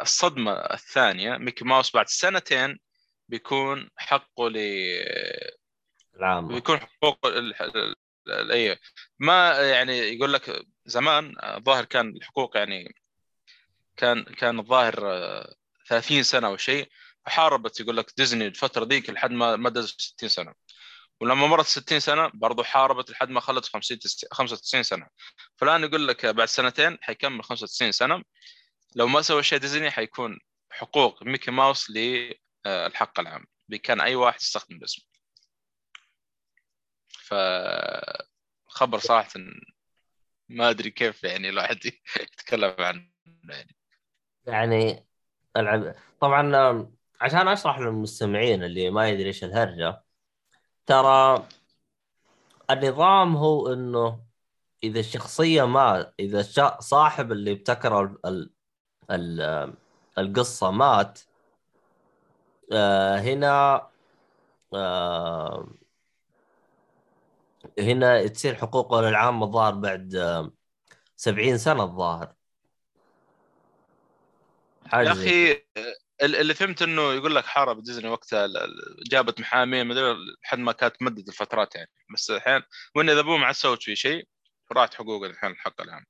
الصدمة 0.00 0.52
الثانية 0.52 1.36
ميكي 1.36 1.64
ماوس 1.64 1.94
بعد 1.94 2.08
سنتين 2.08 2.78
بيكون 3.28 3.90
حقه 3.96 4.50
للعام 4.50 6.48
بيكون 6.48 6.80
حقوق 6.80 7.26
ال- 7.26 7.62
ال- 7.62 7.94
ال- 8.28 8.52
أي 8.52 8.78
ما 9.18 9.50
يعني 9.60 9.98
يقول 9.98 10.32
لك 10.32 10.66
زمان 10.86 11.34
آه، 11.40 11.56
الظاهر 11.56 11.84
كان 11.84 12.08
الحقوق 12.16 12.56
يعني 12.56 12.94
كان 13.96 14.24
كان 14.24 14.58
الظاهر 14.58 14.94
آه، 15.12 15.54
30 15.88 16.22
سنة 16.22 16.46
أو 16.46 16.56
شيء 16.56 16.88
فحاربت 17.26 17.80
يقول 17.80 17.96
لك 17.96 18.12
ديزني 18.16 18.46
الفترة 18.46 18.84
ذيك 18.84 19.10
لحد 19.10 19.30
ما 19.30 19.56
مدت 19.56 19.84
60 19.84 20.28
سنة. 20.28 20.54
ولما 21.24 21.46
مرت 21.46 21.66
60 21.66 22.00
سنة 22.00 22.30
برضو 22.34 22.62
حاربت 22.62 23.10
لحد 23.10 23.30
ما 23.30 23.40
خلت 23.40 23.64
50 23.66 23.98
تس- 23.98 24.26
95 24.32 24.82
سنة. 24.82 25.08
فالآن 25.56 25.84
يقول 25.84 26.08
لك 26.08 26.26
بعد 26.26 26.48
سنتين 26.48 26.98
حيكمل 27.00 27.44
95 27.44 27.92
سنة. 27.92 28.22
لو 28.96 29.06
ما 29.08 29.22
سوى 29.22 29.42
شيء 29.42 29.58
ديزني 29.58 29.90
حيكون 29.90 30.38
حقوق 30.70 31.22
ميكي 31.22 31.50
ماوس 31.50 31.90
للحق 31.90 33.20
العام. 33.20 33.44
بكان 33.68 34.00
أي 34.00 34.14
واحد 34.14 34.40
يستخدم 34.40 34.76
الاسم. 34.76 35.02
ف 37.08 37.34
خبر 38.66 38.98
صراحة 38.98 39.30
ما 40.48 40.70
أدري 40.70 40.90
كيف 40.90 41.24
يعني 41.24 41.48
الواحد 41.48 41.78
يتكلم 42.20 42.74
عنه 42.78 43.10
يعني. 43.44 43.76
يعني 44.46 45.06
العب 45.56 45.94
طبعا 46.20 46.56
عشان 47.20 47.48
أشرح 47.48 47.78
للمستمعين 47.78 48.64
اللي 48.64 48.90
ما 48.90 49.08
يدري 49.08 49.26
إيش 49.26 49.44
الهرجة 49.44 50.03
ترى 50.86 51.48
النظام 52.70 53.36
هو 53.36 53.72
إنه 53.72 54.20
إذا 54.84 55.00
الشخصية 55.00 55.64
ما 55.64 56.12
إذا 56.20 56.42
صاحب 56.80 57.32
اللي 57.32 57.52
ابتكر 57.52 58.00
ال... 58.00 58.18
ال... 58.26 58.50
ال... 59.10 59.74
القصة 60.18 60.70
مات 60.70 61.20
آه 62.72 63.18
هنا 63.18 63.86
آه 64.74 65.68
هنا 67.78 68.26
تصير 68.26 68.54
حقوقه 68.54 69.00
للعامة 69.00 69.46
الظاهر 69.46 69.74
بعد 69.74 70.14
آه 70.14 70.50
70 71.16 71.58
سنة 71.58 71.82
الظاهر. 71.82 72.34
يا 74.94 75.12
ال- 75.12 75.16
اللي 76.24 76.54
فهمت 76.54 76.82
إنه 76.82 77.12
يقول 77.12 77.34
لك 77.34 77.44
حارب 77.46 77.82
ديزني 77.82 78.08
وقتها 78.08 78.48
جابت 79.10 79.40
محامين 79.40 79.86
مدري 79.86 80.16
لحد 80.44 80.58
ما 80.58 80.72
كانت 80.72 80.96
تمدد 80.96 81.28
الفترات 81.28 81.74
يعني. 81.74 81.90
بس 82.14 82.30
الحين 82.30 82.62
ويني 82.96 83.10
ذا 83.10 83.20
بوه 83.20 83.36
ما 83.36 83.46
عاد 83.46 83.54
سوت 83.54 83.82
فيه 83.82 83.94
شيء 83.94 84.28
راحت 84.72 84.94
حقوق 84.94 85.24
الحين 85.24 85.50
الحق 85.50 85.80
الآن. 85.80 86.04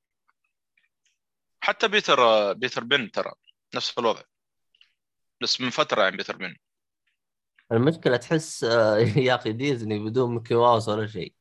حتى 1.60 1.88
بيتر 1.88 2.52
بيتر 2.52 2.84
بان 2.84 3.10
ترى 3.10 3.32
نفس 3.74 3.98
الوضع. 3.98 4.22
بس 5.40 5.60
من 5.60 5.70
فترة 5.70 6.02
يعني 6.02 6.16
بيتر 6.16 6.36
بان. 6.36 6.56
المشكلة 7.72 8.16
تحس 8.16 8.64
آه 8.64 8.98
يا 9.28 9.34
أخي 9.34 9.52
ديزني 9.52 9.98
بدون 9.98 10.34
ميكي 10.34 10.54
ماوس 10.54 10.88
ولا 10.88 11.06
شيء. 11.06 11.34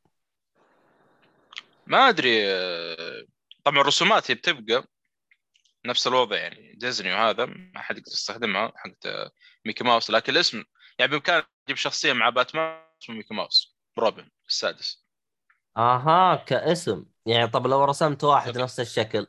ما 1.87 2.09
أدري 2.09 2.51
آه، 2.51 3.25
طبعا 3.63 3.81
الرسومات 3.81 4.31
هي 4.31 4.35
بتبقى 4.35 4.87
نفس 5.85 6.07
الوضع 6.07 6.37
يعني. 6.37 6.73
ديزني 6.75 7.13
وهذا 7.13 7.45
ما 7.45 7.81
حد 7.81 7.97
يقدر 7.97 8.11
يستخدمها 8.11 8.71
حقت 8.75 9.05
آه، 9.05 9.31
ميكي 9.65 9.83
ماوس. 9.83 10.09
لكن 10.09 10.33
الاسم 10.33 10.63
يعني 10.99 11.11
بامكانك 11.11 11.49
تجيب 11.65 11.77
شخصية 11.77 12.13
مع 12.13 12.29
باتمان 12.29 12.83
اسمه 13.03 13.15
ميكي 13.15 13.33
ماوس. 13.33 13.77
روبن 13.99 14.29
السادس. 14.47 15.05
أها 15.77 16.35
كاسم. 16.35 17.05
يعني 17.25 17.47
طب 17.47 17.67
لو 17.67 17.85
رسمت 17.85 18.23
واحد 18.23 18.57
نفس 18.57 18.79
الشكل. 18.79 19.27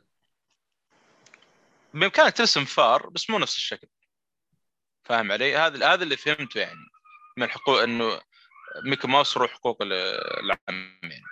بامكانك 1.93 2.37
ترسم 2.37 2.65
فار 2.65 3.09
بس 3.09 3.29
مو 3.29 3.39
نفس 3.39 3.55
الشكل. 3.55 3.87
فاهم 5.03 5.31
علي؟ 5.31 5.57
هذا 5.57 5.93
هذا 5.93 6.03
اللي 6.03 6.17
فهمته 6.17 6.59
يعني 6.59 6.85
من 7.37 7.49
حقوق 7.49 7.81
إنه 7.81 8.21
ميكي 8.85 9.07
ماوس 9.07 9.37
روح 9.37 9.51
حقوق 9.53 9.81
ال- 9.81 9.93
العام 10.39 10.99
يعني 11.03 11.23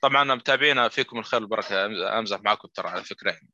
طبعا 0.00 0.34
متابعينا 0.34 0.88
فيكم 0.88 1.18
الخير 1.18 1.40
والبركه 1.40 1.86
أمزح 2.18 2.40
معاكم 2.40 2.68
ترى 2.68 2.88
على 2.88 3.04
فكرة 3.04 3.30
يعني. 3.30 3.50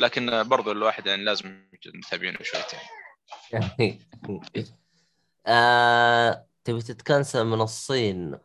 لكن 0.00 0.48
برضو 0.48 0.72
الواحد 0.72 1.06
يعني 1.06 1.24
لازم 1.24 1.68
متابعينه 1.86 2.38
شويتين 2.42 2.80
يعني 3.52 3.98
آه... 5.46 6.46
تبي 6.64 6.82
تتكنسل 6.82 7.44
من 7.44 7.60
الصين؟ 7.60 8.38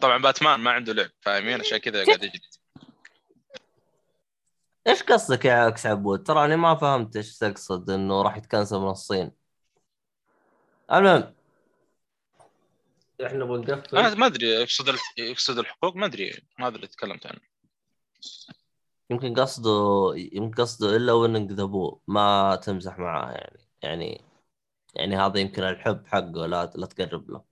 طبعا 0.00 0.18
باتمان 0.18 0.60
ما 0.60 0.70
عنده 0.70 0.92
لعب 0.92 1.10
فاهمين؟ 1.20 1.60
عشان 1.60 1.78
كذا 1.78 2.04
قاعد 2.04 2.22
يجي 2.22 2.40
إيش 4.86 5.02
قصدك 5.02 5.44
يا 5.44 5.68
أكس 5.68 5.86
عبود؟ 5.86 6.22
ترى 6.22 6.44
أنا 6.44 6.56
ما 6.56 6.74
فهمت 6.74 7.16
إيش 7.16 7.38
تقصد 7.38 7.90
إنه 7.90 8.22
راح 8.22 8.36
يتكنسل 8.36 8.78
من 8.78 8.88
الصين. 8.88 9.32
المهم 10.92 11.34
إحنا 13.26 13.44
بنقفل 13.44 13.96
أنا 13.96 14.14
ما 14.14 14.26
أدري 14.26 14.46
يقصد 14.46 14.88
ال- 14.88 14.98
يقصد 15.18 15.58
الحقوق 15.58 15.96
ما 15.96 16.06
أدري 16.06 16.42
ما 16.58 16.66
أدري 16.66 16.76
اللي 16.76 16.86
تكلمت 16.88 17.26
عنه. 17.26 17.40
يمكن 19.10 19.34
قصده 19.34 20.12
يمكن 20.16 20.62
قصده 20.62 20.96
إلا 20.96 21.12
وان 21.12 21.36
انقذبوه 21.36 22.00
ما 22.08 22.56
تمزح 22.62 22.98
معاه 22.98 23.32
يعني. 23.32 23.60
يعني 23.82 24.24
يعني 24.94 25.16
هذا 25.16 25.40
يمكن 25.40 25.62
الحب 25.62 26.06
حقه 26.06 26.46
لا 26.46 26.72
لا 26.74 26.86
تقرب 26.86 27.30
له. 27.30 27.44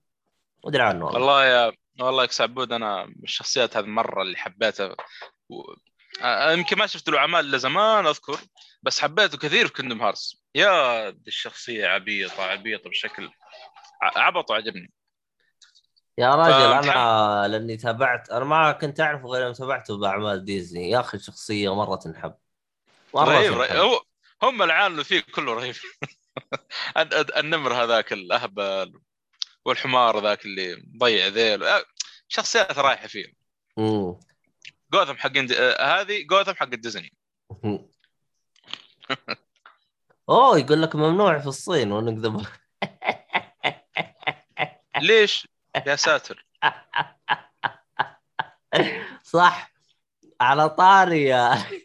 ما 0.63 0.69
أدري 0.69 0.81
عنه 0.83 1.05
والله. 1.05 1.19
والله 1.19 1.45
يا 1.45 1.71
والله 1.99 2.23
يا 2.23 2.29
عبود 2.39 2.73
أنا 2.73 3.05
من 3.05 3.23
الشخصيات 3.23 3.77
هذه 3.77 3.85
مرة 3.85 4.21
اللي 4.21 4.37
حبيتها 4.37 4.95
و... 5.49 5.63
يمكن 6.53 6.77
ما 6.77 6.87
شفت 6.87 7.09
له 7.09 7.17
اعمال 7.17 7.45
إلا 7.45 7.57
زمان 7.57 8.07
أذكر. 8.07 8.39
بس 8.83 8.99
حبيته 8.99 9.37
كثير 9.37 9.67
في 9.67 9.73
كندم 9.73 10.01
هارس 10.01 10.43
يا 10.55 11.09
دي 11.09 11.27
الشخصية 11.27 11.87
عبيطة 11.87 12.43
عبيطة 12.43 12.89
بشكل 12.89 13.29
عبط 14.01 14.51
وعجبني. 14.51 14.93
يا 16.19 16.35
راجل. 16.35 16.89
أنا 16.89 17.47
لأني 17.47 17.77
تابعت 17.77 18.29
أنا 18.29 18.45
ما 18.45 18.71
كنت 18.71 18.99
أعرفه 18.99 19.27
غير 19.27 19.43
يوم 19.43 19.53
تابعته 19.53 19.97
بأعمال 19.97 20.45
ديزني 20.45 20.89
يا 20.89 20.99
أخي 20.99 21.19
شخصية 21.19 21.75
مرة 21.75 21.95
تنحب. 21.95 22.35
مرة 23.13 23.29
رهيب 23.29 23.53
تنحب. 23.53 23.59
رهيب 23.61 23.77
هو 23.77 24.01
هم 24.43 24.63
العالم 24.63 24.93
اللي 24.93 25.03
فيه 25.03 25.23
كله 25.35 25.53
رهيب 25.53 25.75
النمر 27.39 27.73
هذاك 27.73 28.13
الأهبل 28.13 28.99
والحمار 29.65 30.23
ذاك 30.23 30.45
اللي 30.45 30.83
مضيع 30.93 31.27
ذيل 31.27 31.63
آه، 31.63 31.83
شخصيات 32.27 32.77
رايحة 32.77 33.07
فيه 33.07 33.33
مم. 33.77 34.19
جوثم 34.93 35.15
حق 35.17 35.31
آه، 35.37 36.01
هذه 36.01 36.23
جوثم 36.23 36.53
حق 36.53 36.65
ديزني 36.67 37.13
أوه 40.29 40.57
يقول 40.59 40.81
لك 40.81 40.95
ممنوع 40.95 41.39
في 41.39 41.47
الصين 41.47 41.91
ونكذب 41.91 42.45
ليش 45.01 45.47
يا 45.87 45.95
ساتر. 45.95 46.45
صح. 49.23 49.71
على 50.41 50.69
طاري 50.69 51.23
يا. 51.23 51.55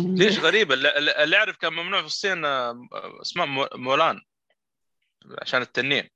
ليش 0.00 0.38
غريب؟ 0.38 0.72
اللي, 0.72 1.36
اعرف 1.36 1.56
كان 1.56 1.72
ممنوع 1.72 2.00
في 2.00 2.06
الصين 2.06 2.44
آه، 2.44 2.88
اسمه 3.22 3.44
مو- 3.44 3.68
مولان 3.74 4.20
عشان 5.42 5.62
التنين. 5.62 6.10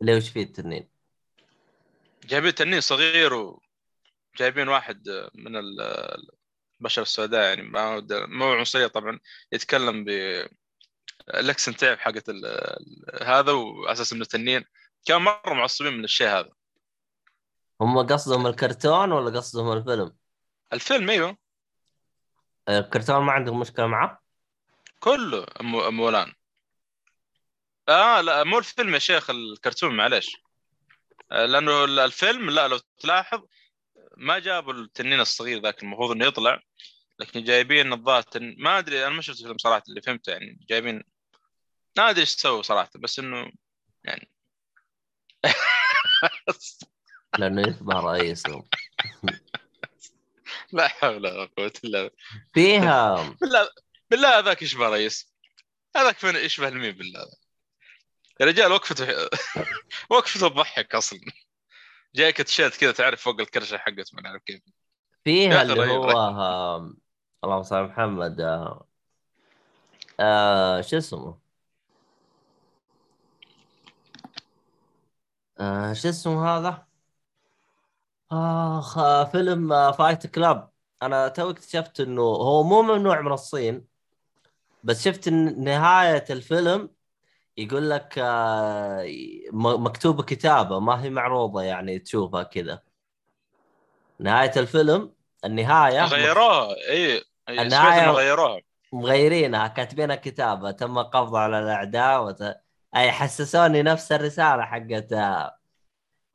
ليه؟ 0.00 0.16
وش 0.16 0.28
فيه 0.28 0.42
التنين؟ 0.42 0.88
جايبين 2.24 2.54
تنين 2.54 2.80
صغير 2.80 3.56
وجايبين 4.34 4.68
واحد 4.68 5.08
آه، 5.08 5.30
من 5.34 5.56
ال- 5.56 6.16
البشر 6.80 7.02
السوداء 7.02 7.48
يعني 7.48 7.62
ما 7.62 8.06
مو 8.10 8.52
عنصرية 8.52 8.86
طبعا 8.86 9.20
يتكلم 9.52 10.04
ب 10.04 10.08
الاكسنت 11.28 11.80
تعب 11.80 11.98
حقت 11.98 12.30
هذا 13.22 13.52
واساس 13.52 14.12
إنه 14.12 14.24
تنين. 14.24 14.64
كان 15.06 15.22
مرة 15.22 15.54
معصبين 15.54 15.92
من 15.92 16.04
الشيء 16.04 16.28
هذا. 16.28 16.50
هم 17.80 17.98
قصدهم 18.06 18.46
الكرتون 18.46 19.12
ولا 19.12 19.38
قصدهم 19.38 19.72
الفيلم؟ 19.72 20.16
الفيلم 20.72 21.10
أيوه. 21.10 21.36
الكرتون 22.68 23.16
ما 23.24 23.32
عندهم 23.32 23.60
مشكلة 23.60 23.86
معه؟ 23.86 24.22
كله 25.00 25.46
مو- 25.60 25.90
مولان 25.90 26.32
آه 27.88 28.20
لا 28.20 28.44
مو 28.44 28.58
الفيلم 28.58 28.94
يا 28.94 28.98
شيخ 28.98 29.30
الكرتون 29.30 29.96
معلش 29.96 30.36
آه، 31.32 31.46
لأنه 31.46 31.84
ال- 31.84 31.98
الفيلم 31.98 32.50
لا 32.50 32.68
لو 32.68 32.78
تلاحظ 32.98 33.42
ما 34.16 34.38
جابوا 34.38 34.72
التنين 34.72 35.20
الصغير 35.20 35.62
ذاك 35.62 35.82
المفروض 35.82 36.10
إنه 36.10 36.26
يطلع. 36.26 36.62
لكن 37.18 37.44
جايبين 37.44 37.92
الظاهر 37.92 38.22
تن... 38.22 38.54
ما 38.58 38.78
أدري 38.78 39.06
أنا 39.06 39.14
ما 39.14 39.22
شفت 39.22 39.40
الفيلم 39.40 39.58
صراحة 39.58 39.82
اللي 39.88 40.02
فهمته 40.02 40.30
يعني 40.30 40.66
جايبين 40.68 41.02
ما 41.98 42.10
أدري 42.10 42.20
إيش 42.20 42.30
سووا 42.30 42.62
صراحة 42.62 42.90
بس 42.94 43.18
إنه 43.18 43.52
يعني 44.04 44.30
لأنه 47.38 47.68
يشبه 47.68 48.00
رئيسهم 48.00 48.68
لا 50.72 50.88
حول 50.88 51.16
ولا 51.16 51.50
قوة 51.56 51.72
إلا 51.84 52.02
بالله. 52.02 52.10
فيها 52.54 53.36
بالله 53.40 53.68
بالله 54.10 54.38
هذاك 54.38 54.62
يشبه 54.62 54.88
رئيس. 54.88 55.34
هذاك 55.96 56.18
فين 56.18 56.36
يشبه 56.36 56.68
المين 56.68 56.92
بالله. 56.92 57.26
يا 58.40 58.46
رجال 58.46 58.72
وقفته 58.72 59.28
وقفته 60.10 60.48
تضحك 60.48 60.94
أصلا. 60.94 61.20
جايك 62.14 62.42
تيشيرت 62.42 62.76
كذا 62.76 62.92
تعرف 62.92 63.22
فوق 63.22 63.40
الكرشه 63.40 63.78
حقته 63.78 64.10
ما 64.12 64.22
نعرف 64.22 64.42
كيف. 64.42 64.62
فيها 65.24 65.62
اللي 65.62 65.86
هو. 65.86 66.90
اللهم 67.44 67.62
صل 67.62 67.76
على 67.76 67.86
محمد 67.86 68.40
آه... 68.40 68.86
آه... 70.20 70.80
شو 70.80 70.96
اسمه؟ 70.96 71.38
آه... 75.60 75.92
شو 75.92 76.08
اسمه 76.08 76.46
هذا؟ 76.48 76.86
اخ 78.32 78.98
آه، 78.98 79.24
فيلم 79.24 79.72
آه، 79.72 79.92
Fight 79.92 80.26
Club 80.26 80.70
أنا 81.02 81.28
تو 81.28 81.50
اكتشفت 81.50 82.00
إنه 82.00 82.22
هو 82.22 82.62
مو 82.62 82.82
ممنوع 82.82 83.20
من 83.20 83.32
الصين 83.32 83.86
بس 84.84 85.04
شفت 85.04 85.28
إن 85.28 85.64
نهاية 85.64 86.24
الفيلم 86.30 86.90
يقول 87.56 87.90
لك 87.90 88.14
آه، 88.18 89.02
م- 89.52 89.84
مكتوبة 89.84 90.22
كتابة 90.22 90.80
ما 90.80 91.02
هي 91.04 91.10
معروضة 91.10 91.62
يعني 91.62 91.98
تشوفها 91.98 92.42
كذا 92.42 92.82
نهاية 94.20 94.52
الفيلم 94.56 95.12
النهاية 95.44 96.04
غيروها 96.04 96.74
اي 96.90 97.24
النهاية- 97.48 97.74
انه 97.74 98.12
غيروها 98.12 98.60
مغيرينها 98.92 99.68
كاتبينها 99.68 100.16
كتابة 100.16 100.70
تم 100.70 100.98
القبض 100.98 101.36
على 101.36 101.58
الأعداء 101.58 102.24
وت... 102.24 102.42
أي 102.96 103.12
حسسوني 103.12 103.82
نفس 103.82 104.12
الرسالة 104.12 104.62
حقت 104.62 105.12
آه، 105.12 105.58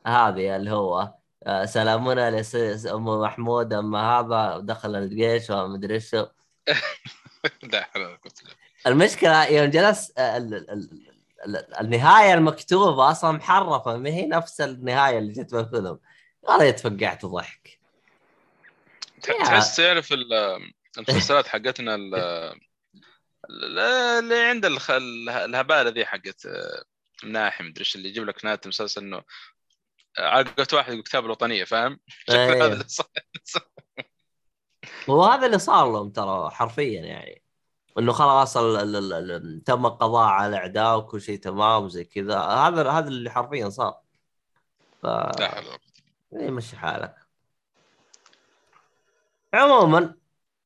هذه 0.08 0.56
اللي 0.56 0.72
هو 0.72 1.14
آه، 1.44 1.66
سلامنا 1.66 2.32
لس 2.32 2.88
أم 2.88 3.06
محمود 3.06 3.74
اما 3.74 4.20
هذا 4.20 4.60
دخل 4.60 4.96
الجيش 4.96 5.50
ومدري 5.50 5.94
إيش 5.96 6.16
المشكلة 8.88 9.46
يوم 9.46 9.66
جلس 9.70 10.14
آه، 10.18 10.38
ال- 10.38 10.54
ال- 10.54 10.70
ال- 10.72 11.14
ال- 11.46 11.80
النهاية 11.80 12.34
المكتوبة 12.34 13.12
أصلا 13.12 13.32
محرفة 13.32 13.98
ما 13.98 14.10
هي 14.10 14.26
نفس 14.26 14.62
النهاية 14.62 15.20
اللي 15.20 15.34
جت 15.34 15.54
بالفيلم. 15.56 16.00
والله 16.42 16.72
تفقعت 16.72 17.26
ضحك. 17.26 17.80
تحس 19.22 19.76
تعرف 19.76 20.14
المسلسلات 20.98 21.48
حقتنا 21.48 21.96
ال- 21.96 22.16
ال- 23.50 23.80
اللي 24.20 24.44
عند 24.44 24.66
الخ- 24.66 24.92
الهبالة 25.30 25.90
ذي 25.90 26.06
حقت 26.06 26.46
آه، 26.46 26.84
الناحي 27.24 27.64
مدري 27.64 27.80
إيش 27.80 27.96
اللي 27.96 28.10
يجيب 28.10 28.24
لك 28.24 28.46
نهاية 28.46 28.60
المسلسل 28.64 29.02
إنه 29.02 29.24
عقبة 30.20 30.68
واحد 30.74 30.92
يقول 30.92 31.04
كتاب 31.04 31.26
الوطنية 31.26 31.64
فاهم؟ 31.64 32.00
شكل 32.08 32.38
إيه. 32.38 32.66
هذا 32.66 32.74
اللي 32.74 32.86
صار 32.88 33.08
وهذا 35.08 35.46
اللي 35.46 35.60
صار 35.60 35.92
لهم 35.92 36.10
ترى 36.10 36.50
حرفيا 36.50 37.02
يعني 37.02 37.44
إنه 38.00 38.12
خلاص 38.12 38.58
ال 38.58 38.76
ال 38.76 38.96
ال 39.14 39.32
ال 39.32 39.64
تم 39.64 39.86
القضاء 39.86 40.28
على 40.28 40.50
الاعداء 40.50 40.98
وكل 40.98 41.22
شيء 41.22 41.40
تمام 41.40 41.84
وزي 41.84 42.04
كذا 42.04 42.40
هذا 42.40 42.90
هذا 42.90 43.08
اللي 43.08 43.30
حرفيا 43.30 43.70
صار 43.70 44.02
ف 45.02 45.06
لا. 45.06 45.80
إيه، 46.34 46.52
مشي 46.52 46.78
حالك 46.78 47.16
عموما 49.54 50.16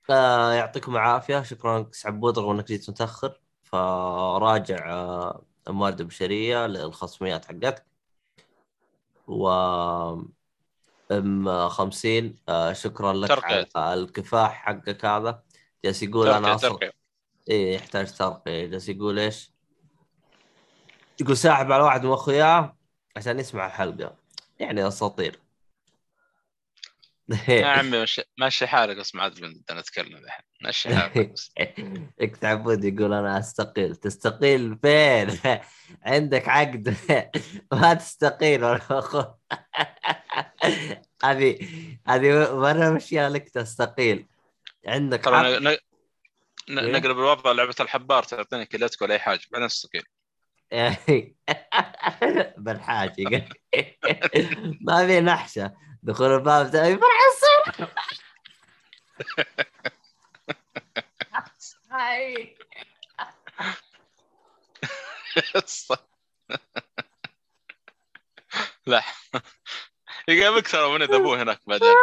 آه 0.09 0.53
يعطيكم 0.53 0.95
العافية. 0.95 1.43
شكرا 1.43 1.79
لك 1.79 1.93
سعبود 1.93 2.39
رغم 2.39 2.49
انك 2.49 2.67
جيت 2.67 2.89
متأخر. 2.89 3.39
فراجع 3.63 4.91
آه 4.91 5.41
الموارد 5.67 5.99
البشرية 5.99 6.67
للخصميات 6.67 7.45
حقتك. 7.45 7.85
و 9.27 9.49
أم 11.11 11.69
50 11.69 12.37
آه 12.49 12.73
شكرا 12.73 13.13
لك 13.13 13.29
ترقية. 13.29 13.67
على 13.75 14.01
الكفاح 14.01 14.51
حقك 14.51 15.05
هذا. 15.05 15.43
جالس 15.85 16.03
يقول 16.03 16.27
أنا 16.27 16.39
ترقية 16.39 16.55
أصلا 16.55 16.69
ترقية. 16.69 16.91
إيه 17.49 17.75
يحتاج 17.75 18.13
ترقية. 18.13 18.65
جالس 18.65 18.89
يقول 18.89 19.19
إيش؟ 19.19 19.51
يقول 21.21 21.37
ساحب 21.37 21.71
على 21.71 21.83
واحد 21.83 22.05
من 22.05 22.11
أخوياه 22.11 22.75
عشان 23.15 23.39
يسمع 23.39 23.65
الحلقة. 23.65 24.15
يعني 24.59 24.87
أساطير. 24.87 25.39
يا 27.47 27.65
عمي 27.79 28.01
مشي, 28.01 28.21
ماشي 28.37 28.67
حالك 28.67 28.97
اسمع 28.97 29.23
عاد 29.23 29.31
بدنا 29.41 29.79
نتكلم 29.79 30.17
الحين. 30.17 30.41
ماشي 30.61 30.95
حالك 30.95 31.17
بس. 31.33 31.51
لك 32.21 32.43
عبود 32.45 32.83
يقول 32.83 33.13
أنا 33.13 33.39
أستقيل. 33.39 33.95
تستقيل 33.95 34.77
فين؟ 34.81 35.39
عندك 36.05 36.49
عقد. 36.49 36.95
ما 37.73 37.93
تستقيل 37.93 38.63
ولا. 38.63 39.35
هذه 41.23 41.57
هذه 42.07 42.55
مرة 42.55 42.89
مشيها 42.89 43.29
لك 43.29 43.49
تستقيل. 43.49 44.27
عندك 44.87 45.27
ن- 45.27 45.67
إيه؟ 45.67 46.91
نقلب 46.91 47.17
الوضع 47.17 47.51
لعبة 47.51 47.75
الحبار 47.79 48.23
تعطيني 48.23 48.65
كلتك 48.65 49.01
ولا 49.01 49.13
أي 49.13 49.19
حاجة. 49.19 49.39
بعدين 49.51 49.65
أستقيل. 49.65 50.03
بالحاجة. 52.57 53.45
ما 54.81 55.07
في 55.07 55.21
نحشة. 55.21 55.73
دخول 56.07 56.33
الباب 56.33 56.65
الصير 56.65 57.87
هاي 61.91 62.57
لا. 68.87 69.03
يقابلك 70.27 70.67
ترى 70.67 70.93
من 70.93 71.01
أبوه 71.01 71.41
هناك 71.41 71.59
بعدين. 71.67 71.95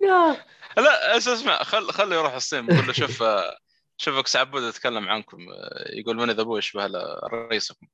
يا 0.00 0.44
لا 0.76 1.16
اسمع 1.16 1.62
خل 1.62 1.92
خله 1.92 2.16
يروح 2.16 2.32
الصين. 2.34 2.66
بقول 2.66 2.86
له 2.86 2.92
شوف 2.92 3.24
شوفك 3.96 4.26
سعبود 4.26 4.62
يتكلم 4.62 5.08
عنكم. 5.08 5.38
يقول 5.86 6.16
من 6.16 6.30
أبوه 6.30 6.58
يشبه 6.58 6.86
رئيسكم 7.32 7.86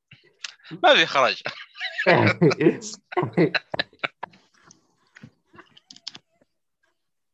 ما 0.83 0.95
في 0.95 1.07
خرج 1.07 1.43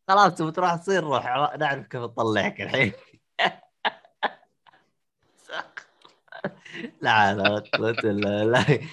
خلاص 0.09 0.35
تبغى 0.35 0.53
تروح 0.53 0.75
تصير 0.75 1.05
روح. 1.05 1.27
نعرف 1.59 1.87
كيف 1.87 2.01
نطلعك 2.01 2.61
الحين. 2.61 2.93
لا 7.01 7.35
لا 7.35 7.65
الا 7.75 7.93
بالله 7.93 8.89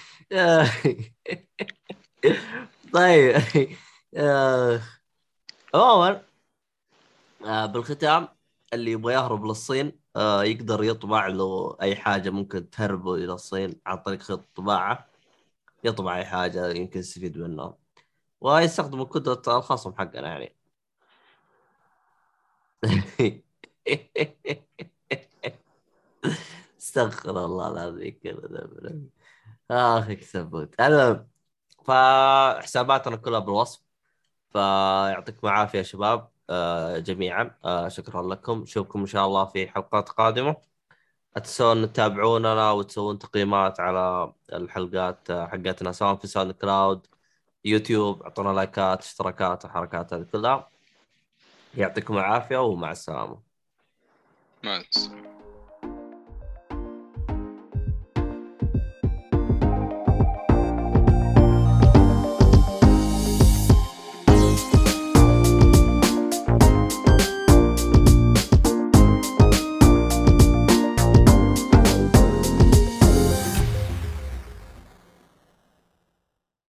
طيب. 2.92 3.42
آه، 4.16 4.80
عموما 5.74 6.22
آه، 7.44 7.66
بالختام 7.66 8.28
اللي 8.72 8.90
يبغى 8.90 9.14
يهرب 9.14 9.44
للصين 9.44 10.00
يقدر 10.16 10.84
يطبع 10.84 11.26
له 11.26 11.76
أي 11.82 11.96
حاجة 11.96 12.30
ممكن 12.30 12.70
تهربه 12.70 13.14
إلى 13.14 13.32
الصين 13.32 13.80
عن 13.86 13.96
طريق 13.98 14.20
خيط 14.22 14.38
الطباعه 14.38 15.06
يطبع 15.84 16.16
أي 16.18 16.24
حاجة 16.24 16.68
يمكن 16.70 17.00
يستفيد 17.00 17.38
منها 17.38 17.78
ويستخدم 18.40 19.04
قدره 19.04 19.58
الخصم 19.58 19.94
حقنا 19.94 20.28
يعني. 20.28 20.56
استغفر 26.80 27.44
الله 27.44 27.68
العظيم 27.72 28.18
كذا 28.24 28.34
ذنب. 28.34 29.10
اخ 29.70 30.12
كسبوت 30.12 30.80
المهم 30.80 31.28
فحساباتنا 31.84 33.16
كلها 33.16 33.38
بالوصف. 33.40 33.82
فيعطيكم 34.52 35.46
العافية 35.48 35.78
يا 35.78 35.82
شباب. 35.84 36.20
آه، 36.20 36.35
جميعا. 36.98 37.50
آه، 37.64 37.88
شكرا 37.88 38.22
لكم. 38.22 38.58
نشوفكم 38.58 39.00
إن 39.00 39.06
شاء 39.06 39.26
الله 39.26 39.44
في 39.44 39.68
حلقات 39.68 40.08
قادمة. 40.08 40.56
تنسون 41.34 41.92
تتابعوننا 41.92 42.70
وتسوون 42.72 43.18
تقييمات 43.18 43.80
على 43.80 44.32
الحلقات 44.52 45.30
آه، 45.30 45.46
حقتنا 45.46 45.92
سواء 45.92 46.16
في 46.16 46.26
ساوند 46.26 46.52
كلاود 46.52 47.06
يوتيوب. 47.64 48.22
أعطونا 48.22 48.48
لايكات 48.48 49.02
اشتراكات 49.02 49.64
الحركات 49.64 50.14
هذه 50.14 50.22
كلها. 50.32 50.68
يعطيكم 51.76 52.18
العافية 52.18 52.56
ومع 52.56 52.90
السلامة. 52.90 53.38
ما 54.64 54.84